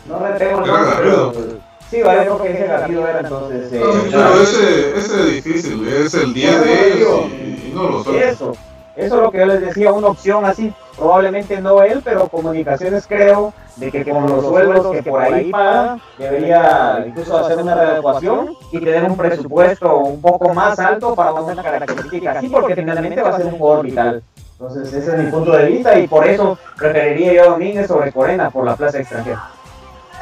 No 0.07 0.19
retengo 0.19 0.61
el 0.63 0.67
nombre, 0.67 1.61
Sí, 1.91 2.01
vale, 2.01 2.21
creo 2.21 2.41
que 2.41 2.51
ese 2.53 2.67
Garrido 2.67 3.07
era 3.07 3.19
entonces. 3.19 3.71
eh, 3.73 3.79
la- 4.11 4.29
pero 4.29 4.41
ese, 4.41 4.97
ese 4.97 5.19
es 5.19 5.25
difícil, 5.43 5.87
es 5.87 6.13
el 6.13 6.33
10 6.33 6.61
de 6.63 6.93
ellos 6.93 7.21
y, 7.31 7.67
y 7.67 7.71
no 7.75 7.89
lo 7.89 8.03
suelta. 8.03 8.29
Eso, 8.29 8.53
eso 9.01 9.15
es 9.15 9.21
lo 9.21 9.31
que 9.31 9.39
yo 9.39 9.45
les 9.47 9.61
decía, 9.61 9.91
una 9.91 10.07
opción 10.07 10.45
así, 10.45 10.73
probablemente 10.95 11.59
no 11.59 11.81
él, 11.81 12.01
pero 12.03 12.27
comunicaciones 12.27 13.07
creo 13.07 13.53
de 13.75 13.91
que 13.91 14.05
con 14.05 14.27
los 14.27 14.45
sueldos 14.45 14.91
que 14.91 15.03
por 15.03 15.21
ahí 15.21 15.51
paga, 15.51 15.97
debería 16.17 17.03
incluso 17.07 17.37
hacer 17.37 17.57
una 17.57 17.73
readecuación 17.73 18.55
y 18.71 18.79
tener 18.79 19.03
un 19.09 19.17
presupuesto 19.17 19.97
un 19.97 20.21
poco 20.21 20.53
más 20.53 20.77
alto 20.79 21.15
para 21.15 21.33
una 21.33 21.63
característica 21.63 22.31
así, 22.33 22.47
porque 22.47 22.75
finalmente 22.75 23.21
va 23.21 23.29
a 23.29 23.37
ser 23.37 23.47
un 23.47 23.57
jugador 23.57 23.85
vital. 23.85 24.23
Entonces 24.53 24.93
ese 24.93 25.11
es 25.15 25.23
mi 25.23 25.31
punto 25.31 25.53
de 25.53 25.65
vista 25.65 25.97
y 25.97 26.07
por 26.07 26.27
eso 26.27 26.57
preferiría 26.77 27.33
yo 27.33 27.43
a 27.43 27.45
Domínguez 27.53 27.87
sobre 27.87 28.11
Corena 28.11 28.51
por 28.51 28.63
la 28.65 28.75
plaza 28.75 28.99
extranjera. 28.99 29.49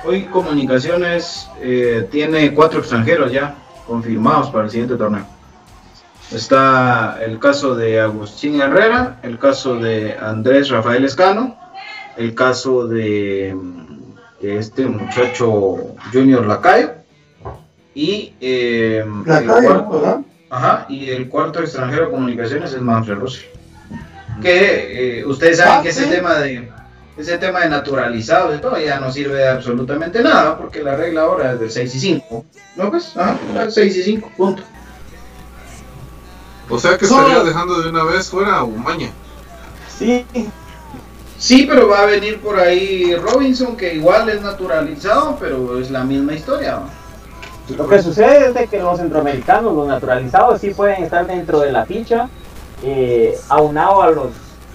Hoy 0.05 0.23
Comunicaciones 0.27 1.49
eh, 1.59 2.07
tiene 2.09 2.53
cuatro 2.53 2.79
extranjeros 2.79 3.33
ya 3.33 3.55
confirmados 3.85 4.49
para 4.49 4.63
el 4.63 4.69
siguiente 4.69 4.95
torneo. 4.95 5.25
Está 6.31 7.17
el 7.25 7.39
caso 7.39 7.75
de 7.75 7.99
Agustín 7.99 8.61
Herrera, 8.61 9.19
el 9.23 9.39
caso 9.39 9.75
de 9.77 10.15
Andrés 10.19 10.69
Rafael 10.69 11.03
Escano, 11.03 11.57
el 12.17 12.35
caso 12.35 12.87
de, 12.87 13.55
mm, 13.55 14.41
de 14.41 14.57
este 14.59 14.85
muchacho 14.85 15.95
Junior 16.13 16.45
Lacayo 16.45 16.91
y, 17.95 18.33
eh, 18.39 19.03
La 19.25 19.39
el 19.39 19.47
cuarto- 19.47 19.89
¿verdad? 20.01 20.19
Ajá, 20.51 20.85
y 20.89 21.09
el 21.09 21.29
cuarto 21.29 21.61
extranjero 21.61 22.05
de 22.05 22.11
comunicaciones 22.11 22.73
es 22.73 22.81
Manfred 22.81 23.15
Rossi. 23.17 23.45
Que 24.41 25.19
eh, 25.19 25.25
ustedes 25.25 25.57
saben 25.57 25.73
Ah, 25.79 25.81
que 25.83 25.89
ese 25.89 26.03
sí. 26.05 26.09
tema 26.11 26.35
de 26.35 26.69
ese 27.17 27.37
tema 27.37 27.59
de 27.61 27.69
naturalizados 27.69 28.55
y 28.55 28.61
todo 28.61 28.79
ya 28.79 28.97
no 28.99 29.11
sirve 29.11 29.35
de 29.35 29.49
absolutamente 29.49 30.21
nada, 30.23 30.57
porque 30.57 30.81
la 30.81 30.95
regla 30.95 31.23
ahora 31.23 31.51
es 31.53 31.59
del 31.59 31.69
6 31.69 31.93
y 31.95 31.99
5. 31.99 32.45
¿No 32.77 32.89
pues? 32.89 33.17
Ajá, 33.17 33.37
6 33.69 33.97
y 33.97 34.03
5, 34.03 34.31
punto. 34.37 34.63
O 36.69 36.79
sea 36.79 36.97
que 36.97 37.05
Solo- 37.05 37.21
estarías 37.27 37.45
dejando 37.45 37.81
de 37.81 37.89
una 37.89 38.03
vez 38.03 38.29
fuera 38.29 38.57
a 38.57 38.63
Umaña. 38.63 39.09
Sí, 39.97 40.25
Sí, 41.37 41.65
pero 41.69 41.87
va 41.87 42.01
a 42.01 42.05
venir 42.05 42.41
por 42.41 42.59
ahí 42.59 43.15
Robinson, 43.15 43.77
que 43.77 43.93
igual 43.95 44.27
es 44.27 44.41
naturalizado, 44.41 45.37
pero 45.39 45.79
es 45.79 45.89
la 45.89 46.03
misma 46.03 46.33
historia. 46.33 46.79
¿no? 47.69 47.77
Lo 47.77 47.87
que 47.87 48.01
sucede 48.03 48.47
es 48.47 48.53
de 48.53 48.67
que 48.67 48.79
los 48.79 48.97
centroamericanos, 48.99 49.73
los 49.73 49.87
naturalizados, 49.87 50.59
sí 50.59 50.71
pueden 50.71 51.01
estar 51.03 51.25
dentro 51.25 51.61
de 51.61 51.71
la 51.71 51.85
ficha, 51.85 52.27
eh, 52.83 53.39
aunado 53.47 54.01
a 54.01 54.11
los 54.11 54.27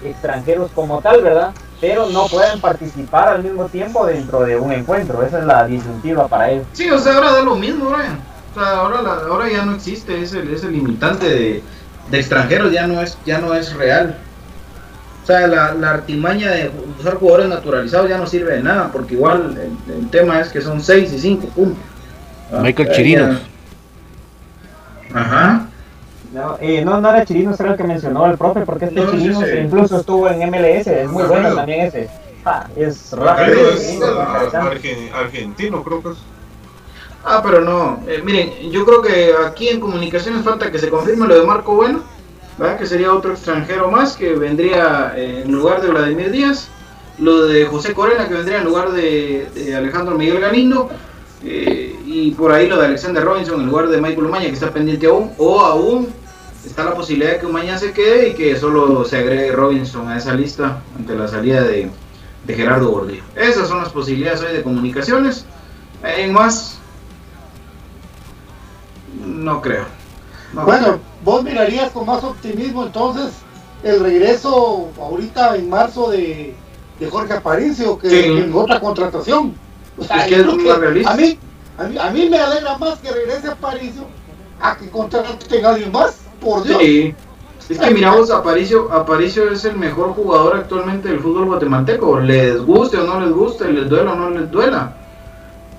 extranjeros 0.03 0.71
como 0.75 1.03
tal, 1.03 1.21
¿verdad? 1.23 1.53
Pero 1.83 2.09
no 2.09 2.27
pueden 2.29 2.59
participar 2.63 3.29
al 3.29 3.43
mismo 3.43 3.67
tiempo 3.67 4.07
dentro 4.07 4.41
de 4.41 4.57
un 4.57 4.73
encuentro. 4.73 5.23
Esa 5.23 5.41
es 5.41 5.45
la 5.45 5.67
disyuntiva 5.67 6.29
para 6.29 6.51
ellos. 6.51 6.67
Sí, 6.73 6.91
o 6.91 6.99
sea, 6.99 7.17
ahora 7.17 7.33
da 7.33 7.43
lo 7.43 7.57
mismo, 7.57 7.91
Brian. 7.91 8.19
O 8.57 8.59
sea, 8.59 8.77
ahora, 8.79 9.03
la- 9.03 9.27
ahora 9.29 9.51
ya 9.51 9.67
no 9.67 9.75
existe 9.75 10.23
ese, 10.23 10.41
ese 10.51 10.69
limitante 10.71 11.29
de, 11.29 11.63
de 12.11 12.19
extranjeros, 12.19 12.73
ya 12.73 12.87
no 12.87 13.01
es, 13.01 13.17
ya 13.27 13.39
no 13.39 13.55
es 13.55 13.75
real. 13.75 14.19
O 15.23 15.27
sea, 15.27 15.47
la, 15.47 15.73
la 15.75 15.91
artimaña 15.91 16.51
de 16.51 16.71
usar 17.01 17.15
jugadores 17.15 17.49
naturalizados 17.49 18.09
ya 18.11 18.19
no 18.19 18.27
sirve 18.27 18.55
de 18.57 18.63
nada, 18.63 18.91
porque 18.93 19.15
igual 19.15 19.57
el, 19.89 19.95
el 19.95 20.11
tema 20.11 20.41
es 20.41 20.49
que 20.49 20.61
son 20.61 20.83
6 20.83 21.13
y 21.13 21.19
5 21.19 21.47
puntos. 21.49 21.83
Ah, 22.53 22.59
Michael 22.61 22.91
Chirinos. 22.93 23.41
ya- 25.13 25.21
Ajá. 25.21 25.67
No, 26.33 26.59
eh, 26.61 26.85
no, 26.85 27.01
no 27.01 27.09
era 27.11 27.25
Chirinos, 27.25 27.59
era 27.61 27.71
el 27.73 27.77
que 27.77 27.85
mencionó 27.85 28.27
el 28.27 28.37
profe, 28.37 28.63
porque 28.63 28.87
este 28.87 29.01
No, 29.01 29.11
sí, 29.13 29.19
Chirinos 29.19 29.45
sí. 29.45 29.57
incluso 29.65 30.01
estuvo 30.01 30.29
en 30.29 30.41
MLS, 30.51 30.87
es 30.89 31.09
muy 31.09 31.23
bueno 31.25 31.55
también 31.55 31.87
ese. 31.87 32.09
Ah, 32.45 32.67
es 32.77 33.13
rápido, 33.13 33.31
Alfredo 33.47 33.71
es 33.71 33.81
es 33.81 33.93
interesante. 33.95 34.57
argen- 34.59 35.13
argentino, 35.15 35.83
creo 35.85 36.03
que 36.03 36.09
es. 36.11 36.17
Ah, 37.25 37.41
pero 37.43 37.63
no. 37.63 38.01
Eh, 38.07 38.21
miren, 38.23 38.71
yo 38.71 38.85
creo 38.85 39.01
que 39.01 39.33
aquí 39.47 39.69
en 39.69 39.81
comunicaciones 39.81 40.45
falta 40.45 40.71
que 40.71 40.79
se 40.79 40.91
confirme 40.91 41.27
lo 41.27 41.41
de 41.41 41.47
Marco 41.47 41.75
Bueno, 41.75 42.03
¿verdad? 42.59 42.79
que 42.79 42.87
sería 42.87 43.13
otro 43.15 43.33
extranjero 43.33 43.91
más 43.91 44.15
que 44.17 44.35
vendría 44.35 45.15
eh, 45.17 45.43
en 45.45 45.53
lugar 45.53 45.81
de 45.81 45.89
Vladimir 45.89 46.31
Díaz. 46.31 46.69
Lo 47.19 47.47
de 47.47 47.65
José 47.65 47.95
Corena 47.95 48.29
que 48.29 48.35
vendría 48.35 48.59
en 48.59 48.65
lugar 48.65 48.93
de, 48.93 49.75
Alejandro 49.75 50.19
Miguel 50.19 50.41
Galindo. 50.41 50.91
eh, 51.45 51.91
y 52.07 52.31
por 52.33 52.53
ahí 52.53 52.69
lo 52.69 52.79
de 52.79 52.87
Alexander 52.87 53.25
Robinson 53.25 53.61
en 53.61 53.67
lugar 53.67 53.89
de 53.89 54.01
Michael 54.01 54.27
Umaña 54.27 54.47
que 54.47 54.53
está 54.53 54.71
pendiente 54.71 55.07
aún. 55.07 55.33
O 55.39 55.61
aún 55.61 56.09
está 56.67 56.85
la 56.85 56.95
posibilidad 56.95 57.33
de 57.33 57.39
que 57.39 57.47
Umaña 57.47 57.79
se 57.79 57.93
quede 57.93 58.29
y 58.31 58.35
que 58.35 58.57
solo 58.57 59.05
se 59.05 59.19
agregue 59.19 59.53
Robinson 59.53 60.09
a 60.09 60.19
esa 60.19 60.35
lista 60.35 60.83
ante 60.97 61.15
la 61.15 61.27
salida 61.27 61.63
de, 61.63 61.89
de 62.47 62.55
Gerardo 62.55 62.91
Gordillo. 62.91 63.23
Esas 63.35 63.69
son 63.69 63.79
las 63.79 63.89
posibilidades 63.89 64.43
hoy 64.43 64.53
de 64.53 64.63
comunicaciones. 64.63 65.47
En 66.03 66.33
más, 66.33 66.74
no 69.27 69.61
creo. 69.61 69.85
No 70.53 70.65
Bueno, 70.65 70.85
creo. 70.87 71.01
vos 71.25 71.43
mirarías 71.45 71.91
con 71.91 72.07
más 72.07 72.23
optimismo 72.25 72.85
entonces 72.85 73.33
el 73.83 74.01
regreso 74.01 74.89
ahorita 75.01 75.57
en 75.57 75.69
marzo 75.69 76.11
de, 76.11 76.55
de 77.01 77.11
Jorge 77.11 77.35
Aparicio 77.35 77.99
que 77.99 78.09
Sí. 78.11 78.25
en 78.25 78.55
otra 78.55 78.81
contratación. 78.81 79.55
O 79.99 80.05
sea, 80.05 80.19
Es 80.19 80.27
que 80.29 80.41
es 80.41 80.79
realista. 80.79 81.13
a 81.13 81.17
mí, 81.17 81.39
a 81.79 81.85
mí, 81.85 81.99
a 81.99 82.11
mí 82.11 82.29
me 82.31 82.39
alegra 82.39 82.79
más 82.79 82.99
que 83.01 83.11
regrese 83.11 83.49
Aparicio 83.49 84.03
a 84.61 84.77
que 84.77 84.89
contraten 84.89 85.65
a 85.65 85.69
alguien 85.69 85.93
más, 85.93 86.19
por 86.41 86.63
Dios. 86.63 86.81
Sí. 86.81 87.15
Es 87.69 87.79
que 87.79 87.91
miramos 87.93 88.31
a 88.31 88.39
Aparicio, 88.39 88.93
Aparicio 88.93 89.51
es 89.51 89.65
el 89.65 89.77
mejor 89.77 90.13
jugador 90.15 90.57
actualmente 90.57 91.09
del 91.09 91.21
fútbol 91.21 91.47
guatemalteco. 91.47 92.21
Les 92.21 92.61
guste 92.61 92.99
o 92.99 93.05
no 93.07 93.21
les 93.21 93.33
guste, 93.33 93.71
les 93.73 93.89
duela 93.89 94.13
o 94.13 94.17
no 94.17 94.31
les 94.31 94.51
duela. 94.51 94.97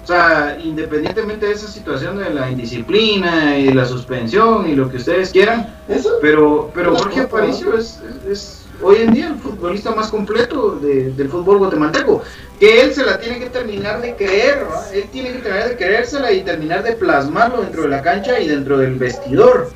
O 0.06 0.08
sea, 0.08 0.56
independientemente 0.64 1.48
de 1.48 1.54
esa 1.54 1.68
situación 1.68 2.20
de 2.20 2.30
la 2.30 2.52
indisciplina 2.52 3.58
y 3.58 3.74
la 3.74 3.86
suspensión 3.86 4.70
y 4.70 4.76
lo 4.76 4.88
que 4.88 4.98
ustedes 4.98 5.32
quieran, 5.32 5.76
Eso, 5.90 6.12
pero, 6.22 6.70
pero 6.76 6.96
Jorge. 6.96 7.22
Aparicio 7.22 7.76
es, 7.76 8.00
es- 8.28 8.32
es 8.32 8.62
hoy 8.84 8.98
en 8.98 9.14
día 9.16 9.28
el 9.30 9.36
futbolista 9.40 9.96
más 9.96 10.12
completo 10.12 10.78
de- 10.80 11.12
del 11.14 11.28
fútbol 11.28 11.58
guatemalteco. 11.58 12.22
Que 12.60 12.82
él 12.84 12.94
se 12.94 13.04
la 13.04 13.20
tiene 13.20 13.40
que 13.40 13.48
terminar 13.50 14.00
de 14.00 14.16
creer, 14.16 14.68
¿va? 14.72 14.86
él 14.94 15.06
tiene 15.12 15.32
que 15.34 15.40
terminar 15.40 15.70
de 15.70 15.76
creérsela 15.76 16.32
y 16.32 16.42
terminar 16.44 16.84
de 16.84 16.92
plasmarlo 16.94 17.62
dentro 17.64 17.82
de 17.82 17.88
la 17.90 18.04
cancha 18.04 18.40
y 18.40 18.48
dentro 18.48 18.78
del 18.78 18.96
vestidor. 18.98 19.72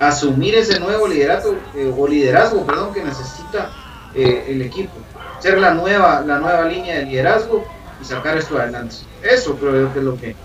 Asumir 0.00 0.54
ese 0.54 0.80
nuevo 0.80 1.06
liderato 1.06 1.54
eh, 1.76 1.92
o 1.94 2.08
liderazgo, 2.08 2.64
perdón, 2.64 2.94
que 2.94 3.02
necesita 3.04 3.70
eh, 4.14 4.46
el 4.48 4.62
equipo. 4.62 4.92
Ser 5.40 5.58
la 5.58 5.74
nueva, 5.74 6.22
la 6.26 6.38
nueva 6.38 6.64
línea 6.64 6.96
de 7.00 7.04
liderazgo 7.04 7.64
y 8.04 8.08
sacar 8.08 8.36
esto 8.36 8.58
adelante. 8.58 8.96
Eso 9.22 9.56
creo 9.56 9.92
que 9.92 9.98
es 9.98 10.04
lo 10.04 10.16
que, 10.16 10.36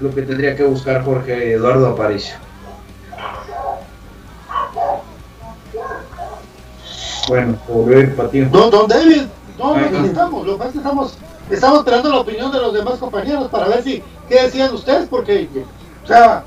lo 0.00 0.14
que 0.14 0.22
tendría 0.22 0.56
que 0.56 0.64
buscar 0.64 1.04
Jorge 1.04 1.52
Eduardo 1.52 1.88
Aparicio. 1.88 2.34
Bueno, 7.28 7.56
por 7.66 7.86
ver, 7.86 8.14
Patiño. 8.14 8.48
don, 8.50 8.70
don 8.70 8.86
David, 8.86 9.22
no 9.58 9.76
necesitamos, 9.76 10.46
lo 10.46 10.58
que 10.58 10.68
estamos, 10.68 11.18
estamos 11.50 11.78
esperando 11.80 12.10
la 12.10 12.20
opinión 12.20 12.52
de 12.52 12.60
los 12.60 12.72
demás 12.72 12.98
compañeros 12.98 13.48
para 13.50 13.68
ver 13.68 13.82
si, 13.82 14.02
qué 14.28 14.42
decían 14.42 14.72
ustedes, 14.72 15.08
porque, 15.08 15.48
o 16.04 16.06
sea, 16.06 16.44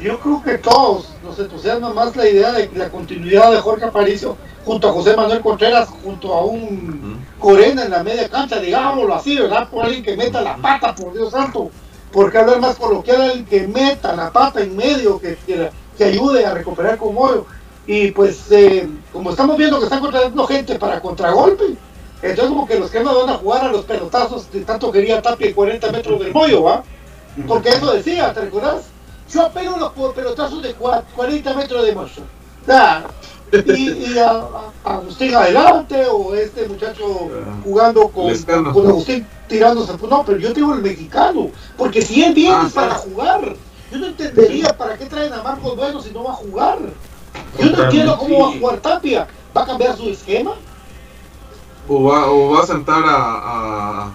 yo 0.00 0.20
creo 0.20 0.42
que 0.42 0.58
todos 0.58 1.08
nos 1.24 1.38
entusiasma 1.38 1.92
más 1.92 2.14
la 2.16 2.28
idea 2.28 2.52
de 2.52 2.70
la 2.74 2.90
continuidad 2.90 3.50
de 3.52 3.60
Jorge 3.60 3.86
Aparicio 3.86 4.36
junto 4.64 4.88
a 4.88 4.92
José 4.92 5.16
Manuel 5.16 5.40
Contreras, 5.40 5.88
junto 5.88 6.34
a 6.34 6.44
un 6.44 7.24
Corena 7.38 7.84
en 7.84 7.90
la 7.90 8.02
media 8.02 8.28
cancha, 8.28 8.58
digámoslo 8.58 9.14
así, 9.14 9.38
¿verdad? 9.38 9.68
Por 9.68 9.84
alguien 9.84 10.02
que 10.02 10.16
meta 10.16 10.40
la 10.42 10.56
pata, 10.56 10.94
por 10.94 11.12
Dios 11.12 11.30
santo. 11.30 11.70
Porque 12.12 12.38
hablar 12.38 12.60
más 12.60 12.76
coloquial, 12.76 13.20
alguien 13.20 13.44
que 13.46 13.66
meta 13.68 14.14
la 14.16 14.30
pata 14.30 14.60
en 14.60 14.76
medio, 14.76 15.20
que, 15.20 15.36
que, 15.46 15.70
que 15.96 16.04
ayude 16.04 16.44
a 16.44 16.54
recuperar 16.54 16.98
con 16.98 17.16
hoyo. 17.16 17.46
Y 17.86 18.10
pues, 18.10 18.50
eh, 18.50 18.88
como 19.12 19.30
estamos 19.30 19.56
viendo 19.56 19.78
que 19.78 19.84
están 19.84 20.00
contratando 20.00 20.46
gente 20.46 20.78
para 20.78 21.00
contragolpe, 21.00 21.76
entonces 22.22 22.48
como 22.48 22.66
que 22.66 22.78
los 22.78 22.90
que 22.90 23.04
no 23.04 23.16
van 23.20 23.30
a 23.30 23.38
jugar 23.38 23.66
a 23.66 23.72
los 23.72 23.84
pelotazos 23.84 24.50
de 24.50 24.62
tanto 24.62 24.90
quería 24.90 25.22
Tapia 25.22 25.48
en 25.48 25.54
40 25.54 25.92
metros 25.92 26.18
del 26.18 26.32
mollo, 26.32 26.64
¿va? 26.64 26.82
Porque 27.46 27.68
eso 27.68 27.92
decía, 27.92 28.32
¿te 28.32 28.40
recordás? 28.40 28.86
Yo 29.32 29.46
apego 29.46 29.76
los 29.78 29.92
po- 29.92 30.12
pelotazos 30.12 30.62
de 30.62 30.76
cua- 30.76 31.02
40 31.14 31.54
metros 31.54 31.84
de 31.84 31.94
mozo. 31.94 32.22
Y, 33.52 33.90
y 34.12 34.18
a, 34.18 34.30
a- 34.30 34.72
Agustín 34.96 35.34
adelante, 35.34 36.04
o 36.10 36.34
este 36.34 36.68
muchacho 36.68 37.28
jugando 37.64 38.08
con, 38.08 38.26
con 38.72 38.86
Agustín 38.88 39.26
tirándose. 39.48 39.92
No, 40.08 40.24
pero 40.24 40.38
yo 40.38 40.52
digo 40.52 40.74
el 40.74 40.82
mexicano, 40.82 41.50
porque 41.76 42.02
si 42.02 42.22
él 42.24 42.34
viene 42.34 42.54
Ah, 42.56 42.68
para 42.74 42.98
sí. 42.98 43.08
jugar. 43.10 43.56
Yo 43.90 43.98
no 43.98 44.06
entendería 44.06 44.76
para 44.76 44.98
qué 44.98 45.06
traen 45.06 45.32
a 45.32 45.42
Marcos 45.44 45.76
Bueno 45.76 46.02
si 46.02 46.10
no 46.10 46.24
va 46.24 46.32
a 46.32 46.34
jugar. 46.34 46.78
Yo 47.58 47.70
no 47.70 47.82
entiendo 47.84 48.16
cómo 48.18 48.40
va 48.40 48.48
a 48.48 48.58
jugar 48.58 48.76
Tapia. 48.80 49.28
¿Va 49.56 49.62
a 49.62 49.66
cambiar 49.66 49.96
su 49.96 50.08
esquema? 50.08 50.52
O 51.88 52.02
va, 52.04 52.26
o 52.30 52.50
va 52.50 52.62
a 52.62 52.66
sentar 52.66 53.02
a, 53.04 53.14
a, 53.14 54.10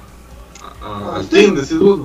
a, 0.83 1.15
a- 1.15 1.23
team, 1.29 1.55
decís 1.55 1.79
vos. 1.79 1.99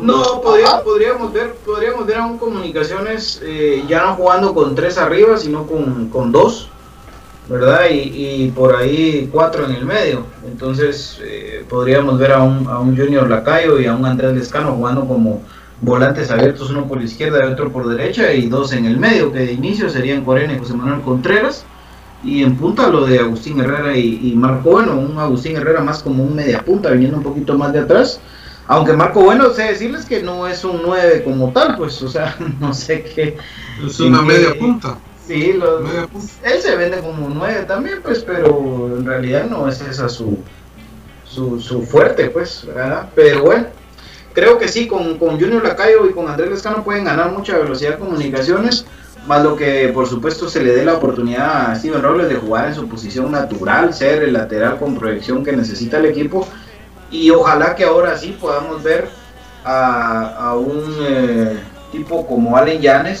¿No? 0.00 0.04
No, 0.18 0.40
podría- 0.40 0.82
podríamos 0.82 1.32
ver, 1.32 1.54
podríamos 1.64 2.06
ver 2.06 2.16
aún 2.18 2.38
comunicaciones 2.38 3.40
eh, 3.42 3.84
ya 3.88 4.02
no 4.04 4.14
jugando 4.14 4.54
con 4.54 4.74
tres 4.74 4.98
arriba, 4.98 5.36
sino 5.36 5.66
con, 5.66 6.08
con 6.08 6.32
dos, 6.32 6.68
¿verdad? 7.48 7.86
Y, 7.90 8.44
y 8.46 8.52
por 8.54 8.76
ahí 8.76 9.28
cuatro 9.32 9.64
en 9.66 9.72
el 9.72 9.84
medio. 9.84 10.24
Entonces 10.46 11.18
eh, 11.22 11.64
podríamos 11.68 12.18
ver 12.18 12.32
a 12.32 12.42
un, 12.42 12.66
a 12.68 12.78
un 12.78 12.96
Junior 12.96 13.28
Lacayo 13.28 13.78
y 13.80 13.86
a 13.86 13.94
un 13.94 14.04
Andrés 14.04 14.34
Lescano 14.34 14.72
jugando 14.72 15.06
como 15.06 15.42
volantes 15.80 16.30
abiertos, 16.30 16.70
uno 16.70 16.86
por 16.86 16.98
la 16.98 17.04
izquierda 17.04 17.38
y 17.46 17.52
otro 17.52 17.70
por 17.72 17.88
derecha, 17.88 18.32
y 18.32 18.48
dos 18.48 18.72
en 18.72 18.84
el 18.84 18.98
medio, 18.98 19.32
que 19.32 19.38
de 19.40 19.52
inicio 19.52 19.88
serían 19.88 20.24
Corena 20.24 20.52
y 20.54 20.58
José 20.58 20.74
Manuel 20.74 21.00
Contreras. 21.02 21.64
Y 22.24 22.42
en 22.42 22.56
punta 22.56 22.88
lo 22.88 23.06
de 23.06 23.20
Agustín 23.20 23.60
Herrera 23.60 23.96
y, 23.96 24.32
y 24.32 24.34
Marco 24.34 24.70
Bueno, 24.72 24.98
un 24.98 25.16
Agustín 25.18 25.56
Herrera 25.56 25.82
más 25.82 26.02
como 26.02 26.24
un 26.24 26.34
media 26.34 26.64
punta, 26.64 26.90
viniendo 26.90 27.18
un 27.18 27.22
poquito 27.22 27.56
más 27.56 27.72
de 27.72 27.78
atrás. 27.78 28.18
Aunque 28.68 28.92
Marco 28.92 29.22
Bueno, 29.22 29.50
sé 29.50 29.64
decirles 29.64 30.04
que 30.04 30.22
no 30.22 30.46
es 30.46 30.62
un 30.64 30.82
9 30.84 31.24
como 31.24 31.50
tal, 31.52 31.76
pues, 31.76 32.00
o 32.02 32.08
sea, 32.08 32.36
no 32.60 32.72
sé 32.74 33.02
qué. 33.02 33.36
Es 33.84 33.98
una 34.00 34.20
¿En 34.20 34.26
media 34.26 34.54
punta. 34.58 34.98
Sí, 35.26 35.52
lo- 35.54 35.80
Media 35.80 36.06
punta. 36.06 36.32
él 36.44 36.60
se 36.62 36.76
vende 36.76 36.98
como 37.00 37.26
un 37.26 37.34
9 37.34 37.64
también, 37.66 38.00
pues, 38.02 38.20
pero 38.20 38.96
en 38.98 39.04
realidad 39.06 39.46
no 39.48 39.68
es 39.68 39.80
esa 39.80 40.08
su, 40.08 40.38
su, 41.24 41.60
su 41.60 41.82
fuerte, 41.82 42.30
pues, 42.30 42.64
¿verdad? 42.66 43.08
Pero 43.14 43.42
bueno, 43.42 43.66
creo 44.34 44.58
que 44.58 44.68
sí, 44.68 44.86
con, 44.86 45.18
con 45.18 45.40
Junior 45.40 45.62
Lacayo 45.64 46.06
y 46.08 46.12
con 46.12 46.28
Andrés 46.28 46.50
Lescano 46.50 46.84
pueden 46.84 47.04
ganar 47.04 47.30
mucha 47.32 47.58
velocidad 47.58 47.92
de 47.92 47.98
comunicaciones, 47.98 48.84
más 49.26 49.42
lo 49.44 49.56
que 49.56 49.90
por 49.92 50.06
supuesto 50.06 50.48
se 50.48 50.62
le 50.62 50.74
dé 50.74 50.84
la 50.84 50.94
oportunidad 50.94 51.70
a 51.70 51.74
Steven 51.76 52.02
Robles 52.02 52.28
de 52.30 52.36
jugar 52.36 52.68
en 52.68 52.74
su 52.74 52.88
posición 52.88 53.30
natural, 53.30 53.92
ser 53.92 54.22
el 54.22 54.32
lateral 54.32 54.78
con 54.78 54.94
proyección 54.98 55.44
que 55.44 55.52
necesita 55.52 55.98
el 55.98 56.06
equipo. 56.06 56.48
Y 57.10 57.30
ojalá 57.30 57.74
que 57.74 57.84
ahora 57.84 58.16
sí 58.16 58.36
podamos 58.38 58.82
ver 58.82 59.08
a, 59.64 60.50
a 60.50 60.56
un 60.56 60.96
eh, 61.00 61.56
tipo 61.92 62.26
como 62.26 62.56
Allen 62.56 62.80
Yanes, 62.80 63.20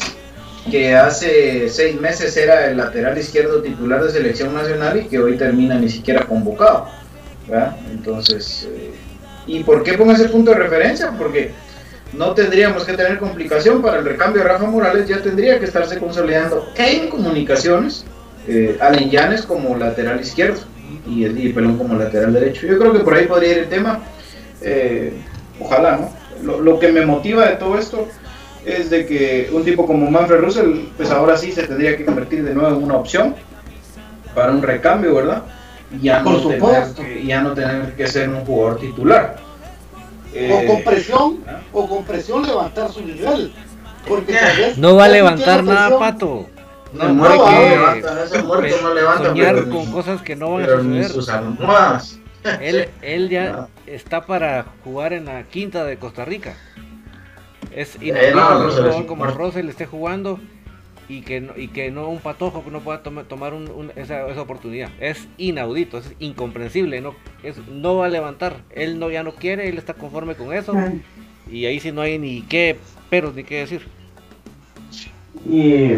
que 0.70 0.94
hace 0.94 1.68
seis 1.70 1.98
meses 2.00 2.36
era 2.36 2.66
el 2.66 2.76
lateral 2.76 3.16
izquierdo 3.16 3.62
titular 3.62 4.02
de 4.02 4.10
selección 4.10 4.54
nacional 4.54 4.98
y 4.98 5.06
que 5.06 5.18
hoy 5.18 5.36
termina 5.36 5.76
ni 5.76 5.88
siquiera 5.88 6.26
convocado. 6.26 6.88
Entonces, 7.90 8.68
eh, 8.70 8.92
¿y 9.46 9.64
por 9.64 9.82
qué 9.82 9.94
pongo 9.94 10.12
ese 10.12 10.28
punto 10.28 10.50
de 10.50 10.58
referencia? 10.58 11.12
Porque 11.16 11.52
no 12.12 12.32
tendríamos 12.32 12.84
que 12.84 12.92
tener 12.92 13.18
complicación 13.18 13.80
para 13.80 13.98
el 13.98 14.04
recambio 14.04 14.42
de 14.42 14.48
Rafa 14.48 14.66
Morales, 14.66 15.08
ya 15.08 15.22
tendría 15.22 15.58
que 15.58 15.64
estarse 15.64 15.98
consolidando 15.98 16.68
en 16.76 17.08
comunicaciones 17.08 18.04
eh, 18.46 18.76
Allen 18.80 19.10
Yanes 19.10 19.42
como 19.42 19.76
lateral 19.76 20.20
izquierdo 20.20 20.60
y, 21.08 21.26
y 21.26 21.52
Pelón 21.52 21.78
como 21.78 21.94
lateral 21.96 22.32
derecho. 22.32 22.66
Yo 22.66 22.78
creo 22.78 22.92
que 22.92 23.00
por 23.00 23.14
ahí 23.14 23.26
podría 23.26 23.52
ir 23.52 23.58
el 23.58 23.68
tema. 23.68 24.00
eh, 24.60 25.12
ojalá, 25.60 25.96
¿no? 25.96 26.10
Lo, 26.44 26.60
lo 26.60 26.78
que 26.78 26.92
me 26.92 27.04
motiva 27.04 27.46
de 27.46 27.56
todo 27.56 27.76
esto 27.78 28.06
es 28.64 28.90
de 28.90 29.06
que 29.06 29.48
un 29.52 29.64
tipo 29.64 29.86
como 29.86 30.10
Manfred 30.10 30.40
Russell, 30.40 30.72
pues 30.96 31.10
ahora 31.10 31.36
sí 31.36 31.50
se 31.52 31.64
tendría 31.64 31.96
que 31.96 32.04
convertir 32.04 32.44
de 32.44 32.54
nuevo 32.54 32.76
en 32.76 32.82
una 32.84 32.94
opción 32.96 33.34
para 34.34 34.52
un 34.52 34.62
recambio, 34.62 35.14
¿verdad? 35.14 35.42
ya 36.02 36.22
Por 36.22 36.34
no, 36.34 36.38
tener 36.42 36.60
supuesto. 36.60 37.02
que, 37.02 37.24
ya 37.26 37.40
no 37.40 37.54
tener 37.54 37.94
que 37.94 38.06
ser 38.06 38.28
un 38.28 38.44
jugador 38.44 38.78
titular. 38.78 39.36
o 39.38 40.36
Eh, 40.36 40.64
con 40.66 40.84
presión, 40.84 41.38
¿ah? 41.48 41.60
o 41.72 41.88
con 41.88 42.04
presión 42.04 42.46
levantar 42.46 42.92
su 42.92 43.00
nivel. 43.00 43.52
Porque 44.06 44.32
vez 44.32 44.76
No 44.78 44.96
va 44.96 45.06
a 45.06 45.08
levantar 45.08 45.64
nada, 45.64 45.88
presión. 45.88 45.98
Pato. 46.00 46.46
No, 46.92 47.04
No, 47.08 47.14
muere 47.14 47.36
no, 47.36 47.44
que 47.44 48.38
no 48.38 48.44
muerto 48.44 48.76
no 48.82 48.94
levanta, 48.94 49.24
soñar 49.28 49.54
pero, 49.56 49.70
con 49.70 49.92
cosas 49.92 50.22
que 50.22 50.36
no 50.36 50.52
van 50.54 50.62
a 50.62 50.66
pero 50.66 50.82
suceder. 50.82 51.08
sus 51.08 51.28
almohadas. 51.28 52.18
Él, 52.60 52.88
él 53.02 53.28
ya 53.28 53.52
No. 53.56 53.68
está 53.86 54.24
para 54.26 54.64
jugar 54.84 55.12
en 55.12 55.26
la 55.26 55.42
quinta 55.44 55.84
de 55.84 55.96
Costa 55.98 56.24
Rica. 56.24 56.54
Es 57.74 57.96
Eh, 58.00 58.30
inaudito 58.30 58.36
no, 58.36 58.58
que 58.58 58.64
un 58.64 58.70
jugador 58.70 59.06
como 59.06 59.24
muerto. 59.24 59.38
Russell 59.38 59.68
esté 59.68 59.86
jugando 59.86 60.40
y 61.10 61.22
que 61.22 61.40
no, 61.40 61.52
y 61.56 61.68
que 61.68 61.90
no 61.90 62.08
un 62.08 62.20
patojo 62.20 62.64
que 62.64 62.70
no 62.70 62.80
pueda 62.80 63.02
toma- 63.02 63.24
tomar 63.24 63.52
un- 63.54 63.70
un- 63.70 63.92
esa, 63.96 64.26
esa 64.28 64.40
oportunidad. 64.42 64.90
Es 65.00 65.26
inaudito, 65.36 65.98
es 65.98 66.12
incomprensible. 66.18 67.00
No, 67.00 67.14
es, 67.42 67.56
no 67.68 67.96
va 67.96 68.06
a 68.06 68.08
levantar. 68.08 68.56
Él 68.70 68.98
no 68.98 69.10
ya 69.10 69.22
no 69.22 69.32
quiere, 69.32 69.68
él 69.68 69.76
está 69.78 69.94
conforme 69.94 70.34
con 70.34 70.52
eso. 70.54 70.74
Y 71.50 71.66
ahí 71.66 71.80
sí 71.80 71.92
no 71.92 72.00
hay 72.02 72.18
ni 72.18 72.42
qué 72.42 72.78
peros 73.10 73.34
ni 73.34 73.44
qué 73.44 73.56
decir. 73.60 73.86
Y 75.48 75.92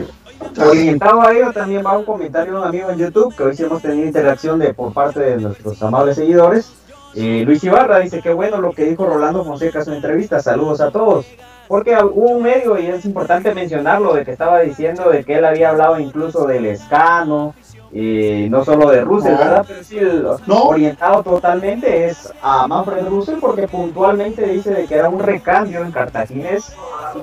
orientado 0.58 1.22
a 1.22 1.32
ello 1.32 1.52
también 1.52 1.84
va 1.84 1.96
un 1.98 2.04
comentario 2.04 2.54
de 2.54 2.58
un 2.60 2.66
amigo 2.66 2.90
en 2.90 2.98
YouTube 2.98 3.34
que 3.36 3.42
hoy 3.42 3.56
sí 3.56 3.64
hemos 3.64 3.82
tenido 3.82 4.06
interacción 4.06 4.58
de 4.58 4.74
por 4.74 4.92
parte 4.92 5.20
de 5.20 5.36
nuestros 5.38 5.82
amables 5.82 6.16
seguidores. 6.16 6.72
Eh, 7.14 7.42
Luis 7.44 7.62
Ibarra 7.64 7.98
dice 7.98 8.20
que 8.20 8.32
bueno 8.32 8.60
lo 8.60 8.72
que 8.72 8.84
dijo 8.84 9.04
Rolando 9.06 9.44
Fonseca 9.44 9.80
en 9.80 9.84
su 9.84 9.92
entrevista. 9.92 10.40
Saludos 10.40 10.80
a 10.80 10.90
todos. 10.90 11.26
Porque 11.66 11.96
hubo 12.02 12.30
un 12.30 12.42
medio, 12.42 12.76
y 12.80 12.86
es 12.86 13.04
importante 13.04 13.54
mencionarlo, 13.54 14.14
de 14.14 14.24
que 14.24 14.32
estaba 14.32 14.58
diciendo 14.60 15.08
de 15.08 15.24
que 15.24 15.34
él 15.36 15.44
había 15.44 15.70
hablado 15.70 16.00
incluso 16.00 16.44
del 16.44 16.66
escano, 16.66 17.54
y 17.92 18.48
no 18.50 18.64
solo 18.64 18.90
de 18.90 19.02
Russell, 19.02 19.32
No. 19.34 19.38
¿verdad? 19.38 19.64
Pero 19.68 19.84
sí, 19.84 19.98
el- 19.98 20.26
No. 20.46 20.62
orientado 20.64 21.22
totalmente 21.22 22.06
es 22.06 22.32
a 22.42 22.66
Manfred 22.66 23.06
Russell 23.06 23.38
porque 23.40 23.68
puntualmente 23.68 24.44
dice 24.46 24.70
de 24.72 24.86
que 24.86 24.96
era 24.96 25.08
un 25.08 25.20
recambio 25.20 25.84
en 25.84 25.92
Cartaginés 25.92 26.72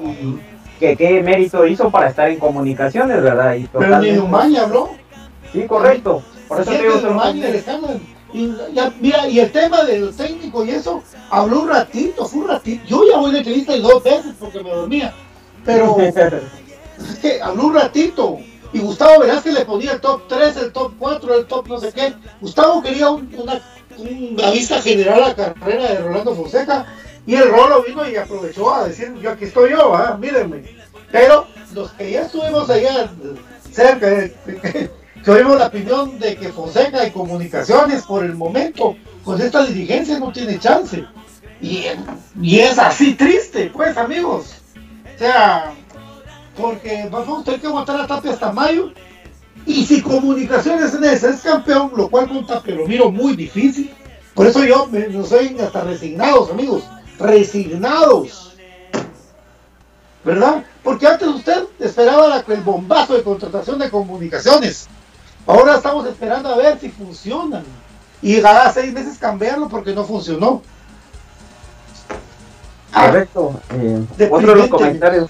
y 0.01 0.39
que 0.79 0.95
qué 0.95 1.21
mérito 1.23 1.65
hizo 1.65 1.89
para 1.89 2.09
estar 2.09 2.29
en 2.29 2.39
comunicaciones, 2.39 3.21
¿verdad? 3.21 3.55
Y 3.55 3.67
Pero 3.67 3.79
ni 3.79 3.85
totalmente- 3.85 4.19
Umaña 4.19 4.61
habló. 4.63 4.89
Sí, 5.51 5.63
correcto. 5.67 6.23
Por 6.47 6.61
eso 6.61 6.71
digo, 6.71 6.97
de 6.99 7.99
y 8.33 8.53
ya- 8.73 8.93
mira, 8.99 9.27
y 9.27 9.39
el 9.39 9.51
tema 9.51 9.83
de 9.83 9.99
los 9.99 10.15
técnicos 10.15 10.67
y 10.67 10.71
eso, 10.71 11.01
habló 11.29 11.61
un 11.61 11.69
ratito, 11.69 12.25
fue 12.25 12.41
un 12.41 12.47
ratito. 12.49 12.83
Yo 12.87 13.03
ya 13.09 13.17
voy 13.17 13.31
la 13.31 13.37
entrevista 13.39 13.75
y 13.75 13.81
dos 13.81 14.03
veces 14.03 14.33
porque 14.39 14.61
me 14.63 14.69
dormía. 14.69 15.13
Pero 15.65 15.95
es 15.99 17.15
que 17.21 17.41
habló 17.41 17.67
un 17.67 17.75
ratito. 17.75 18.37
Y 18.73 18.79
Gustavo 18.79 19.21
Velázquez 19.21 19.53
le 19.53 19.65
ponía 19.65 19.93
el 19.93 20.01
top 20.01 20.23
3, 20.27 20.57
el 20.57 20.71
top 20.73 20.93
4, 20.99 21.35
el 21.35 21.45
top 21.45 21.67
no 21.67 21.79
sé 21.79 21.91
qué. 21.93 22.13
Gustavo 22.41 22.81
quería 22.83 23.09
un- 23.09 23.33
una, 23.37 23.61
una 23.97 24.51
vista 24.51 24.81
general 24.81 25.23
a 25.23 25.27
la 25.29 25.35
carrera 25.35 25.83
de 25.93 25.97
Rolando 25.99 26.35
Fonseca. 26.35 26.85
Y 27.27 27.35
el 27.35 27.49
Rolo 27.49 27.83
vino 27.83 28.09
y 28.09 28.15
aprovechó 28.15 28.73
a 28.73 28.87
decir, 28.87 29.13
yo 29.21 29.31
aquí 29.31 29.45
estoy 29.45 29.71
yo, 29.71 29.93
mírenme. 30.17 30.63
Pero 31.11 31.45
los 31.73 31.91
que 31.91 32.09
ya 32.09 32.21
estuvimos 32.21 32.69
allá 32.69 33.11
cerca, 33.69 34.07
que 35.25 35.31
oímos 35.31 35.59
la 35.59 35.67
opinión 35.67 36.17
de 36.19 36.37
que 36.37 36.53
Fonseca 36.53 37.05
y 37.05 37.11
Comunicaciones 37.11 38.03
por 38.03 38.23
el 38.23 38.33
momento, 38.33 38.95
con 39.25 39.41
esta 39.41 39.65
dirigencia 39.65 40.17
no 40.19 40.31
tiene 40.31 40.57
chance. 40.57 41.05
Y, 41.61 41.83
y 42.41 42.59
es 42.59 42.79
así 42.79 43.13
triste, 43.15 43.71
pues 43.73 43.97
amigos. 43.97 44.61
O 45.13 45.19
sea, 45.19 45.73
porque 46.55 47.09
vamos 47.11 47.41
a 47.41 47.43
tener 47.43 47.59
que 47.59 47.67
aguantar 47.67 47.99
a 47.99 48.07
Tapia 48.07 48.31
hasta 48.31 48.53
mayo. 48.53 48.93
Y 49.65 49.85
si 49.85 50.01
Comunicaciones 50.01 50.93
en 50.93 51.03
ese 51.03 51.31
es 51.31 51.41
campeón, 51.41 51.91
lo 51.93 52.07
cual 52.09 52.29
con 52.29 52.47
Tapia 52.47 52.73
lo 52.73 52.87
miro 52.87 53.11
muy 53.11 53.35
difícil. 53.35 53.93
Por 54.33 54.47
eso 54.47 54.63
yo 54.63 54.87
me, 54.87 55.07
no 55.07 55.25
soy 55.25 55.57
hasta 55.59 55.81
resignados, 55.81 56.51
amigos. 56.51 56.83
Resignados. 57.19 58.55
¿Verdad? 60.23 60.63
Porque 60.83 61.07
antes 61.07 61.27
usted 61.27 61.63
esperaba 61.79 62.43
el 62.47 62.61
bombazo 62.61 63.15
de 63.15 63.23
contratación 63.23 63.79
de 63.79 63.89
comunicaciones. 63.89 64.87
Ahora 65.45 65.75
estamos 65.75 66.05
esperando 66.07 66.49
a 66.49 66.57
ver 66.57 66.77
si 66.79 66.89
funcionan. 66.89 67.63
Y 68.21 68.41
cada 68.41 68.71
seis 68.73 68.91
meses 68.93 69.17
cambiarlo 69.17 69.69
porque 69.69 69.93
no 69.93 70.03
funcionó. 70.03 70.61
Ah, 72.91 73.07
Correcto. 73.07 73.61
Eh, 73.71 74.05
otro 74.29 74.47
de 74.47 74.55
los 74.55 74.67
comentarios 74.67 75.29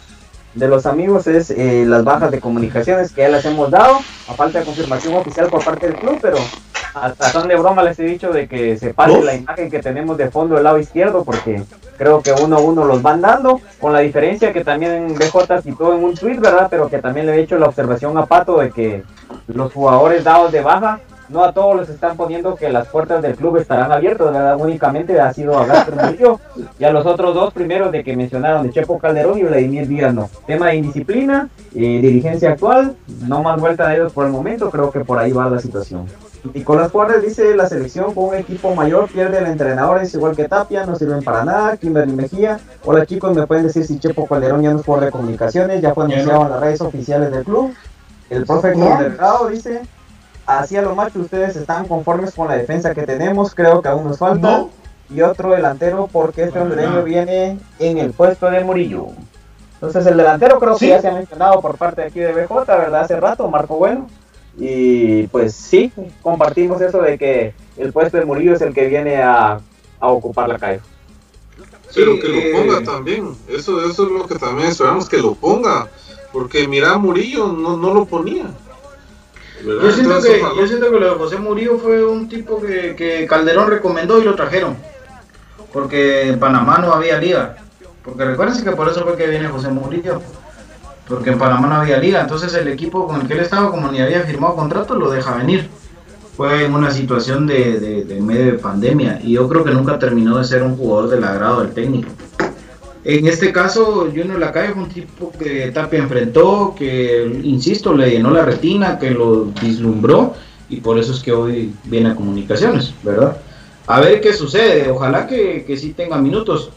de 0.58 0.68
los 0.68 0.86
amigos 0.86 1.28
es 1.28 1.52
eh, 1.52 1.86
las 1.86 2.04
bajas 2.04 2.32
de 2.32 2.40
comunicaciones 2.40 3.12
que 3.12 3.22
ya 3.22 3.30
las 3.30 3.46
hemos 3.46 3.70
dado, 3.70 4.00
a 4.28 4.34
falta 4.34 4.60
de 4.60 4.66
confirmación 4.66 5.14
oficial 5.14 5.48
por 5.50 5.64
parte 5.64 5.88
del 5.88 5.98
club, 5.98 6.18
pero 6.22 6.38
hasta 7.02 7.30
son 7.30 7.48
de 7.48 7.56
broma 7.56 7.84
les 7.84 8.00
he 8.00 8.04
dicho 8.04 8.32
de 8.32 8.48
que 8.48 8.78
se 8.78 8.94
pase 8.94 9.18
Uf. 9.18 9.26
la 9.26 9.36
imagen 9.36 9.70
que 9.70 9.80
tenemos 9.80 10.18
de 10.18 10.30
fondo 10.30 10.56
del 10.56 10.64
lado 10.64 10.80
izquierdo, 10.80 11.24
porque 11.24 11.64
creo 11.98 12.22
que 12.22 12.32
uno 12.32 12.58
a 12.58 12.60
uno 12.60 12.86
los 12.86 13.02
van 13.02 13.22
dando, 13.22 13.60
con 13.80 13.94
la 13.94 14.00
diferencia 14.00 14.54
que 14.54 14.64
también 14.64 15.16
BJ 15.16 15.62
citó 15.62 15.94
en 15.94 16.04
un 16.04 16.16
tweet, 16.16 16.40
¿verdad? 16.40 16.68
Pero 16.70 16.90
que 16.90 17.00
también 17.00 17.26
le 17.26 17.36
he 17.36 17.42
hecho 17.42 17.58
la 17.58 17.68
observación 17.68 18.18
a 18.18 18.26
Pato 18.26 18.60
de 18.60 18.72
que 18.72 19.04
los 19.48 19.74
jugadores 19.74 20.24
dados 20.24 20.52
de 20.52 20.62
baja 20.62 21.00
no 21.30 21.44
a 21.44 21.52
todos 21.52 21.82
les 21.82 21.90
están 21.90 22.16
poniendo 22.16 22.56
que 22.56 22.70
las 22.70 22.88
puertas 22.88 23.22
del 23.22 23.36
club 23.36 23.58
estarán 23.58 23.92
abiertas, 23.92 24.32
¿verdad? 24.32 24.58
Únicamente 24.58 25.20
ha 25.20 25.34
sido 25.34 25.58
a 25.58 25.66
Gaster 25.66 25.96
Murillo 25.96 26.40
y 26.80 26.86
a 26.86 26.92
los 26.92 27.06
otros 27.06 27.36
dos 27.36 27.54
primeros 27.54 27.92
de 27.92 28.04
que 28.04 28.16
mencionaron, 28.16 28.64
de 28.64 28.72
Chepo 28.72 28.98
Calderón 28.98 29.38
y 29.38 29.44
Vladimir 29.44 29.88
Díaz, 29.88 30.14
no. 30.14 30.30
Tema 30.46 30.68
de 30.68 30.76
indisciplina, 30.76 31.50
eh, 31.76 32.00
dirigencia 32.02 32.52
actual, 32.52 32.96
no 33.28 33.44
más 33.44 33.60
vuelta 33.60 33.88
de 33.88 33.96
ellos 33.96 34.14
por 34.14 34.26
el 34.26 34.32
momento, 34.32 34.70
creo 34.70 34.92
que 34.92 35.02
por 35.02 35.20
ahí 35.20 35.32
va 35.32 35.50
la 35.50 35.60
situación. 35.60 36.06
Nicolás 36.54 36.92
Juárez 36.92 37.22
dice, 37.24 37.56
la 37.56 37.68
selección 37.68 38.14
con 38.14 38.26
un 38.26 38.36
equipo 38.36 38.74
mayor 38.76 39.10
pierde 39.10 39.40
el 39.40 39.48
entrenador, 39.48 40.02
es 40.02 40.14
igual 40.14 40.36
que 40.36 40.48
Tapia, 40.48 40.86
no 40.86 40.96
sirven 40.96 41.24
para 41.24 41.44
nada, 41.44 41.78
Kimberly 41.78 42.14
Mejía. 42.14 42.60
Hola 42.86 43.06
chicos, 43.06 43.36
¿me 43.36 43.48
pueden 43.48 43.68
decir 43.68 43.86
si 43.86 44.00
Chepo 44.00 44.28
Calderón 44.28 44.62
ya 44.62 44.72
no 44.72 44.80
es 44.80 44.86
jugador 44.86 45.06
de 45.06 45.12
comunicaciones? 45.12 45.82
Ya 45.82 45.94
fue 45.94 46.06
anunciado 46.06 46.44
en 46.44 46.50
las 46.52 46.60
redes 46.60 46.82
oficiales 46.82 47.32
del 47.32 47.44
club. 47.44 47.74
El 48.30 48.46
profe. 48.46 48.74
Delgado 48.74 49.48
dice, 49.48 49.82
así 50.46 50.76
a 50.78 50.82
lo 50.82 50.96
macho, 50.96 51.20
ustedes 51.20 51.56
están 51.56 51.88
conformes 51.88 52.34
con 52.34 52.48
la 52.48 52.56
defensa 52.56 52.94
que 52.94 53.04
tenemos, 53.04 53.56
creo 53.56 53.82
que 53.82 53.90
aún 53.90 54.06
nos 54.06 54.18
falta. 54.18 54.48
No. 54.58 54.70
Y 55.10 55.22
otro 55.22 55.52
delantero 55.52 56.10
porque 56.12 56.44
este 56.44 56.60
hondureño 56.60 57.04
viene 57.04 57.58
en 57.80 57.98
el 57.98 58.12
puesto 58.12 58.50
de 58.52 58.64
Murillo. 58.64 59.08
Entonces 59.76 60.06
el 60.08 60.18
delantero 60.18 60.60
creo 60.60 60.78
Sí. 60.78 60.86
que 60.88 60.92
ya 60.92 61.02
se 61.02 61.08
ha 61.08 61.14
mencionado 61.14 61.62
por 61.62 61.78
parte 61.78 62.02
de 62.02 62.08
aquí 62.08 62.20
de 62.20 62.34
BJ, 62.34 62.66
¿verdad? 62.66 63.02
Hace 63.02 63.16
rato, 63.18 63.48
Marco 63.48 63.78
Bueno. 63.78 64.08
Y 64.58 65.28
pues 65.28 65.54
sí, 65.54 65.92
compartimos 66.22 66.82
eso 66.82 67.02
de 67.02 67.18
que 67.18 67.54
el 67.78 67.94
puesto 67.94 68.18
de 68.18 68.26
Murillo 68.26 68.54
es 68.54 68.62
el 68.62 68.74
que 68.74 68.88
viene 68.88 69.18
a, 69.18 69.60
a 70.00 70.08
ocupar 70.08 70.50
la 70.50 70.58
calle. 70.58 70.82
Pero 71.94 72.20
que 72.20 72.28
eh, 72.28 72.52
lo 72.52 72.60
ponga 72.60 72.84
también. 72.84 73.36
Eso, 73.48 73.86
eso 73.86 74.04
es 74.06 74.12
lo 74.12 74.28
que 74.28 74.36
también 74.36 74.70
esperamos 74.70 75.08
que 75.08 75.18
lo 75.18 75.36
ponga. 75.36 75.88
Porque 76.34 76.68
mira, 76.68 76.98
Murillo 76.98 77.48
no, 77.48 77.78
no 77.78 77.94
lo 77.94 78.06
ponía. 78.06 78.46
Yo 79.64 79.92
siento, 79.92 80.18
Entonces, 80.18 80.34
que, 80.34 80.62
yo 80.62 80.68
siento 80.68 80.92
que 80.92 81.00
lo 81.00 81.14
de 81.14 81.18
José 81.18 81.38
Murillo 81.38 81.80
fue 81.80 82.06
un 82.06 82.30
tipo 82.30 82.62
que, 82.62 82.96
que 82.96 83.26
Calderón 83.26 83.70
recomendó 83.70 84.20
y 84.20 84.24
lo 84.24 84.36
trajeron. 84.36 84.78
Porque 85.74 86.30
en 86.30 86.40
Panamá 86.40 86.78
no 86.80 86.94
había 86.94 87.18
liga. 87.18 87.58
Porque 88.04 88.24
recuérdense 88.24 88.64
que 88.64 88.72
por 88.72 88.88
eso 88.88 89.04
fue 89.04 89.18
que 89.18 89.28
viene 89.28 89.48
José 89.48 89.70
Murillo. 89.70 90.22
Porque 91.08 91.30
en 91.32 91.38
Panamá 91.40 91.68
no 91.68 91.76
había 91.76 91.98
liga. 91.98 92.22
Entonces 92.22 92.54
el 92.54 92.68
equipo 92.68 93.08
con 93.08 93.22
el 93.22 93.28
que 93.28 93.34
él 93.34 93.40
estaba, 93.40 93.72
como 93.72 93.92
ni 93.92 94.00
había 94.02 94.22
firmado 94.24 94.56
contrato, 94.56 94.96
lo 94.96 95.10
deja 95.10 95.36
venir. 95.36 95.70
Fue 96.36 96.66
en 96.66 96.74
una 96.74 96.92
situación 96.92 97.48
de, 97.48 98.04
de- 98.06 98.22
medio 98.22 98.46
de 98.46 98.54
pandemia. 98.60 99.20
Y 99.24 99.34
yo 99.34 99.48
creo 99.48 99.64
que 99.64 99.72
nunca 99.72 99.98
terminó 99.98 100.38
de 100.38 100.44
ser 100.44 100.62
un 100.64 100.76
jugador 100.78 101.10
del 101.10 101.24
agrado 101.24 101.62
del 101.62 101.72
técnico. 101.74 102.10
En 103.04 103.26
este 103.26 103.54
caso, 103.54 104.08
Junior 104.14 104.38
Lacalle 104.38 104.74
fue 104.74 104.84
un 104.84 104.90
tipo 104.90 105.32
que 105.32 105.72
Tapia 105.72 106.00
enfrentó, 106.00 106.76
que, 106.78 107.40
insisto, 107.44 107.94
le 107.94 108.12
llenó 108.12 108.32
la 108.32 108.44
retina, 108.44 109.00
que 109.00 109.12
lo 109.12 109.46
vislumbró, 109.62 110.34
y 110.70 110.82
por 110.82 111.00
eso 111.00 111.14
es 111.14 111.22
que 111.22 111.32
hoy 111.32 111.74
viene 111.86 112.10
a 112.10 112.16
comunicaciones, 112.16 112.94
¿verdad? 113.04 113.38
A 113.86 114.02
ver 114.02 114.20
qué 114.20 114.34
sucede, 114.34 114.92
ojalá 114.92 115.26
que, 115.26 115.64
que 115.66 115.78
sí 115.78 115.94
tenga 115.94 116.18
minutos. 116.18 116.70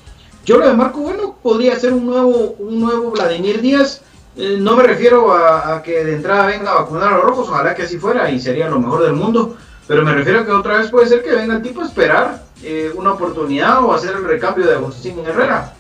Yo 0.46 0.58
lo 0.58 0.68
de 0.68 0.74
Marco 0.74 1.00
Bueno 1.00 1.36
podría 1.42 1.76
ser 1.80 1.92
un 1.94 2.06
nuevo, 2.06 2.54
un 2.60 2.80
nuevo 2.80 3.10
Vladimir 3.10 3.60
Díaz. 3.60 4.02
Eh, 4.40 4.56
no 4.58 4.76
me 4.76 4.82
refiero 4.82 5.32
a, 5.32 5.76
a 5.76 5.82
que 5.82 6.04
de 6.04 6.14
entrada 6.14 6.46
venga 6.46 6.70
a 6.70 6.82
vacunar 6.82 7.12
a 7.12 7.16
los 7.16 7.24
rojos, 7.24 7.48
ojalá 7.48 7.74
que 7.74 7.82
así 7.82 7.98
fuera 7.98 8.30
y 8.30 8.40
sería 8.40 8.68
lo 8.68 8.80
mejor 8.80 9.02
del 9.02 9.12
mundo. 9.12 9.56
Pero 9.86 10.04
me 10.04 10.14
refiero 10.14 10.40
a 10.40 10.44
que 10.44 10.52
otra 10.52 10.78
vez 10.78 10.90
puede 10.90 11.08
ser 11.08 11.22
que 11.22 11.32
venga 11.32 11.56
el 11.56 11.62
tipo 11.62 11.82
a 11.82 11.86
esperar 11.86 12.42
eh, 12.62 12.90
una 12.94 13.12
oportunidad 13.12 13.84
o 13.84 13.92
hacer 13.92 14.14
el 14.14 14.24
recambio 14.24 14.66
de 14.66 14.74
Agustín 14.74 15.18
Herrera. 15.26 15.74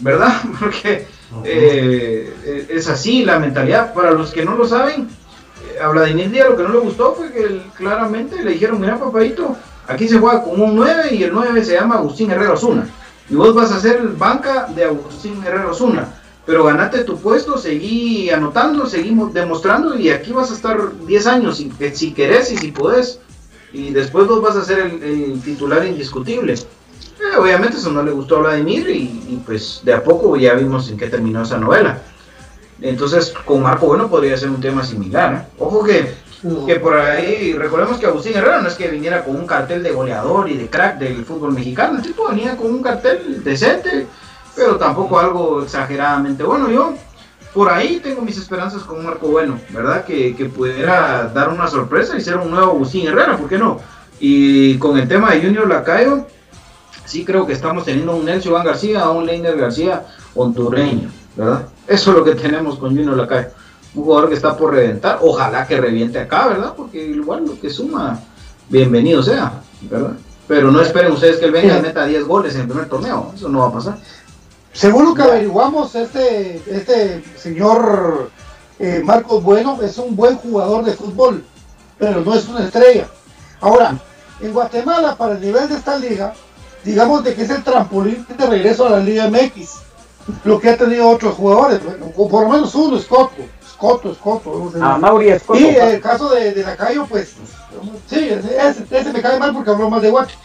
¿verdad? 0.00 0.34
Porque 0.60 1.06
eh, 1.44 2.66
es 2.68 2.88
así 2.88 3.24
la 3.24 3.38
mentalidad. 3.38 3.92
Para 3.94 4.10
los 4.10 4.32
que 4.32 4.44
no 4.44 4.56
lo 4.56 4.66
saben, 4.66 5.08
a 5.82 5.88
Vladimir 5.88 6.30
Díaz 6.30 6.50
lo 6.50 6.56
que 6.56 6.62
no 6.62 6.68
le 6.70 6.78
gustó 6.78 7.14
fue 7.14 7.32
que 7.32 7.44
él 7.44 7.62
claramente 7.76 8.42
le 8.42 8.52
dijeron, 8.52 8.80
mira 8.80 8.98
papadito, 8.98 9.56
aquí 9.86 10.08
se 10.08 10.18
juega 10.18 10.42
con 10.42 10.60
un 10.60 10.76
9 10.76 11.14
y 11.14 11.22
el 11.22 11.32
9 11.32 11.64
se 11.64 11.74
llama 11.74 11.96
Agustín 11.96 12.30
Herrera 12.30 12.52
Osuna. 12.52 12.88
Y 13.28 13.34
vos 13.34 13.54
vas 13.54 13.72
a 13.72 13.80
ser 13.80 14.02
banca 14.08 14.68
de 14.74 14.84
Agustín 14.84 15.42
Herrera 15.44 15.70
Osuna. 15.70 16.08
Pero 16.46 16.64
ganate 16.64 17.02
tu 17.02 17.18
puesto, 17.18 17.58
seguí 17.58 18.30
anotando, 18.30 18.86
seguimos 18.86 19.34
demostrando 19.34 19.98
y 19.98 20.10
aquí 20.10 20.32
vas 20.32 20.52
a 20.52 20.54
estar 20.54 20.78
10 21.04 21.26
años 21.26 21.56
si, 21.58 21.72
si 21.92 22.12
querés 22.12 22.52
y 22.52 22.56
si 22.56 22.70
podés. 22.70 23.18
y 23.72 23.90
después 23.90 24.28
vos 24.28 24.40
vas 24.40 24.56
a 24.56 24.64
ser 24.64 24.78
el, 24.78 25.02
el 25.02 25.42
titular 25.42 25.84
indiscutible. 25.84 26.54
Eh, 26.54 27.36
obviamente 27.36 27.78
eso 27.78 27.90
no 27.90 28.02
le 28.02 28.12
gustó 28.12 28.36
a 28.36 28.40
Vladimir 28.40 28.88
y, 28.90 29.02
y, 29.28 29.42
pues 29.44 29.80
de 29.84 29.94
a 29.94 30.04
poco 30.04 30.36
ya 30.36 30.54
vimos 30.54 30.90
en 30.90 30.98
qué 30.98 31.08
terminó 31.08 31.42
esa 31.42 31.58
novela. 31.58 32.00
Entonces 32.80 33.32
con 33.44 33.62
Marco 33.62 33.86
Bueno 33.86 34.08
podría 34.08 34.36
ser 34.36 34.50
un 34.50 34.60
tema 34.60 34.84
similar. 34.84 35.34
¿eh? 35.34 35.54
Ojo 35.58 35.82
que, 35.82 36.14
que 36.66 36.76
por 36.78 36.94
ahí, 36.94 37.54
recordemos 37.54 37.98
que 37.98 38.06
Agustín 38.06 38.36
Herrera 38.36 38.60
no 38.60 38.68
es 38.68 38.74
que 38.74 38.88
viniera 38.88 39.24
con 39.24 39.36
un 39.36 39.46
cartel 39.46 39.82
de 39.82 39.92
goleador 39.92 40.48
y 40.50 40.56
de 40.56 40.68
crack 40.68 40.98
del 40.98 41.24
fútbol 41.24 41.52
mexicano, 41.52 41.96
el 41.96 42.02
tipo 42.02 42.28
venía 42.28 42.56
con 42.56 42.70
un 42.70 42.82
cartel 42.82 43.42
decente, 43.42 44.06
pero 44.56 44.76
tampoco 44.76 45.18
algo 45.18 45.62
exageradamente 45.62 46.42
bueno. 46.42 46.70
Yo 46.70 46.94
por 47.52 47.70
ahí 47.70 48.00
tengo 48.02 48.22
mis 48.22 48.38
esperanzas 48.38 48.82
con 48.82 49.04
Marco 49.04 49.28
Bueno, 49.28 49.60
¿verdad? 49.70 50.04
Que, 50.04 50.34
que 50.34 50.46
pudiera 50.46 51.24
dar 51.28 51.50
una 51.50 51.68
sorpresa 51.68 52.16
y 52.16 52.20
ser 52.20 52.38
un 52.38 52.50
nuevo 52.50 52.72
Agustín 52.72 53.06
Herrera, 53.06 53.36
¿por 53.36 53.48
qué 53.48 53.58
no? 53.58 53.78
Y 54.18 54.78
con 54.78 54.98
el 54.98 55.06
tema 55.06 55.30
de 55.30 55.42
Junior 55.42 55.68
Lacayo, 55.68 56.26
sí 57.04 57.24
creo 57.24 57.46
que 57.46 57.52
estamos 57.52 57.84
teniendo 57.84 58.16
un 58.16 58.24
Nelson 58.24 58.52
Iván 58.52 58.66
García, 58.66 59.08
un 59.10 59.26
Leiner 59.26 59.56
García 59.56 60.04
hondureño, 60.34 61.10
¿verdad? 61.36 61.66
Eso 61.86 62.10
es 62.10 62.16
lo 62.16 62.24
que 62.24 62.34
tenemos 62.34 62.78
con 62.78 62.90
Junior 62.90 63.16
Lacayo. 63.16 63.48
Un 63.94 64.04
jugador 64.04 64.28
que 64.28 64.34
está 64.34 64.56
por 64.56 64.74
reventar, 64.74 65.18
ojalá 65.22 65.66
que 65.66 65.80
reviente 65.80 66.18
acá, 66.18 66.48
¿verdad? 66.48 66.74
Porque 66.76 67.02
igual 67.06 67.46
lo 67.46 67.58
que 67.58 67.70
suma, 67.70 68.20
bienvenido 68.68 69.22
sea, 69.22 69.60
¿verdad? 69.82 70.12
Pero 70.48 70.70
no 70.70 70.80
esperen 70.80 71.12
ustedes 71.12 71.38
que 71.38 71.46
él 71.46 71.52
venga 71.52 71.78
y 71.78 71.82
meta 71.82 72.04
10 72.04 72.24
goles 72.24 72.54
en 72.54 72.62
el 72.62 72.68
primer 72.68 72.88
torneo, 72.88 73.32
eso 73.34 73.48
no 73.48 73.60
va 73.60 73.68
a 73.68 73.72
pasar. 73.72 73.98
Según 74.76 75.06
lo 75.06 75.14
que 75.14 75.22
averiguamos, 75.22 75.94
este, 75.94 76.60
este 76.66 77.24
señor 77.38 78.30
eh, 78.78 79.00
Marcos 79.02 79.42
Bueno 79.42 79.78
es 79.80 79.96
un 79.96 80.14
buen 80.14 80.36
jugador 80.36 80.84
de 80.84 80.92
fútbol, 80.92 81.42
pero 81.98 82.20
no 82.20 82.34
es 82.34 82.46
una 82.46 82.62
estrella. 82.62 83.08
Ahora, 83.62 83.96
en 84.38 84.52
Guatemala, 84.52 85.16
para 85.16 85.32
el 85.32 85.40
nivel 85.40 85.66
de 85.70 85.76
esta 85.76 85.96
liga, 85.96 86.34
digamos 86.84 87.24
de 87.24 87.34
que 87.34 87.44
es 87.44 87.50
el 87.50 87.64
trampolín 87.64 88.26
de 88.36 88.46
regreso 88.46 88.86
a 88.86 88.90
la 88.90 88.98
Liga 88.98 89.30
MX, 89.30 89.76
lo 90.44 90.60
que 90.60 90.68
ha 90.68 90.76
tenido 90.76 91.08
otros 91.08 91.36
jugadores, 91.36 91.82
bueno, 91.82 92.12
o 92.14 92.28
por 92.28 92.42
lo 92.42 92.50
menos 92.50 92.74
uno, 92.74 92.98
Scotto, 92.98 93.44
Scotto, 93.66 94.14
Scotto. 94.14 94.72
A 94.78 94.98
Mauri 94.98 95.30
Escoto. 95.30 95.58
Y 95.58 95.68
el 95.68 96.02
caso 96.02 96.28
de, 96.28 96.52
de 96.52 96.62
Lacayo, 96.62 97.06
pues, 97.06 97.32
sí, 98.10 98.28
ese, 98.28 98.84
ese 98.90 99.10
me 99.10 99.22
cae 99.22 99.38
mal 99.38 99.54
porque 99.54 99.70
habló 99.70 99.88
más 99.88 100.02
de 100.02 100.10
Guacho. 100.10 100.36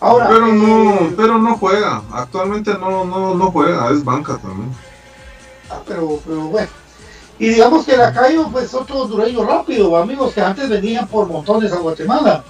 Ahora, 0.00 0.28
pero 0.28 0.46
no, 0.46 0.94
eh, 0.94 1.14
pero 1.16 1.38
no 1.38 1.56
juega. 1.58 2.02
Actualmente 2.12 2.72
no, 2.72 3.04
no, 3.04 3.34
no 3.34 3.50
juega, 3.50 3.90
es 3.90 4.02
banca 4.02 4.38
también. 4.38 4.74
Ah, 5.70 5.80
pero, 5.86 6.18
pero 6.26 6.40
bueno. 6.44 6.68
Y 7.38 7.48
digamos 7.48 7.86
que 7.86 7.96
Lacayo, 7.96 8.48
pues 8.50 8.74
otro 8.74 9.02
hondureño 9.02 9.44
rápido, 9.44 9.96
amigos 9.96 10.34
que 10.34 10.40
antes 10.40 10.68
venían 10.68 11.06
por 11.06 11.26
montones 11.26 11.72
a 11.72 11.78
Guatemala. 11.78 12.44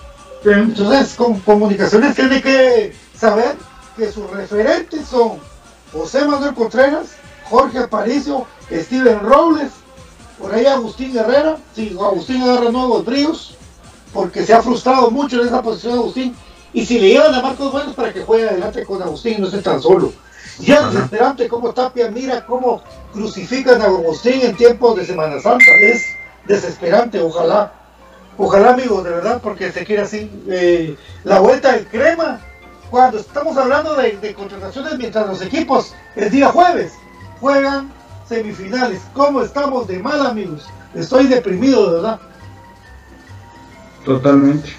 Entonces, 0.45 1.15
con 1.15 1.39
comunicaciones 1.41 2.17
tiene 2.17 2.41
que 2.41 2.95
saber 3.17 3.57
que 3.97 4.11
sus 4.11 4.29
referentes 4.31 5.07
son 5.07 5.39
José 5.93 6.25
Manuel 6.25 6.55
Contreras, 6.55 7.11
Jorge 7.49 7.79
Aparicio, 7.79 8.47
Steven 8.71 9.21
Robles, 9.21 9.71
por 10.39 10.55
ahí 10.55 10.67
Agustín 10.67 11.17
Herrera, 11.17 11.59
si 11.75 11.91
Agustín 11.91 12.43
agarra 12.43 12.71
nuevos 12.71 13.05
bríos, 13.05 13.57
porque 14.13 14.45
se 14.45 14.55
ha 14.55 14.63
frustrado 14.63 15.11
mucho 15.11 15.41
en 15.41 15.49
esa 15.49 15.63
posición 15.63 15.95
Agustín, 15.95 16.35
y 16.73 16.87
si 16.87 16.99
le 17.01 17.09
llevan 17.09 17.35
a 17.35 17.43
Marcos 17.43 17.73
Buenos 17.73 17.95
para 17.95 18.13
que 18.13 18.23
juegue 18.23 18.49
adelante 18.49 18.85
con 18.85 19.03
Agustín 19.03 19.41
no 19.41 19.47
esté 19.47 19.63
tan 19.63 19.81
solo. 19.81 20.13
Ya 20.59 20.81
es 20.81 20.93
desesperante 20.93 21.49
cómo 21.49 21.73
Tapia 21.73 22.11
mira 22.11 22.45
cómo 22.45 22.83
crucifican 23.13 23.81
a 23.81 23.87
Agustín 23.87 24.41
en 24.43 24.57
tiempos 24.57 24.97
de 24.97 25.07
Semana 25.07 25.41
Santa. 25.41 25.71
Es 25.81 26.05
desesperante, 26.47 27.21
ojalá. 27.21 27.73
Ojalá, 28.37 28.73
amigos, 28.73 29.05
de 29.05 29.11
verdad, 29.11 29.41
porque 29.43 29.73
se 29.73 29.85
quiere 29.85 30.03
así. 30.03 30.31
eh, 30.49 30.97
la 31.25 31.41
vuelta 31.41 31.73
del 31.73 31.87
crema, 31.89 32.41
cuando 32.91 33.19
estamos 33.19 33.57
hablando 33.57 33.95
de, 33.97 34.17
de 34.19 34.35
contrataciones 34.35 34.97
mientras 34.99 35.27
los 35.27 35.43
equipos 35.43 35.95
el 36.17 36.31
día 36.31 36.49
jueves 36.49 36.93
juegan 37.41 37.93
semifinales. 38.29 39.03
¿Cómo 39.13 39.43
estamos 39.43 39.87
de 39.89 39.99
mal, 39.99 40.25
amigos? 40.27 40.67
Estoy 40.95 41.27
deprimido, 41.27 41.87
de 41.87 41.95
verdad. 41.97 42.21
Totalmente. 44.05 44.71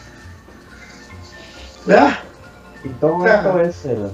Y 2.84 2.89
todo 2.89 3.25
esto 3.25 3.59
es 3.61 3.86
el- 3.86 4.11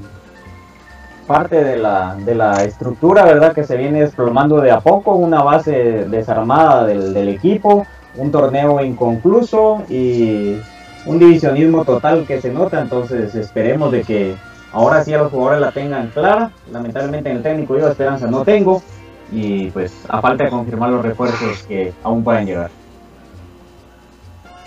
parte 1.25 1.61
de 1.61 1.75
la, 1.77 2.15
de 2.15 2.35
la 2.35 2.63
estructura, 2.63 3.25
¿verdad? 3.25 3.53
Que 3.53 3.65
se 3.65 3.75
viene 3.75 3.99
desplomando 4.01 4.61
de 4.61 4.71
a 4.71 4.79
poco, 4.79 5.11
una 5.15 5.43
base 5.43 6.05
desarmada 6.09 6.85
del, 6.85 7.13
del 7.13 7.27
equipo, 7.27 7.85
un 8.15 8.31
torneo 8.31 8.81
inconcluso 8.83 9.83
y 9.89 10.57
un 11.05 11.19
divisionismo 11.19 11.83
total 11.83 12.25
que 12.25 12.39
se 12.41 12.49
nota, 12.51 12.79
entonces 12.81 13.35
esperemos 13.35 13.91
de 13.91 14.03
que 14.03 14.35
ahora 14.71 15.03
sí 15.03 15.13
a 15.13 15.17
los 15.17 15.31
jugadores 15.31 15.59
la 15.61 15.71
tengan 15.71 16.07
clara, 16.07 16.51
lamentablemente 16.71 17.29
en 17.29 17.37
el 17.37 17.43
técnico 17.43 17.77
yo 17.77 17.89
esperanza 17.89 18.27
no 18.27 18.43
tengo 18.43 18.81
y 19.31 19.69
pues 19.71 19.93
a 20.07 20.21
falta 20.21 20.45
de 20.45 20.49
confirmar 20.49 20.89
los 20.91 21.03
refuerzos 21.03 21.63
que 21.63 21.93
aún 22.03 22.23
pueden 22.23 22.45
llegar. 22.45 22.69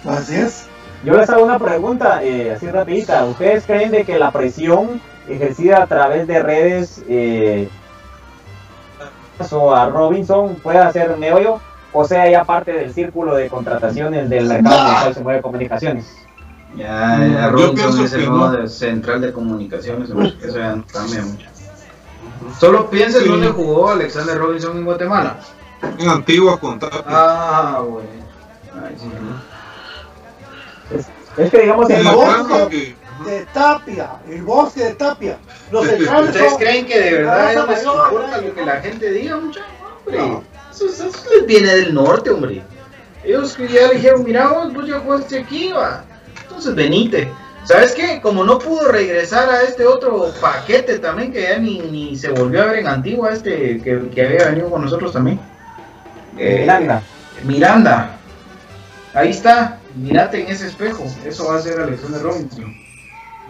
Así 0.06 0.34
es. 0.36 0.66
Yo 1.04 1.16
les 1.16 1.30
hago 1.30 1.44
una 1.44 1.58
pregunta 1.58 2.22
eh, 2.22 2.52
así 2.54 2.66
rapidita. 2.70 3.24
¿Ustedes 3.24 3.64
creen 3.66 3.90
de 3.90 4.04
que 4.04 4.18
la 4.18 4.30
presión 4.30 5.00
ejercida 5.28 5.82
a 5.82 5.86
través 5.86 6.26
de 6.26 6.42
redes 6.42 7.02
eh, 7.08 7.68
o 9.50 9.74
a 9.74 9.86
Robinson 9.88 10.56
pueda 10.56 10.92
ser 10.92 11.16
meollo? 11.16 11.60
O 11.92 12.04
sea, 12.04 12.28
ya 12.30 12.44
parte 12.44 12.72
del 12.72 12.92
círculo 12.92 13.34
de 13.34 13.48
contrataciones 13.48 14.28
del 14.28 14.46
mercado 14.46 14.78
en 14.78 14.86
el 14.94 15.00
cual 15.00 15.14
se 15.14 15.20
mueve 15.22 15.42
comunicaciones. 15.42 16.16
Ya, 16.76 17.48
Robinson 17.50 18.04
es 18.04 18.12
el 18.12 18.26
nuevo 18.28 18.48
no. 18.48 18.68
central 18.68 19.20
de 19.22 19.32
comunicaciones, 19.32 20.08
eso 20.08 20.58
ya 20.58 20.76
no 20.76 20.84
cambia 20.86 21.22
mucho. 21.22 21.46
Solo 22.60 22.88
piensa 22.88 23.18
en 23.18 23.24
Sí. 23.24 23.30
dónde 23.30 23.48
jugó 23.48 23.90
Alexander 23.90 24.38
Robinson 24.38 24.76
en 24.76 24.84
Guatemala. 24.84 25.36
En 25.98 26.08
Antigua 26.08 26.60
con 26.60 26.78
Tapia. 26.78 27.02
Ah, 27.06 27.82
güey. 27.84 28.04
Ay, 28.84 28.94
sí. 28.98 29.10
Es 31.36 31.50
que 31.50 31.60
digamos 31.60 31.88
el 31.90 32.04
bosque. 32.04 32.96
De 33.24 33.44
Tapia, 33.52 34.12
el 34.30 34.42
bosque 34.42 34.82
de 34.82 34.94
Tapia. 34.94 35.38
Los 35.70 35.84
¿Ustedes 35.84 36.54
creen 36.58 36.86
que 36.86 36.98
de 36.98 37.12
verdad 37.18 37.52
ellos 37.52 37.68
les 37.68 37.84
importa 37.84 38.38
¿eh? 38.38 38.42
lo 38.46 38.54
que 38.54 38.64
la 38.64 38.80
gente 38.80 39.10
diga, 39.10 39.36
muchachos? 39.36 39.68
Hombre, 40.06 40.18
No. 40.18 40.44
eso, 40.70 40.86
eso 40.86 41.10
les 41.36 41.46
viene 41.46 41.68
del 41.68 41.92
norte, 41.94 42.30
hombre. 42.30 42.62
Ellos 43.22 43.58
ya 43.58 43.88
le 43.88 43.96
dijeron, 43.96 44.24
mira 44.24 44.48
vos, 44.48 44.72
vos 44.72 44.86
ya 44.88 45.00
jugaste 45.00 45.40
aquí, 45.40 45.70
va. 45.70 46.02
Entonces 46.42 46.74
venite. 46.74 47.30
¿Sabes 47.64 47.92
qué? 47.92 48.20
Como 48.22 48.42
no 48.42 48.58
pudo 48.58 48.90
regresar 48.90 49.50
a 49.50 49.62
este 49.62 49.84
otro 49.84 50.32
paquete 50.40 50.98
también, 50.98 51.30
que 51.30 51.42
ya 51.42 51.58
ni, 51.58 51.78
ni 51.78 52.16
se 52.16 52.30
volvió 52.30 52.62
a 52.62 52.66
ver 52.66 52.78
en 52.78 52.86
Antigua, 52.88 53.32
este 53.32 53.82
que, 53.82 54.08
que 54.14 54.26
había 54.26 54.46
venido 54.46 54.70
con 54.70 54.82
nosotros 54.82 55.12
también. 55.12 55.38
Eh, 56.38 56.60
Miranda. 56.60 57.02
Miranda. 57.44 58.16
Ahí 59.12 59.28
está. 59.30 59.79
Mírate 59.96 60.42
en 60.42 60.48
ese 60.48 60.66
espejo. 60.68 61.04
Eso 61.24 61.46
va 61.48 61.56
a 61.56 61.62
ser 61.62 61.80
Alexander 61.80 62.22
Robinson. 62.22 62.74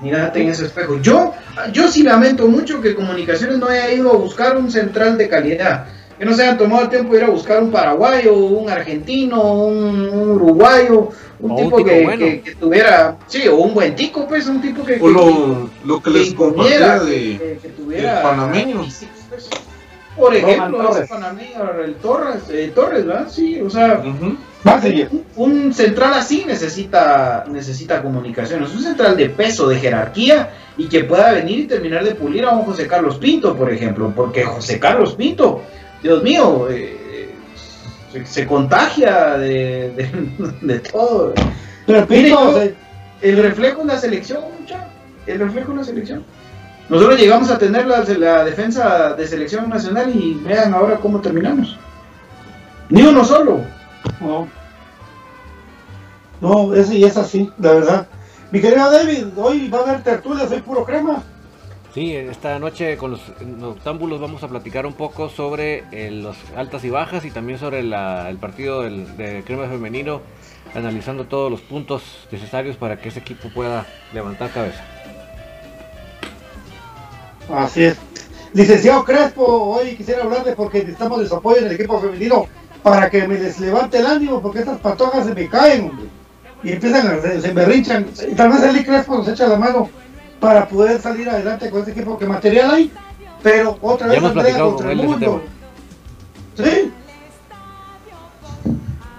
Mírate 0.02 0.42
en 0.42 0.48
ese 0.48 0.64
espejo. 0.66 0.98
Yo, 1.00 1.34
yo 1.72 1.88
sí 1.88 2.02
lamento 2.02 2.46
mucho 2.48 2.80
que 2.80 2.94
Comunicaciones 2.94 3.58
no 3.58 3.66
haya 3.66 3.92
ido 3.92 4.10
a 4.12 4.16
buscar 4.16 4.56
un 4.56 4.70
central 4.70 5.18
de 5.18 5.28
calidad. 5.28 5.86
Que 6.18 6.24
no 6.26 6.34
se 6.34 6.42
hayan 6.42 6.58
tomado 6.58 6.82
el 6.82 6.88
tiempo 6.90 7.12
de 7.12 7.18
ir 7.20 7.24
a 7.24 7.30
buscar 7.30 7.62
un 7.62 7.70
paraguayo, 7.70 8.34
un 8.34 8.68
argentino, 8.68 9.40
un, 9.64 10.08
un 10.10 10.30
uruguayo, 10.32 11.08
un 11.38 11.50
O 11.50 11.54
un 11.54 11.62
tipo 11.64 11.82
que, 11.84 12.02
bueno. 12.04 12.18
que- 12.26 12.40
que 12.42 12.54
tuviera, 12.56 13.16
sí, 13.26 13.48
o 13.48 13.56
un 13.56 13.72
buen 13.72 13.94
tico, 13.96 14.28
pues, 14.28 14.46
un 14.46 14.60
tipo 14.60 14.84
que, 14.84 14.98
O 15.00 15.08
lo, 15.08 15.70
lo 15.84 16.02
que 16.02 16.12
que 16.12 16.18
les 16.18 16.34
compartía 16.34 16.98
que, 17.00 17.04
de, 17.06 17.38
que- 17.38 17.58
que 17.62 17.68
tuviera 17.70 18.22
panameño. 18.22 18.82
pues. 18.82 19.06
Por 20.16 20.34
ejemplo, 20.34 20.82
ese 20.82 20.88
Torres. 20.92 21.08
panameño, 21.08 21.70
el 21.82 21.94
Torres, 21.94 22.42
eh, 22.50 22.72
Torres, 22.74 23.06
¿verdad? 23.06 23.28
Sí, 23.30 23.58
o 23.62 23.70
sea. 23.70 24.02
Un, 25.10 25.24
un 25.36 25.72
central 25.74 26.12
así 26.14 26.44
necesita, 26.46 27.44
necesita 27.50 28.02
comunicaciones, 28.02 28.70
un 28.74 28.82
central 28.82 29.16
de 29.16 29.30
peso, 29.30 29.68
de 29.68 29.76
jerarquía 29.78 30.50
y 30.76 30.86
que 30.86 31.04
pueda 31.04 31.32
venir 31.32 31.60
y 31.60 31.66
terminar 31.66 32.04
de 32.04 32.14
pulir 32.14 32.44
a 32.44 32.50
un 32.50 32.64
José 32.64 32.86
Carlos 32.86 33.16
Pinto, 33.18 33.56
por 33.56 33.72
ejemplo, 33.72 34.12
porque 34.14 34.44
José 34.44 34.78
Carlos 34.78 35.14
Pinto, 35.14 35.62
Dios 36.02 36.22
mío, 36.22 36.68
eh, 36.70 37.30
se, 38.12 38.26
se 38.26 38.46
contagia 38.46 39.38
de, 39.38 39.92
de- 39.96 40.54
de 40.74 40.78
todo. 40.80 41.32
Pero 41.86 42.06
Pinto, 42.06 42.52
yo- 42.64 42.70
El 43.22 43.42
reflejo 43.42 43.80
en 43.82 43.86
la 43.88 43.98
selección, 43.98 44.42
mucha, 44.60 44.86
el 45.26 45.38
reflejo 45.38 45.72
en 45.72 45.78
la 45.78 45.84
selección. 45.84 46.24
Nosotros 46.88 47.18
llegamos 47.20 47.50
a 47.50 47.58
tener 47.58 47.86
la, 47.86 48.02
la 48.02 48.44
defensa 48.44 49.14
de 49.14 49.26
selección 49.26 49.68
nacional 49.68 50.10
y 50.14 50.34
vean 50.44 50.74
ahora 50.74 50.96
cómo 50.96 51.20
terminamos. 51.20 51.78
Ni 52.88 53.02
uno 53.02 53.24
solo. 53.24 53.60
No. 54.20 54.48
No, 56.40 56.74
es, 56.74 56.90
y 56.90 57.04
es 57.04 57.16
así, 57.16 57.50
la 57.58 57.72
verdad. 57.72 58.08
Mi 58.50 58.60
querido 58.60 58.90
David, 58.90 59.26
hoy 59.36 59.68
va 59.68 59.78
a 59.78 59.82
haber 59.82 60.02
tertulia, 60.02 60.48
soy 60.48 60.60
puro 60.60 60.84
crema. 60.84 61.22
Sí, 61.94 62.14
esta 62.14 62.58
noche 62.58 62.96
con 62.96 63.10
los 63.12 63.20
noctámbulos 63.40 64.20
vamos 64.20 64.42
a 64.44 64.48
platicar 64.48 64.86
un 64.86 64.92
poco 64.94 65.28
sobre 65.28 65.84
eh, 65.90 66.10
los 66.10 66.36
altas 66.56 66.84
y 66.84 66.90
bajas 66.90 67.24
y 67.24 67.30
también 67.30 67.58
sobre 67.58 67.82
la- 67.82 68.30
el 68.30 68.38
partido 68.38 68.82
del, 68.82 69.16
de 69.16 69.42
Crema 69.44 69.66
Femenino, 69.66 70.20
analizando 70.74 71.24
todos 71.24 71.50
los 71.50 71.60
puntos 71.60 72.02
necesarios 72.30 72.76
para 72.76 73.00
que 73.00 73.08
ese 73.08 73.18
equipo 73.18 73.48
pueda 73.52 73.86
levantar 74.14 74.50
cabeza. 74.50 74.82
Así 77.52 77.84
es. 77.84 77.96
Licenciado 78.52 79.04
Crespo, 79.04 79.44
hoy 79.44 79.96
quisiera 79.96 80.22
hablarle 80.24 80.52
porque 80.54 80.78
necesitamos 80.78 81.20
de 81.20 81.26
su 81.28 81.34
apoyo 81.36 81.58
en 81.58 81.66
el 81.66 81.72
equipo 81.72 82.00
femenino 82.00 82.46
para 82.82 83.10
que 83.10 83.26
me 83.26 83.38
les 83.38 83.60
levante 83.60 83.98
el 83.98 84.06
ánimo 84.06 84.40
porque 84.40 84.60
estas 84.60 84.78
patojas 84.78 85.26
se 85.26 85.34
me 85.34 85.48
caen, 85.48 85.90
hombre. 85.90 86.06
Y 86.62 86.72
empiezan 86.72 87.06
a, 87.06 87.20
se, 87.20 87.40
se 87.40 87.54
me 87.54 87.64
rinchan. 87.64 88.06
Y 88.28 88.34
tal 88.34 88.50
vez 88.50 88.62
Eli 88.62 88.84
Crespo 88.84 89.16
nos 89.16 89.28
echa 89.28 89.46
la 89.46 89.56
mano 89.56 89.88
para 90.40 90.66
poder 90.66 91.00
salir 91.00 91.28
adelante 91.28 91.70
con 91.70 91.80
este 91.80 91.92
equipo 91.92 92.18
que 92.18 92.26
material 92.26 92.70
hay, 92.70 92.92
pero 93.42 93.78
otra 93.80 94.08
vez 94.08 94.18
hemos 94.18 94.30
Andrea 94.30 94.44
platicado 94.44 94.70
contra 94.70 94.88
con 94.90 95.00
el 95.00 95.06
mundo. 95.06 95.42
¿Sí? 96.56 96.92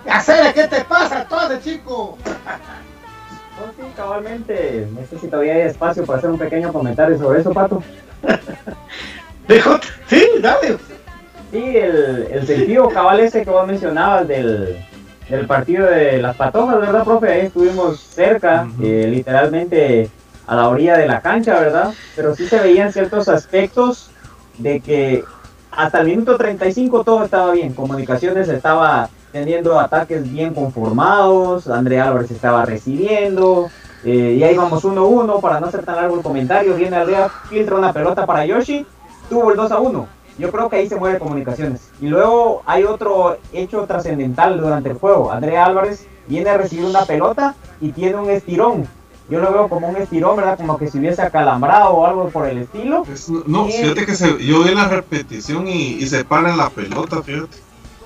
Hacer, 0.10 0.54
¿qué 0.54 0.68
te 0.68 0.84
pasa, 0.84 1.26
todo 1.28 1.58
chico? 1.60 2.18
No, 2.26 3.72
sí, 3.78 3.92
cabalmente. 3.96 4.88
No 4.92 5.06
sé 5.08 5.20
si 5.20 5.28
todavía 5.28 5.54
hay 5.54 5.62
espacio 5.62 6.04
para 6.06 6.18
hacer 6.18 6.32
un 6.32 6.40
pequeño 6.40 6.74
comentario 6.74 7.18
sobre 7.18 7.42
eso, 7.42 7.54
Pato. 7.54 7.84
Dijo, 9.48 9.80
sí, 10.08 10.28
dale. 10.42 10.78
Sí, 11.52 11.78
el, 11.78 12.28
el 12.32 12.48
sentido 12.48 12.88
cabal 12.90 13.20
ese 13.20 13.44
que 13.44 13.50
vos 13.50 13.68
mencionabas 13.68 14.28
del, 14.28 14.78
del 15.30 15.48
partido 15.48 15.86
de 15.88 16.22
las 16.22 16.36
patojas, 16.36 16.80
¿verdad, 16.80 17.04
profe? 17.04 17.30
Ahí 17.30 17.46
estuvimos 17.48 18.00
cerca, 18.00 18.68
eh, 18.82 19.08
literalmente 19.10 20.10
a 20.48 20.56
la 20.56 20.70
orilla 20.70 20.98
de 20.98 21.08
la 21.08 21.22
cancha, 21.22 21.60
¿verdad? 21.60 21.94
Pero 22.16 22.36
sí 22.36 22.48
se 22.48 22.60
veían 22.60 22.92
ciertos 22.94 23.28
aspectos 23.28 24.12
de 24.58 24.80
que 24.80 25.24
hasta 25.72 26.02
el 26.02 26.08
minuto 26.08 26.38
35 26.38 27.04
todo 27.04 27.24
estaba 27.24 27.52
bien. 27.52 27.74
Comunicaciones 27.74 28.50
estaba 28.50 29.10
teniendo 29.32 29.80
ataques 29.80 30.30
bien 30.30 30.54
conformados, 30.54 31.68
André 31.68 32.00
Álvarez 32.02 32.32
estaba 32.32 32.66
recibiendo, 32.66 33.70
eh, 34.04 34.36
y 34.38 34.44
ahí 34.44 34.56
vamos 34.56 34.84
1-1 34.84 35.40
para 35.40 35.60
no 35.60 35.68
hacer 35.68 35.84
tan 35.84 35.96
largo 35.96 36.16
el 36.16 36.22
comentario. 36.22 36.76
Viene 36.76 36.98
Andrea, 36.98 37.30
filtra 37.50 37.76
una 37.76 37.94
pelota 37.94 38.26
para 38.26 38.46
Yoshi, 38.46 38.86
tuvo 39.30 39.52
el 39.52 39.58
2-1. 39.58 40.06
Yo 40.38 40.52
creo 40.52 40.70
que 40.70 40.78
ahí 40.78 40.90
se 40.90 40.96
mueve 40.96 41.20
comunicaciones. 41.20 41.82
Y 42.00 42.08
luego 42.08 42.62
hay 42.66 42.84
otro 42.84 43.38
hecho 43.54 43.86
trascendental 43.86 44.60
durante 44.60 44.90
el 44.90 44.98
juego. 44.98 45.32
Andrea 45.32 45.66
Álvarez 45.66 46.06
viene 46.28 46.50
a 46.50 46.58
recibir 46.58 46.86
una 46.86 47.06
pelota 47.06 47.56
y 47.80 47.92
tiene 47.92 48.16
un 48.16 48.30
estirón. 48.30 48.88
Yo 49.30 49.40
lo 49.40 49.52
veo 49.54 49.70
como 49.70 49.88
un 49.88 49.96
estirón, 49.98 50.36
¿verdad? 50.36 50.58
Como 50.58 50.78
que 50.78 50.88
se 50.88 50.98
hubiese 50.98 51.22
acalambrado 51.22 51.92
o 51.92 52.06
algo 52.06 52.30
por 52.30 52.48
el 52.48 52.60
estilo. 52.60 53.06
Es- 53.14 53.30
no, 53.30 53.66
fíjate 53.66 54.06
que 54.06 54.16
se, 54.16 54.44
yo 54.46 54.64
vi 54.64 54.76
la 54.76 54.88
repetición 54.88 55.68
y, 55.68 55.94
y 55.94 56.08
se 56.08 56.26
para 56.26 56.50
en 56.50 56.58
la 56.58 56.70
pelota, 56.70 57.22
fíjate. 57.22 57.58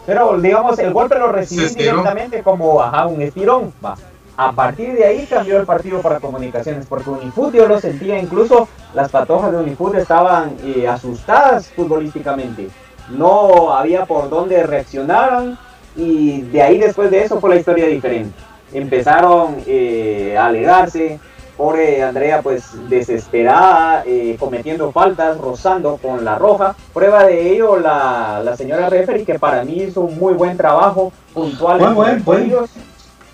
Pero 0.05 0.39
digamos, 0.39 0.77
el 0.77 0.93
golpe 0.93 1.17
lo 1.17 1.35
estiró. 1.37 1.67
directamente 1.69 2.43
como 2.43 2.81
ajá, 2.81 3.07
un 3.07 3.21
estirón. 3.21 3.73
Va. 3.83 3.95
A 4.37 4.51
partir 4.51 4.93
de 4.93 5.05
ahí 5.05 5.25
cambió 5.25 5.59
el 5.59 5.65
partido 5.65 6.01
para 6.01 6.19
comunicaciones, 6.19 6.85
porque 6.87 7.09
Unifoot 7.09 7.53
yo 7.53 7.67
lo 7.67 7.79
sentía, 7.79 8.19
incluso 8.19 8.67
las 8.93 9.09
patojas 9.09 9.51
de 9.51 9.59
Unifoot 9.59 9.95
estaban 9.95 10.57
eh, 10.63 10.87
asustadas 10.87 11.69
futbolísticamente. 11.69 12.69
No 13.09 13.73
había 13.73 14.05
por 14.05 14.29
dónde 14.29 14.63
reaccionaran 14.63 15.57
y 15.95 16.41
de 16.41 16.61
ahí 16.61 16.77
después 16.77 17.11
de 17.11 17.23
eso 17.23 17.39
fue 17.39 17.51
la 17.51 17.55
historia 17.55 17.85
diferente. 17.87 18.37
Empezaron 18.73 19.55
eh, 19.67 20.35
a 20.37 20.47
alegarse, 20.47 21.17
pobre 21.55 22.03
Andrea 22.03 22.41
pues 22.41 22.71
desesperada, 22.89 24.03
eh, 24.05 24.35
cometiendo 24.37 24.91
faltas, 24.91 25.37
rozando 25.37 25.97
con 26.01 26.25
la 26.25 26.35
roja. 26.37 26.75
Prueba 26.93 27.23
de 27.25 27.53
ello 27.53 27.77
la, 27.79 28.41
la 28.43 28.57
señora 28.57 28.89
referee 28.89 29.23
que 29.23 29.39
para 29.39 29.63
mí 29.63 29.83
hizo 29.83 30.01
un 30.01 30.17
muy 30.17 30.33
buen 30.33 30.57
trabajo, 30.57 31.13
puntual 31.33 31.79
en 31.79 31.95
Buen, 31.95 32.23
buen, 32.25 32.51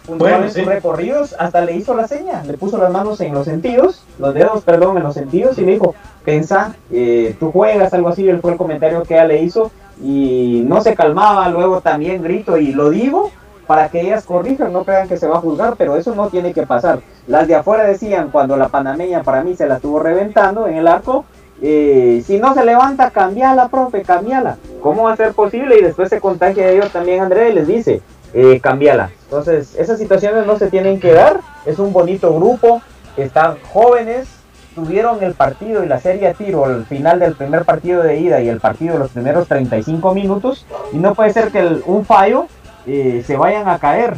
puntual 0.05 0.31
Bueno, 0.31 0.45
en 0.45 0.51
sus 0.51 0.63
sí. 0.63 0.65
recorridos, 0.65 1.35
hasta 1.37 1.61
le 1.61 1.75
hizo 1.75 1.95
la 1.95 2.07
seña, 2.07 2.43
le 2.43 2.53
puso 2.53 2.77
las 2.77 2.91
manos 2.91 3.21
en 3.21 3.33
los 3.33 3.45
sentidos, 3.45 4.03
los 4.19 4.33
dedos, 4.33 4.63
perdón, 4.63 4.97
en 4.97 5.03
los 5.03 5.13
sentidos 5.13 5.57
y 5.57 5.65
le 5.65 5.73
dijo, 5.73 5.95
pensa, 6.25 6.75
eh, 6.91 7.35
tú 7.39 7.51
juegas, 7.51 7.93
algo 7.93 8.09
así, 8.09 8.27
él 8.27 8.41
fue 8.41 8.51
el 8.51 8.57
comentario 8.57 9.03
que 9.03 9.13
ella 9.15 9.25
le 9.25 9.41
hizo 9.41 9.71
y 10.03 10.63
no 10.67 10.81
se 10.81 10.95
calmaba, 10.95 11.49
luego 11.49 11.81
también 11.81 12.23
grito 12.23 12.57
y 12.57 12.73
lo 12.73 12.89
digo 12.89 13.31
para 13.67 13.87
que 13.89 14.01
ellas 14.01 14.25
corrijan, 14.25 14.73
no 14.73 14.83
crean 14.83 15.07
que 15.07 15.15
se 15.15 15.27
va 15.27 15.37
a 15.37 15.41
juzgar, 15.41 15.75
pero 15.77 15.95
eso 15.95 16.13
no 16.13 16.27
tiene 16.27 16.51
que 16.51 16.63
pasar. 16.63 16.99
Las 17.27 17.47
de 17.47 17.55
afuera 17.55 17.85
decían, 17.85 18.29
cuando 18.29 18.57
la 18.57 18.67
panameña 18.67 19.23
para 19.23 19.43
mí 19.43 19.55
se 19.55 19.65
la 19.65 19.75
estuvo 19.75 19.99
reventando 19.99 20.67
en 20.67 20.75
el 20.75 20.87
arco, 20.87 21.23
eh, 21.61 22.21
si 22.25 22.37
no 22.37 22.53
se 22.53 22.65
levanta, 22.65 23.11
cambiala, 23.11 23.69
profe, 23.69 24.01
cambiala. 24.01 24.57
¿Cómo 24.81 25.03
va 25.03 25.13
a 25.13 25.15
ser 25.15 25.33
posible? 25.33 25.77
Y 25.77 25.83
después 25.83 26.09
se 26.09 26.19
contagia 26.19 26.65
de 26.65 26.75
ellos 26.75 26.91
también 26.91 27.21
André 27.21 27.51
y 27.51 27.53
les 27.53 27.67
dice, 27.67 28.01
eh, 28.34 28.59
cambiala. 28.61 29.11
Entonces, 29.25 29.75
esas 29.75 29.99
situaciones 29.99 30.45
no 30.45 30.57
se 30.57 30.69
tienen 30.69 30.99
que 30.99 31.13
dar, 31.13 31.39
es 31.65 31.79
un 31.79 31.93
bonito 31.93 32.34
grupo, 32.34 32.82
están 33.17 33.57
jóvenes, 33.71 34.27
tuvieron 34.75 35.21
el 35.23 35.34
partido 35.34 35.84
y 35.84 35.88
la 35.88 35.99
serie 35.99 36.27
a 36.27 36.34
tiro 36.34 36.65
al 36.65 36.86
final 36.86 37.19
del 37.19 37.36
primer 37.36 37.65
partido 37.65 38.03
de 38.03 38.19
ida 38.19 38.41
y 38.41 38.49
el 38.49 38.59
partido 38.59 38.93
de 38.93 38.99
los 38.99 39.11
primeros 39.11 39.47
35 39.47 40.13
minutos, 40.13 40.65
y 40.93 40.97
no 40.97 41.13
puede 41.13 41.34
ser 41.34 41.49
que 41.49 41.82
un 41.86 42.05
fallo 42.05 42.47
eh, 42.86 43.23
se 43.25 43.36
vayan 43.36 43.67
a 43.67 43.79
caer 43.79 44.15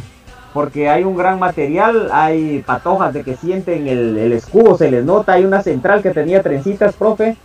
porque 0.52 0.88
hay 0.88 1.02
un 1.02 1.16
gran 1.16 1.40
material, 1.40 2.10
hay 2.12 2.62
patojas 2.64 3.12
de 3.12 3.24
que 3.24 3.34
sienten 3.34 3.88
el 3.88 4.32
escudo, 4.32 4.78
se 4.78 4.88
les 4.88 5.04
nota, 5.04 5.32
hay 5.32 5.44
una 5.44 5.62
central 5.62 6.00
que 6.00 6.10
tenía 6.10 6.44
trencitas, 6.44 6.94
profe, 6.94 7.36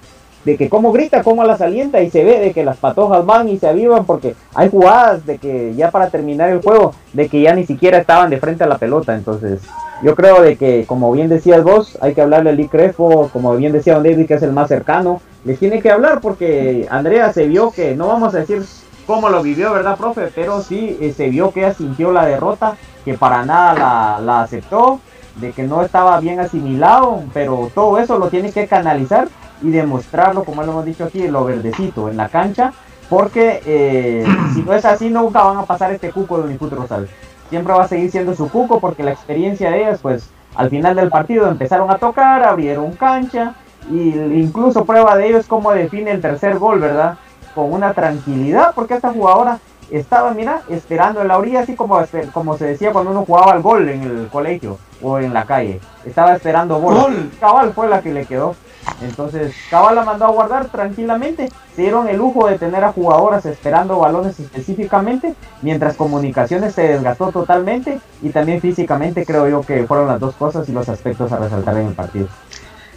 de 0.46 0.58
que 0.58 0.70
cómo 0.70 0.92
grita, 0.92 1.24
cómo 1.24 1.44
las 1.44 1.62
alienta 1.62 2.02
y 2.02 2.10
se 2.10 2.24
ve 2.24 2.40
de 2.40 2.54
que 2.54 2.64
las 2.64 2.78
patojas 2.78 3.26
van 3.26 3.50
y 3.50 3.58
se 3.58 3.68
avivan 3.68 4.06
porque 4.06 4.36
hay 4.56 4.70
jugadas 4.70 5.26
de 5.26 5.38
que 5.38 5.74
ya 5.76 5.92
para 5.92 6.10
terminar 6.10 6.50
el 6.50 6.62
juego, 6.62 6.94
de 7.14 7.28
que 7.28 7.42
ya 7.42 7.54
ni 7.54 7.66
siquiera 7.66 7.98
estaban 7.98 8.30
de 8.30 8.40
frente 8.40 8.64
a 8.64 8.68
la 8.68 8.78
pelota, 8.78 9.16
entonces 9.16 9.62
yo 10.02 10.16
creo 10.16 10.42
de 10.42 10.56
que 10.56 10.86
como 10.88 11.12
bien 11.12 11.28
decías 11.28 11.64
vos, 11.64 11.98
hay 12.02 12.14
que 12.14 12.22
hablarle 12.22 12.52
a 12.52 12.54
Lee 12.54 12.70
Crespo, 12.70 13.30
como 13.34 13.56
bien 13.56 13.74
decía 13.74 13.96
Don 13.96 14.04
David 14.04 14.28
que 14.28 14.36
es 14.36 14.44
el 14.44 14.54
más 14.54 14.70
cercano, 14.70 15.22
les 15.44 15.60
tiene 15.60 15.82
que 15.82 15.92
hablar 15.92 16.22
porque 16.22 16.88
Andrea 16.90 17.34
se 17.34 17.48
vio 17.48 17.72
que, 17.72 17.96
no 17.96 18.08
vamos 18.08 18.34
a 18.34 18.40
decir 18.40 18.64
cómo 19.06 19.30
lo 19.30 19.42
vivió, 19.42 19.74
¿verdad, 19.74 19.98
profe? 19.98 20.30
Pero 20.34 20.62
sí 20.62 20.98
eh, 21.02 21.14
se 21.16 21.30
vio 21.30 21.52
que 21.52 21.62
ella 21.62 21.74
sintió 21.74 22.12
la 22.12 22.26
derrota, 22.26 22.76
que 23.04 23.16
para 23.16 23.44
nada 23.44 23.74
la, 23.74 24.20
la 24.22 24.42
aceptó, 24.44 25.00
de 25.36 25.52
que 25.52 25.64
no 25.64 25.82
estaba 25.82 26.20
bien 26.20 26.40
asimilado, 26.40 27.24
pero 27.34 27.72
todo 27.74 27.98
eso 27.98 28.18
lo 28.20 28.28
tiene 28.28 28.52
que 28.52 28.68
canalizar 28.68 29.28
y 29.62 29.70
demostrarlo, 29.72 30.44
como 30.44 30.64
lo 30.64 30.72
hemos 30.72 30.86
dicho 30.86 31.06
aquí, 31.06 31.28
lo 31.28 31.46
verdecito, 31.46 32.10
en 32.10 32.18
la 32.18 32.30
cancha, 32.30 32.72
porque 33.10 33.62
eh, 33.66 34.26
si 34.54 34.62
no 34.62 34.74
es 34.74 34.86
así, 34.86 35.10
nunca 35.10 35.44
van 35.44 35.58
a 35.58 35.64
pasar 35.66 35.92
este 35.92 36.12
cuco 36.12 36.38
de 36.38 36.46
Unifut 36.46 36.72
Rosal. 36.74 37.08
Siempre 37.50 37.74
va 37.74 37.84
a 37.84 37.88
seguir 37.88 38.12
siendo 38.12 38.36
su 38.36 38.50
cuco, 38.50 38.80
porque 38.80 39.04
la 39.04 39.12
experiencia 39.12 39.72
de 39.72 39.80
ellas, 39.82 40.00
pues 40.02 40.30
al 40.56 40.70
final 40.70 40.96
del 40.96 41.10
partido 41.10 41.48
empezaron 41.50 41.90
a 41.92 41.98
tocar, 41.98 42.44
abrieron 42.44 42.92
cancha, 42.94 43.56
y 43.90 44.10
incluso 44.10 44.86
prueba 44.86 45.16
de 45.18 45.28
ello 45.28 45.38
es 45.40 45.48
cómo 45.48 45.72
define 45.72 46.12
el 46.12 46.22
tercer 46.22 46.60
gol, 46.60 46.80
¿verdad? 46.80 47.18
Con 47.56 47.72
una 47.74 47.94
tranquilidad, 47.94 48.74
porque 48.76 48.94
esta 48.94 49.12
jugadora 49.12 49.58
estaba, 49.90 50.32
mira, 50.36 50.62
esperando 50.70 51.22
en 51.22 51.28
la 51.30 51.38
orilla, 51.40 51.62
así 51.62 51.76
como, 51.76 52.00
espe- 52.00 52.32
como 52.32 52.56
se 52.58 52.66
decía 52.66 52.92
cuando 52.92 53.10
uno 53.12 53.26
jugaba 53.26 53.54
al 53.54 53.64
gol 53.64 53.90
en 53.90 54.04
el 54.04 54.28
colegio 54.32 54.78
o 55.02 55.18
en 55.18 55.34
la 55.34 55.46
calle. 55.46 55.80
Estaba 56.06 56.36
esperando 56.36 56.80
gol. 56.80 56.94
Gol. 56.94 57.32
Cabal 57.40 57.74
fue 57.74 57.88
la 57.90 58.02
que 58.02 58.14
le 58.14 58.26
quedó. 58.26 58.54
Entonces, 59.02 59.54
Cabal 59.70 59.96
la 59.96 60.04
mandó 60.04 60.26
a 60.26 60.32
guardar 60.32 60.68
tranquilamente. 60.68 61.50
Se 61.76 61.84
dieron 61.84 62.08
el 62.10 62.18
lujo 62.18 62.48
de 62.48 62.58
tener 62.58 62.84
a 62.84 62.92
jugadoras 62.92 63.46
esperando 63.46 64.00
balones 64.00 64.40
específicamente, 64.40 65.36
mientras 65.62 65.96
Comunicaciones 65.96 66.74
se 66.74 66.84
desgastó 66.84 67.32
totalmente 67.32 68.00
y 68.22 68.30
también 68.30 68.62
físicamente 68.62 69.26
creo 69.26 69.48
yo 69.48 69.62
que 69.62 69.86
fueron 69.86 70.08
las 70.08 70.20
dos 70.20 70.36
cosas 70.36 70.68
y 70.68 70.72
los 70.72 70.90
aspectos 70.90 71.32
a 71.32 71.38
resaltar 71.38 71.78
en 71.78 71.88
el 71.88 71.94
partido. 71.94 72.28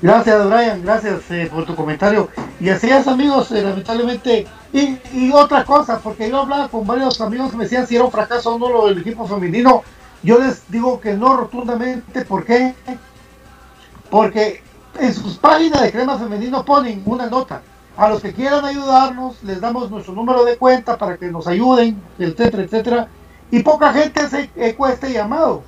Gracias, 0.01 0.51
Brian, 0.51 0.83
gracias 0.83 1.31
eh, 1.31 1.49
por 1.53 1.65
tu 1.65 1.77
comentario. 1.77 2.29
Y 2.59 2.71
así 2.71 2.91
es, 2.91 3.07
amigos, 3.07 3.53
eh, 3.53 3.63
lamentablemente. 3.63 4.49
Y, 4.73 4.99
y 5.13 5.31
otra 5.33 5.65
cosa, 5.65 6.01
porque 6.01 6.29
yo 6.29 6.41
hablaba 6.41 6.67
con 6.69 6.85
varios 6.85 7.21
amigos 7.21 7.53
que 7.53 7.57
me 7.57 7.65
decían 7.65 7.87
si 7.87 7.95
era 7.95 8.05
un 8.05 8.11
fracaso 8.11 8.55
o 8.55 8.59
no 8.59 8.69
lo 8.69 8.87
del 8.89 8.99
equipo 8.99 9.29
femenino. 9.29 9.85
Yo 10.25 10.41
les 10.41 10.69
digo 10.71 11.01
que 11.01 11.15
no 11.15 11.37
rotundamente. 11.37 12.25
¿Por 12.25 12.45
qué? 12.45 12.75
Porque 14.11 14.63
en 14.99 15.15
sus 15.15 15.37
páginas 15.37 15.83
de 15.83 15.93
Crema 15.93 16.19
Femenino 16.19 16.65
ponen 16.65 17.03
una 17.07 17.27
nota. 17.27 17.63
A 17.97 18.09
los 18.09 18.23
que 18.23 18.33
quieran 18.33 18.65
ayudarnos, 18.65 19.43
les 19.43 19.61
damos 19.61 19.91
nuestro 19.91 20.15
número 20.15 20.45
de 20.45 20.57
cuenta 20.57 20.97
para 20.97 21.19
que 21.19 21.31
nos 21.31 21.47
ayuden, 21.47 22.01
etcétera, 22.19 22.63
etcétera. 22.63 23.09
Y 23.51 23.63
poca 23.63 23.93
gente 23.93 24.23
eco 24.57 24.87
a 24.87 24.93
este 24.93 25.13
llamado. 25.13 25.63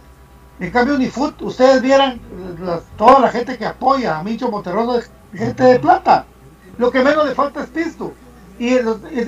En 0.59 0.71
cambio, 0.71 0.95
Unifoot, 0.95 1.43
ustedes 1.43 1.83
vieran 1.83 2.15
eh, 2.15 2.81
toda 2.97 3.19
la 3.21 3.29
gente 3.29 3.59
que 3.59 3.67
apoya 3.67 4.19
a 4.19 4.23
Micho 4.23 4.51
Monterroso 4.51 5.01
gente 5.35 5.63
de 5.65 5.79
plata. 5.79 6.25
Lo 6.79 6.91
que 6.91 7.03
menos 7.03 7.27
le 7.27 7.35
falta 7.35 7.63
es 7.63 7.69
pisto. 7.69 8.13
Y 8.59 8.75
eh, 8.75 8.85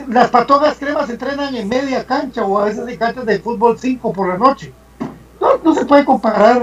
las 0.09 0.31
patogas 0.31 0.79
cremas 0.79 1.11
entrenan 1.11 1.55
en 1.55 1.69
media 1.69 2.07
cancha 2.07 2.45
o 2.45 2.59
a 2.59 2.67
veces 2.67 2.89
en 2.89 2.97
canchas 2.97 3.27
de 3.27 3.41
fútbol 3.41 3.79
5 3.79 4.13
por 4.13 4.29
la 4.29 4.39
noche. 4.39 4.73
No, 5.41 5.59
no 5.63 5.75
se 5.75 5.85
puede 5.85 6.05
comparar 6.05 6.63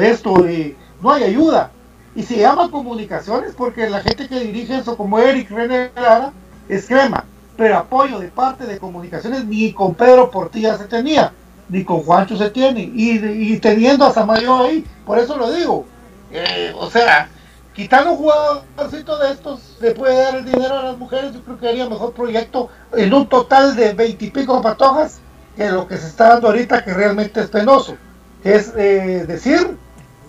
esto, 0.00 0.46
eh, 0.46 0.74
no 1.02 1.10
hay 1.10 1.24
ayuda. 1.24 1.72
Y 2.18 2.24
se 2.24 2.36
llama 2.36 2.68
comunicaciones 2.68 3.54
porque 3.56 3.88
la 3.88 4.00
gente 4.00 4.26
que 4.26 4.40
dirige 4.40 4.76
eso, 4.76 4.96
como 4.96 5.20
Eric 5.20 5.52
René 5.52 5.92
Lara, 5.94 6.32
es 6.68 6.88
crema. 6.88 7.24
Pero 7.56 7.78
apoyo 7.78 8.18
de 8.18 8.26
parte 8.26 8.66
de 8.66 8.76
comunicaciones 8.76 9.44
ni 9.44 9.72
con 9.72 9.94
Pedro 9.94 10.28
Portilla 10.28 10.76
se 10.76 10.86
tenía, 10.86 11.32
ni 11.68 11.84
con 11.84 12.02
Juancho 12.02 12.36
se 12.36 12.50
tiene. 12.50 12.90
Y, 12.92 13.56
teniendo 13.60 14.04
a 14.04 14.12
Samayo 14.12 14.64
ahí, 14.64 14.84
por 15.06 15.20
eso 15.20 15.36
lo 15.36 15.52
digo. 15.52 15.86
Eh, 16.32 16.74
o 16.76 16.90
sea, 16.90 17.28
quitando 17.72 18.10
un 18.10 18.16
jugadorcito 18.16 19.16
de 19.18 19.30
estos, 19.30 19.76
le 19.80 19.92
puede 19.92 20.20
dar 20.20 20.34
el 20.38 20.44
dinero 20.44 20.76
a 20.76 20.82
las 20.82 20.98
mujeres, 20.98 21.32
yo 21.32 21.40
creo 21.44 21.60
que 21.60 21.68
haría 21.68 21.88
mejor 21.88 22.14
proyecto 22.14 22.68
en 22.96 23.14
un 23.14 23.28
total 23.28 23.76
de 23.76 23.92
veintipico 23.92 24.60
patojas 24.60 25.20
que 25.56 25.70
lo 25.70 25.86
que 25.86 25.96
se 25.96 26.08
está 26.08 26.30
dando 26.30 26.48
ahorita, 26.48 26.84
que 26.84 26.94
realmente 26.94 27.42
es 27.42 27.46
penoso. 27.46 27.96
Es 28.42 28.72
eh, 28.76 29.24
decir 29.24 29.78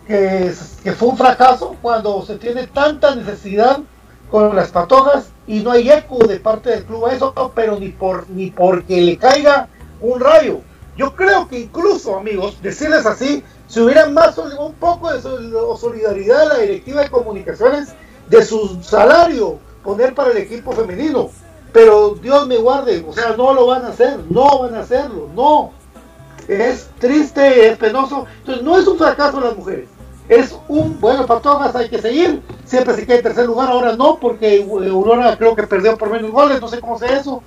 que, 0.09 0.91
fue 0.97 1.09
un 1.09 1.17
fracaso 1.17 1.75
cuando 1.83 2.25
se 2.25 2.37
tiene 2.37 2.65
tanta 2.65 3.13
necesidad 3.13 3.77
con 4.31 4.55
las 4.55 4.69
patojas 4.69 5.29
y 5.45 5.59
no 5.59 5.71
hay 5.71 5.91
eco 5.91 6.17
de 6.25 6.39
parte 6.39 6.71
del 6.71 6.83
club 6.83 7.05
a 7.05 7.13
eso, 7.13 7.31
pero 7.53 7.79
ni 7.79 7.89
por 7.89 8.27
ni 8.29 8.49
porque 8.49 9.01
le 9.01 9.17
caiga 9.17 9.67
un 10.01 10.19
rayo. 10.19 10.61
Yo 10.97 11.15
creo 11.15 11.47
que 11.47 11.59
incluso, 11.59 12.17
amigos, 12.17 12.59
decirles 12.61 13.05
así, 13.05 13.43
si 13.67 13.81
hubiera 13.81 14.09
más 14.09 14.35
un 14.39 14.73
poco 14.73 15.13
de 15.13 15.21
solidaridad 15.21 16.39
de 16.39 16.47
la 16.47 16.57
directiva 16.57 17.01
de 17.03 17.09
comunicaciones 17.09 17.89
de 18.29 18.43
su 18.43 18.81
salario 18.81 19.59
poner 19.83 20.15
para 20.15 20.31
el 20.31 20.37
equipo 20.37 20.71
femenino. 20.71 21.29
Pero 21.71 22.15
Dios 22.15 22.47
me 22.47 22.57
guarde, 22.57 23.05
o 23.07 23.13
sea, 23.13 23.35
no 23.37 23.53
lo 23.53 23.67
van 23.67 23.85
a 23.85 23.89
hacer, 23.89 24.19
no 24.27 24.59
van 24.61 24.73
a 24.73 24.79
hacerlo, 24.79 25.29
no. 25.35 25.71
Es 26.47 26.89
triste, 26.97 27.67
es 27.67 27.77
penoso. 27.77 28.25
Entonces 28.39 28.63
no 28.63 28.75
es 28.79 28.87
un 28.87 28.97
fracaso 28.97 29.39
las 29.39 29.55
mujeres. 29.55 29.87
Es 30.29 30.55
un, 30.67 30.99
bueno, 31.01 31.25
para 31.25 31.41
todas 31.41 31.75
hay 31.75 31.89
que 31.89 32.01
seguir. 32.01 32.41
Siempre 32.63 32.95
se 32.95 33.05
queda 33.05 33.17
en 33.17 33.23
tercer 33.23 33.45
lugar, 33.47 33.69
ahora 33.69 33.95
no, 33.95 34.19
porque 34.19 34.63
Aurora 34.63 35.35
creo 35.37 35.55
que 35.55 35.63
perdió 35.63 35.97
por 35.97 36.11
menos 36.11 36.31
goles, 36.31 36.61
no 36.61 36.67
sé 36.67 36.79
cómo 36.79 36.99
sea 36.99 37.19
eso. 37.19 37.41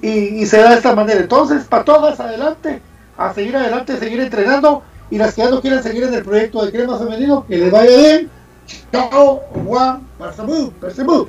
Y, 0.00 0.08
y 0.08 0.46
se 0.46 0.58
da 0.58 0.70
de 0.70 0.76
esta 0.76 0.94
manera. 0.94 1.20
Entonces, 1.20 1.64
para 1.64 1.84
todas, 1.84 2.20
adelante, 2.20 2.80
a 3.16 3.34
seguir 3.34 3.56
adelante, 3.56 3.98
seguir 3.98 4.20
entrenando 4.20 4.82
y 5.10 5.18
las 5.18 5.34
que 5.34 5.42
ya 5.42 5.50
no 5.50 5.60
quieran 5.60 5.82
seguir 5.82 6.04
en 6.04 6.14
el 6.14 6.22
proyecto 6.22 6.64
de 6.64 6.70
crema 6.72 6.98
femenino, 6.98 7.44
que 7.46 7.56
les 7.56 7.72
vaya 7.72 7.96
bien. 7.96 8.30
Chao, 8.92 9.42
Juan, 9.64 10.06
Barsamú, 10.18 10.70
Percebú. 10.72 11.28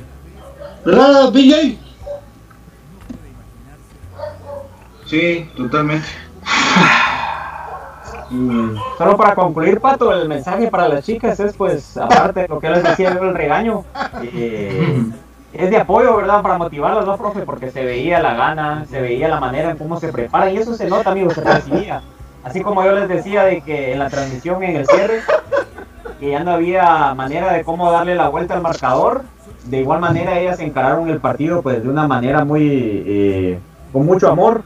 ¿Verdad, 0.86 1.32
BJ? 1.32 1.78
Sí, 5.08 5.50
totalmente. 5.58 6.08
Y 8.32 8.76
solo 8.98 9.18
para 9.18 9.36
concluir, 9.36 9.80
Pato, 9.80 10.14
el 10.14 10.28
mensaje 10.28 10.68
para 10.68 10.88
las 10.88 11.04
chicas 11.04 11.40
es, 11.40 11.56
pues, 11.56 11.98
aparte 11.98 12.42
de 12.42 12.48
lo 12.48 12.60
que 12.60 12.70
les 12.70 12.84
decía, 12.84 13.10
el 13.10 13.34
regaño, 13.34 13.86
eh, 14.22 15.04
es 15.54 15.70
de 15.70 15.78
apoyo, 15.78 16.18
¿verdad? 16.18 16.42
Para 16.44 16.58
motivarlas, 16.58 17.06
¿no, 17.06 17.18
profe? 17.18 17.42
Porque 17.42 17.72
se 17.72 17.84
veía 17.84 18.20
la 18.22 18.36
gana, 18.36 18.86
se 18.90 19.02
veía 19.02 19.28
la 19.28 19.40
manera 19.40 19.72
en 19.72 19.78
cómo 19.78 20.00
se 20.00 20.10
preparan, 20.10 20.54
y 20.54 20.58
eso 20.58 20.76
se 20.76 20.88
nota, 20.88 21.12
amigos, 21.12 21.34
se 21.34 21.42
percibía. 21.42 22.02
Así 22.44 22.62
como 22.62 22.84
yo 22.84 22.92
les 22.94 23.10
decía 23.10 23.44
de 23.44 23.62
que 23.62 23.94
en 23.94 24.00
la 24.00 24.10
transmisión, 24.10 24.64
en 24.64 24.76
el 24.76 24.88
cierre, 24.88 25.22
que 26.20 26.32
ya 26.32 26.44
no 26.44 26.52
había 26.52 27.14
manera 27.16 27.54
de 27.54 27.64
cómo 27.64 27.92
darle 27.92 28.16
la 28.16 28.30
vuelta 28.30 28.54
al 28.54 28.62
marcador, 28.62 29.24
de 29.66 29.80
igual 29.80 30.00
manera 30.00 30.40
ellas 30.40 30.60
encararon 30.60 31.10
el 31.10 31.20
partido 31.20 31.62
pues 31.62 31.84
de 31.84 31.90
una 31.90 32.08
manera 32.08 32.46
muy, 32.46 33.04
eh, 33.06 33.60
con 33.92 34.06
mucho 34.06 34.32
amor, 34.32 34.64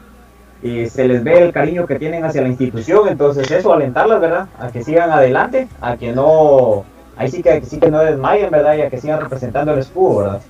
y 0.64 0.88
se 0.88 1.06
les 1.06 1.22
ve 1.22 1.44
el 1.44 1.52
cariño 1.52 1.86
que 1.86 1.96
tienen 1.96 2.24
hacia 2.24 2.40
la 2.40 2.48
institución, 2.48 3.06
entonces 3.08 3.50
eso, 3.50 3.72
alentarlas, 3.72 4.18
¿verdad? 4.18 4.48
A 4.58 4.68
que 4.68 4.82
sigan 4.82 5.10
adelante, 5.10 5.68
a 5.78 5.98
que 5.98 6.12
no, 6.12 6.86
ahí 7.16 7.30
sí 7.30 7.42
que, 7.42 7.62
sí 7.66 7.78
que 7.78 7.90
no 7.90 8.00
desmayen, 8.00 8.50
¿verdad? 8.50 8.74
Y 8.78 8.80
a 8.80 8.88
que 8.88 8.98
sigan 8.98 9.20
representando 9.20 9.74
el 9.74 9.80
escudo, 9.80 10.16
¿verdad? 10.18 10.40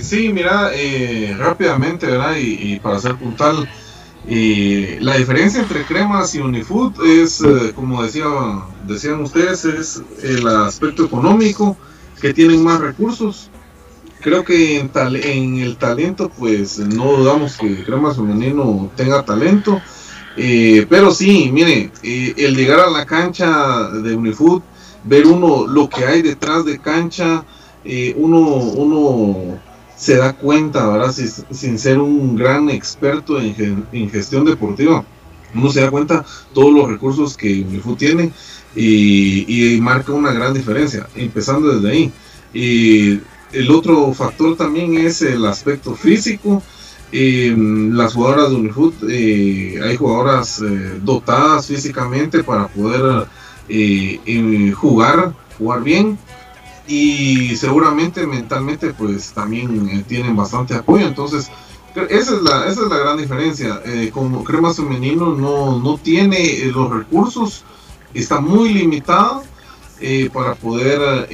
Sí, 0.00 0.32
mira, 0.32 0.70
eh, 0.74 1.36
rápidamente, 1.38 2.06
¿verdad? 2.06 2.32
Y, 2.36 2.80
para 2.80 2.98
ser 2.98 3.14
puntual, 3.14 3.68
y 4.26 4.98
la 4.98 5.16
diferencia 5.16 5.60
entre 5.60 5.84
cremas 5.84 6.34
y 6.34 6.40
Unifood 6.40 6.94
es, 7.06 7.42
eh, 7.42 7.72
como 7.76 8.02
decía, 8.02 8.24
decían 8.86 9.20
ustedes, 9.20 9.64
es 9.66 10.02
el 10.24 10.48
aspecto 10.48 11.04
económico, 11.04 11.76
que 12.20 12.34
tienen 12.34 12.64
más 12.64 12.80
recursos. 12.80 13.50
Creo 14.20 14.44
que 14.44 14.78
en, 14.78 14.88
tal, 14.88 15.16
en 15.16 15.58
el 15.58 15.76
talento, 15.76 16.28
pues 16.28 16.78
no 16.78 17.16
dudamos 17.16 17.56
que 17.56 17.84
Cremas 17.84 18.16
Femenino 18.16 18.90
tenga 18.96 19.24
talento. 19.24 19.80
Eh, 20.36 20.86
pero 20.88 21.10
sí, 21.10 21.50
mire, 21.52 21.90
eh, 22.02 22.34
el 22.36 22.56
llegar 22.56 22.80
a 22.80 22.90
la 22.90 23.06
cancha 23.06 23.88
de 23.90 24.14
Unifood, 24.14 24.62
ver 25.04 25.26
uno 25.26 25.66
lo 25.66 25.88
que 25.88 26.04
hay 26.04 26.22
detrás 26.22 26.64
de 26.64 26.78
cancha, 26.78 27.44
uno, 28.16 28.38
uno 28.38 29.58
se 29.98 30.16
da 30.16 30.32
cuenta, 30.32 30.86
¿verdad? 30.88 31.12
sin 31.12 31.78
ser 31.78 31.98
un 31.98 32.36
gran 32.36 32.70
experto 32.70 33.40
en, 33.40 33.86
en, 33.92 34.10
gestión 34.10 34.44
deportiva, 34.44 35.04
uno 35.54 35.70
se 35.70 35.80
da 35.80 35.90
cuenta 35.90 36.24
todos 36.54 36.72
los 36.72 36.88
recursos 36.88 37.36
que 37.36 37.64
Unifu 37.64 37.96
tiene 37.96 38.30
y, 38.76 39.78
marca 39.80 40.12
una 40.12 40.32
gran 40.32 40.54
diferencia, 40.54 41.08
empezando 41.16 41.74
desde 41.74 41.90
ahí. 41.90 42.12
Y 42.54 43.20
el 43.52 43.70
otro 43.70 44.12
factor 44.12 44.56
también 44.56 44.96
es 44.98 45.22
el 45.22 45.44
aspecto 45.46 45.94
físico. 45.94 46.62
Eh, 47.10 47.54
las 47.56 48.14
jugadoras 48.14 48.50
de 48.50 48.56
Unifoot, 48.56 48.94
eh, 49.08 49.80
hay 49.82 49.96
jugadoras 49.96 50.60
eh, 50.60 51.00
dotadas 51.02 51.66
físicamente 51.66 52.44
para 52.44 52.68
poder 52.68 53.26
jugar, 54.74 55.34
jugar 55.58 55.82
bien. 55.82 56.18
Y 56.88 57.54
seguramente 57.56 58.26
mentalmente 58.26 58.94
pues 58.94 59.32
también 59.32 59.88
eh, 59.90 60.04
tienen 60.08 60.34
bastante 60.34 60.74
apoyo. 60.74 61.06
Entonces 61.06 61.50
esa 62.08 62.34
es 62.36 62.42
la, 62.42 62.66
esa 62.66 62.82
es 62.82 62.88
la 62.88 62.96
gran 62.96 63.18
diferencia. 63.18 63.82
Eh, 63.84 64.10
como 64.12 64.42
crema 64.42 64.72
femenino 64.72 65.34
no, 65.34 65.78
no 65.78 65.98
tiene 65.98 66.38
eh, 66.38 66.72
los 66.72 66.90
recursos 66.90 67.64
está 68.14 68.40
muy 68.40 68.72
limitado 68.72 69.42
para 70.32 70.54
poder 70.54 71.28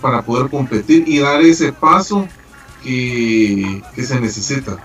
para 0.00 0.22
poder 0.22 0.50
competir 0.50 1.04
y 1.06 1.18
dar 1.18 1.40
ese 1.40 1.72
paso 1.72 2.28
que, 2.82 3.82
que 3.94 4.02
se 4.04 4.20
necesita 4.20 4.76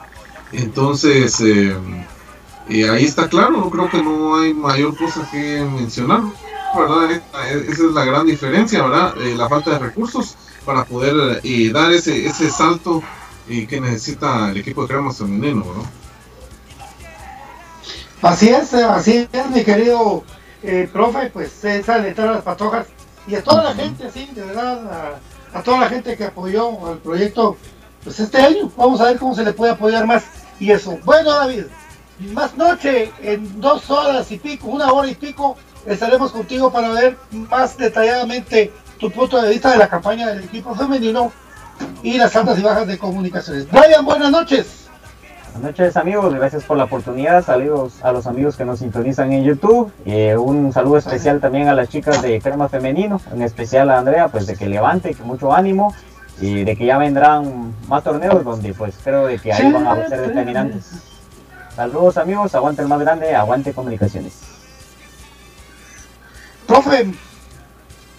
entonces 0.54 1.42
ahí 1.42 3.04
está 3.04 3.28
claro 3.28 3.52
no 3.52 3.70
creo 3.70 3.90
que 3.90 4.02
no 4.02 4.38
hay 4.38 4.54
mayor 4.54 4.96
cosa 4.98 5.28
que 5.32 5.62
mencionar 5.62 6.22
¿verdad? 6.76 7.12
Esa 7.68 7.86
es 7.86 7.94
la 7.94 8.06
gran 8.06 8.26
diferencia, 8.26 8.84
¿verdad? 8.84 9.14
Eh, 9.22 9.36
la 9.36 9.48
falta 9.48 9.72
de 9.72 9.80
recursos 9.80 10.36
para 10.66 10.84
poder 10.84 11.42
eh, 11.44 11.72
dar 11.72 11.92
ese, 11.92 12.26
ese 12.26 12.50
salto 12.50 13.02
eh, 13.50 13.66
que 13.68 13.80
necesita 13.80 14.50
el 14.52 14.58
equipo 14.58 14.82
de 14.82 14.88
cremas 14.90 15.18
femenino, 15.18 15.64
¿no? 15.64 16.06
Así 18.22 18.50
es, 18.50 18.74
así 18.74 19.28
es, 19.32 19.50
mi 19.52 19.64
querido 19.64 20.24
profe, 20.92 21.30
pues 21.32 21.64
es 21.64 21.88
alentar 21.90 22.28
a 22.30 22.34
las 22.34 22.44
patojas 22.44 22.88
y 23.28 23.36
a 23.36 23.44
toda 23.44 23.64
la 23.64 23.74
gente, 23.74 24.10
sí, 24.12 24.30
de 24.34 24.44
verdad, 24.44 25.20
a, 25.54 25.58
a, 25.58 25.64
toda 25.64 25.80
la 25.80 25.90
gente 25.90 26.16
que 26.16 26.26
apoyó 26.26 26.88
al 26.88 27.00
proyecto, 27.00 27.58
pues 28.04 28.20
este 28.20 28.38
año, 28.38 28.72
vamos 28.78 29.02
a 29.02 29.06
ver 29.06 29.18
cómo 29.18 29.34
se 29.36 29.44
le 29.44 29.54
puede 29.54 29.72
apoyar 29.72 30.06
más 30.06 30.26
y 30.60 30.72
eso. 30.72 30.98
Bueno, 31.04 31.32
David, 31.32 31.66
más 32.20 32.56
noche, 32.56 33.12
en 33.22 33.60
dos 33.60 33.90
horas 33.90 34.32
y 34.32 34.38
pico, 34.38 34.68
una 34.68 34.92
hora 34.92 35.10
y 35.10 35.16
pico, 35.16 35.58
estaremos 35.86 36.32
contigo 36.32 36.72
para 36.72 36.90
ver 36.90 37.18
más 37.32 37.78
detalladamente 37.78 38.72
tu 39.00 39.12
punto 39.12 39.42
de 39.42 39.50
vista 39.50 39.72
de 39.72 39.78
la 39.78 39.90
campaña 39.90 40.28
del 40.28 40.44
equipo 40.44 40.74
femenino 40.76 41.32
y 42.04 42.18
las 42.18 42.36
altas 42.36 42.58
y 42.60 42.62
bajas 42.62 42.88
de 42.88 42.98
comunicaciones. 42.98 43.70
Brian, 43.70 44.06
buenas 44.06 44.32
noches. 44.32 44.85
Buenas 45.56 45.72
noches 45.72 45.96
amigos, 45.96 46.34
gracias 46.34 46.66
por 46.66 46.76
la 46.76 46.84
oportunidad, 46.84 47.42
saludos 47.42 48.04
a 48.04 48.12
los 48.12 48.28
amigos 48.28 48.58
que 48.58 48.66
nos 48.66 48.80
sintonizan 48.80 49.32
en 49.32 49.46
YouTube, 49.46 49.90
y 50.04 50.34
un 50.34 50.74
saludo 50.74 50.98
especial 50.98 51.40
también 51.40 51.70
a 51.70 51.74
las 51.74 51.88
chicas 51.88 52.22
de 52.22 52.42
Crema 52.42 52.68
Femenino, 52.68 53.22
en 53.34 53.42
especial 53.42 53.90
a 53.90 54.00
Andrea, 54.00 54.28
pues 54.28 54.48
de 54.48 54.58
que 54.58 54.68
levante, 54.68 55.14
que 55.14 55.24
mucho 55.24 55.54
ánimo 55.54 55.96
y 56.42 56.66
de 56.66 56.76
que 56.76 56.86
ya 56.86 56.98
vendrán 56.98 57.74
más 57.88 58.04
torneos 58.04 58.44
donde 58.44 58.74
pues 58.74 58.96
creo 59.02 59.28
de 59.28 59.40
que 59.40 59.54
ahí 59.54 59.72
van 59.72 59.88
a 59.88 60.10
ser 60.10 60.28
determinantes. 60.28 60.92
Saludos 61.74 62.18
amigos, 62.18 62.54
aguante 62.54 62.82
el 62.82 62.90
más 62.90 63.00
grande, 63.00 63.34
aguante 63.34 63.72
comunicaciones. 63.72 64.34
Profe. 66.68 67.14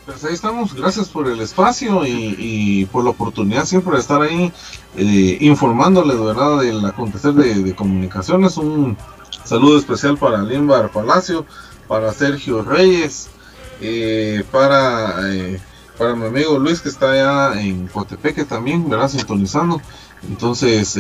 Pues 0.07 0.25
ahí 0.25 0.35
estamos, 0.35 0.73
gracias 0.73 1.09
por 1.09 1.27
el 1.27 1.41
espacio 1.41 2.07
y, 2.07 2.89
por 2.93 3.03
la 3.03 3.11
oportunidad 3.11 3.65
siempre 3.65 3.95
de 3.95 3.99
estar 3.99 4.23
ahí 4.23 4.53
eh, 4.97 5.37
informándoles 5.41 6.21
¿verdad? 6.21 6.61
del 6.61 6.87
acontecer 6.87 7.33
de, 7.33 7.75
comunicaciones. 7.75 8.57
Un 8.57 8.97
saludo 9.43 9.77
especial 9.77 10.17
para 10.17 10.45
Limbar 10.45 10.93
Palacio, 10.93 11.45
para 11.89 12.13
Sergio 12.13 12.63
Reyes, 12.63 13.31
eh, 13.81 14.45
para, 14.53 15.29
eh, 15.29 15.61
para 15.99 16.15
mi 16.15 16.27
amigo 16.27 16.57
Luis 16.57 16.81
que 16.81 16.89
está 16.89 17.11
allá 17.11 17.61
en 17.61 17.89
Cotepeque 17.89 18.45
también, 18.45 18.89
¿verdad? 18.89 19.09
Sintonizando. 19.09 19.83
Entonces, 20.29 20.97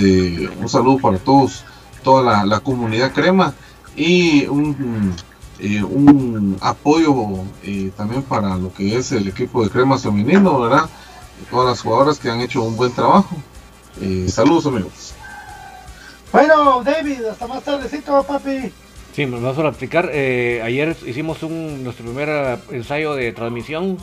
un 0.60 0.68
saludo 0.68 0.98
para 0.98 1.18
todos, 1.18 1.64
toda 2.02 2.24
la, 2.24 2.44
la 2.44 2.58
comunidad 2.58 3.12
crema 3.12 3.54
y 3.94 4.46
un 4.46 5.14
eh, 5.60 5.82
un 5.82 6.56
apoyo 6.60 7.14
eh, 7.62 7.90
también 7.96 8.22
para 8.22 8.56
lo 8.56 8.72
que 8.72 8.96
es 8.96 9.12
el 9.12 9.28
equipo 9.28 9.62
de 9.64 9.70
cremas 9.70 10.02
femenino, 10.02 10.60
¿verdad? 10.60 10.88
Todas 11.50 11.68
las 11.70 11.80
jugadoras 11.82 12.18
que 12.18 12.30
han 12.30 12.40
hecho 12.40 12.62
un 12.62 12.76
buen 12.76 12.92
trabajo. 12.92 13.36
Eh, 14.00 14.26
saludos 14.28 14.66
amigos. 14.66 15.14
Bueno, 16.32 16.82
David, 16.84 17.24
hasta 17.24 17.46
más 17.46 17.62
tardecito, 17.62 18.22
papi. 18.22 18.72
Sí, 19.14 19.24
me 19.26 19.40
vas 19.40 19.56
a 19.58 19.68
explicar. 19.68 20.10
Eh, 20.12 20.60
ayer 20.62 20.94
hicimos 21.06 21.42
un, 21.42 21.82
nuestro 21.84 22.04
primer 22.04 22.28
eh, 22.28 22.58
ensayo 22.72 23.14
de 23.14 23.32
transmisión. 23.32 23.96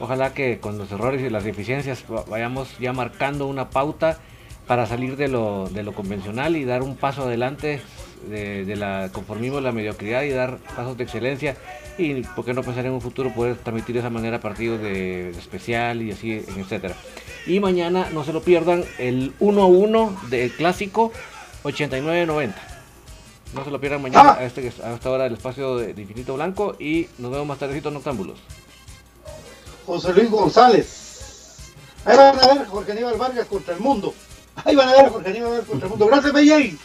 Ojalá 0.00 0.32
que 0.32 0.58
con 0.60 0.78
los 0.78 0.90
errores 0.90 1.20
y 1.22 1.30
las 1.30 1.44
deficiencias 1.44 2.04
va- 2.10 2.24
vayamos 2.28 2.68
ya 2.78 2.92
marcando 2.92 3.46
una 3.46 3.70
pauta 3.70 4.18
para 4.66 4.86
salir 4.86 5.16
de 5.16 5.28
lo, 5.28 5.68
de 5.68 5.82
lo 5.82 5.92
convencional 5.92 6.56
y 6.56 6.64
dar 6.64 6.82
un 6.82 6.96
paso 6.96 7.24
adelante 7.24 7.82
de, 8.24 8.64
de 8.64 8.76
la 8.76 9.10
conformismo, 9.12 9.60
la 9.60 9.72
mediocridad 9.72 10.22
y 10.22 10.30
dar 10.30 10.58
pasos 10.76 10.96
de 10.96 11.04
excelencia. 11.04 11.56
Y 11.96 12.22
por 12.22 12.44
qué 12.44 12.52
no 12.54 12.62
pensar 12.62 12.84
en 12.86 12.92
un 12.92 13.00
futuro 13.00 13.32
poder 13.32 13.56
transmitir 13.56 13.94
de 13.94 14.00
esa 14.00 14.10
manera 14.10 14.40
partidos 14.40 14.80
de, 14.80 15.32
de 15.32 15.38
especial 15.38 16.02
y 16.02 16.10
así, 16.10 16.32
etcétera. 16.56 16.94
Y 17.46 17.60
mañana 17.60 18.08
no 18.12 18.24
se 18.24 18.32
lo 18.32 18.42
pierdan 18.42 18.84
el 18.98 19.32
1-1 19.38 20.20
del 20.28 20.50
clásico 20.52 21.12
89-90. 21.62 22.52
No 23.54 23.64
se 23.64 23.70
lo 23.70 23.80
pierdan 23.80 24.02
mañana 24.02 24.30
Ah. 24.32 24.38
a, 24.40 24.44
este, 24.44 24.72
a 24.82 24.94
esta 24.94 25.10
hora 25.10 25.24
del 25.24 25.34
espacio 25.34 25.76
de, 25.76 25.94
de 25.94 26.02
Infinito 26.02 26.34
Blanco 26.34 26.74
y 26.80 27.06
nos 27.18 27.30
vemos 27.30 27.46
más 27.46 27.58
tardecito 27.58 27.88
en 27.88 27.94
Noctámbulos. 27.94 28.38
José 29.86 30.12
Luis 30.14 30.30
González. 30.30 31.60
Ahí 32.04 32.16
van 32.16 32.38
a 32.38 32.54
ver 32.54 32.66
Jorge 32.66 32.92
Aníbal 32.92 33.14
Vargas 33.16 33.46
contra 33.46 33.74
el 33.74 33.80
mundo. 33.80 34.12
Ahí 34.64 34.74
van 34.74 34.88
a 34.88 34.92
ver 34.94 35.08
Jorge 35.10 35.30
Aníbal 35.30 35.50
Vargas 35.50 35.66
contra 35.68 35.86
el 35.86 35.90
mundo. 35.90 36.06
Gracias, 36.06 36.32
BJ. 36.32 36.76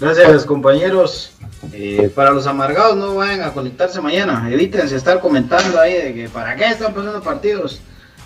Gracias 0.00 0.44
compañeros. 0.44 1.30
Eh, 1.72 2.10
para 2.14 2.30
los 2.30 2.46
amargados 2.46 2.96
no 2.96 3.14
vayan 3.14 3.42
a 3.42 3.52
conectarse 3.52 4.00
mañana. 4.00 4.48
Evítense 4.50 4.96
estar 4.96 5.20
comentando 5.20 5.80
ahí 5.80 5.94
de 5.94 6.14
que 6.14 6.28
para 6.28 6.56
qué 6.56 6.66
están 6.66 6.92
pasando 6.92 7.22
partidos. 7.22 7.80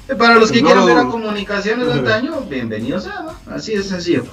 Eh, 0.08 0.14
para 0.14 0.36
los 0.36 0.50
que 0.50 0.62
No. 0.62 0.68
quieran 0.68 0.86
ver 0.86 0.98
a 0.98 1.04
comunicaciones 1.04 1.86
de 1.86 1.92
antaño, 1.92 2.40
bienvenidos 2.48 3.04
sea, 3.04 3.20
¿no? 3.20 3.54
Así 3.54 3.76
de 3.76 3.82
sencillo. 3.82 4.24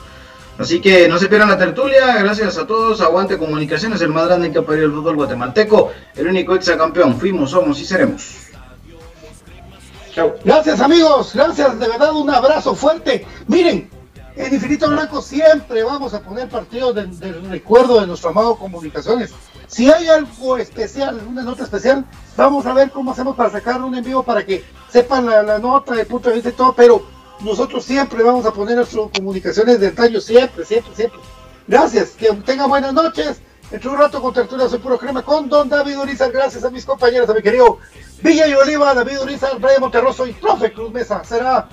Así 0.57 0.79
que 0.79 1.09
no 1.09 1.17
se 1.19 1.27
pierdan 1.27 1.49
la 1.49 1.57
tertulia, 1.57 2.15
gracias 2.23 2.57
a 2.57 2.65
todos, 2.65 3.01
aguante 3.01 3.37
comunicaciones, 3.37 3.99
el 3.99 4.07
más 4.07 4.27
grande 4.27 4.51
que 4.53 4.59
ha 4.59 4.61
parido 4.61 4.85
el 4.85 4.93
fútbol 4.93 5.17
guatemalteco, 5.17 5.91
el 6.15 6.27
único 6.27 6.55
exacampeón, 6.55 7.19
fuimos, 7.19 7.51
somos 7.51 7.77
y 7.81 7.85
seremos. 7.85 8.37
Chao. 10.13 10.35
Gracias, 10.45 10.79
amigos. 10.79 11.31
Gracias, 11.35 11.77
de 11.77 11.87
verdad, 11.89 12.13
un 12.15 12.29
abrazo 12.29 12.73
fuerte. 12.73 13.27
Miren, 13.47 13.89
en 14.35 14.53
Infinito 14.53 14.89
Blanco 14.89 15.21
siempre 15.21 15.83
vamos 15.83 16.13
a 16.13 16.21
poner 16.21 16.49
partidos 16.49 16.95
del, 16.95 17.49
recuerdo 17.49 18.01
de 18.01 18.07
nuestro 18.07 18.29
amado 18.29 18.55
Comunicaciones. 18.57 19.33
Si 19.67 19.91
hay 19.91 20.07
algo 20.07 20.57
especial, 20.57 21.21
una 21.27 21.43
nota 21.43 21.63
especial, 21.63 22.05
vamos 22.35 22.65
a 22.65 22.73
ver 22.73 22.91
cómo 22.91 23.11
hacemos 23.11 23.35
para 23.35 23.49
sacar 23.49 23.81
un 23.81 23.95
en 23.95 24.03
vivo 24.03 24.23
para 24.23 24.45
que 24.45 24.63
sepan 24.89 25.25
la, 25.25 25.41
la 25.41 25.59
nota, 25.59 25.99
el 25.99 26.05
punto 26.05 26.29
de 26.29 26.35
vista 26.35 26.49
y 26.49 26.53
todo, 26.53 26.73
pero 26.73 27.05
nosotros 27.41 27.83
siempre 27.83 28.23
vamos 28.23 28.45
a 28.45 28.51
poner 28.51 28.75
nuestras 28.75 29.09
comunicaciones 29.13 29.79
de 29.79 29.87
antaño, 29.87 30.19
siempre, 30.19 30.65
siempre, 30.65 30.95
siempre. 30.95 31.19
Gracias, 31.67 32.11
que 32.11 32.31
tengan 32.45 32.69
buenas 32.69 32.93
noches. 32.93 33.39
Entre 33.71 33.89
un 33.89 33.97
rato 33.97 34.21
con 34.21 34.31
tertulia 34.31 34.69
soy 34.69 34.77
puro 34.77 34.97
crema 34.97 35.23
con 35.23 35.49
Don 35.49 35.67
David 35.67 35.97
Urizar. 35.97 36.31
Gracias 36.31 36.63
a 36.63 36.69
mis 36.69 36.85
compañeros, 36.85 37.27
a 37.29 37.33
mi 37.33 37.41
querido 37.41 37.79
Villa 38.21 38.47
y 38.47 38.53
Oliva, 38.53 38.93
David 38.93 39.21
Urizar, 39.21 39.57
Brian 39.59 39.81
Monterroso 39.81 40.27
y 40.27 40.33
Profe 40.33 40.71
Cruz 40.71 40.91
Mesa. 40.91 41.23
Será 41.23 41.67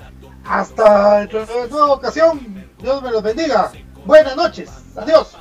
hasta 0.45 1.27
nueva 1.69 1.93
ocasión. 1.93 2.65
Dios 2.79 3.01
me 3.01 3.11
los 3.11 3.23
bendiga. 3.23 3.71
Buenas 4.05 4.35
noches. 4.35 4.69
Adiós. 4.95 5.35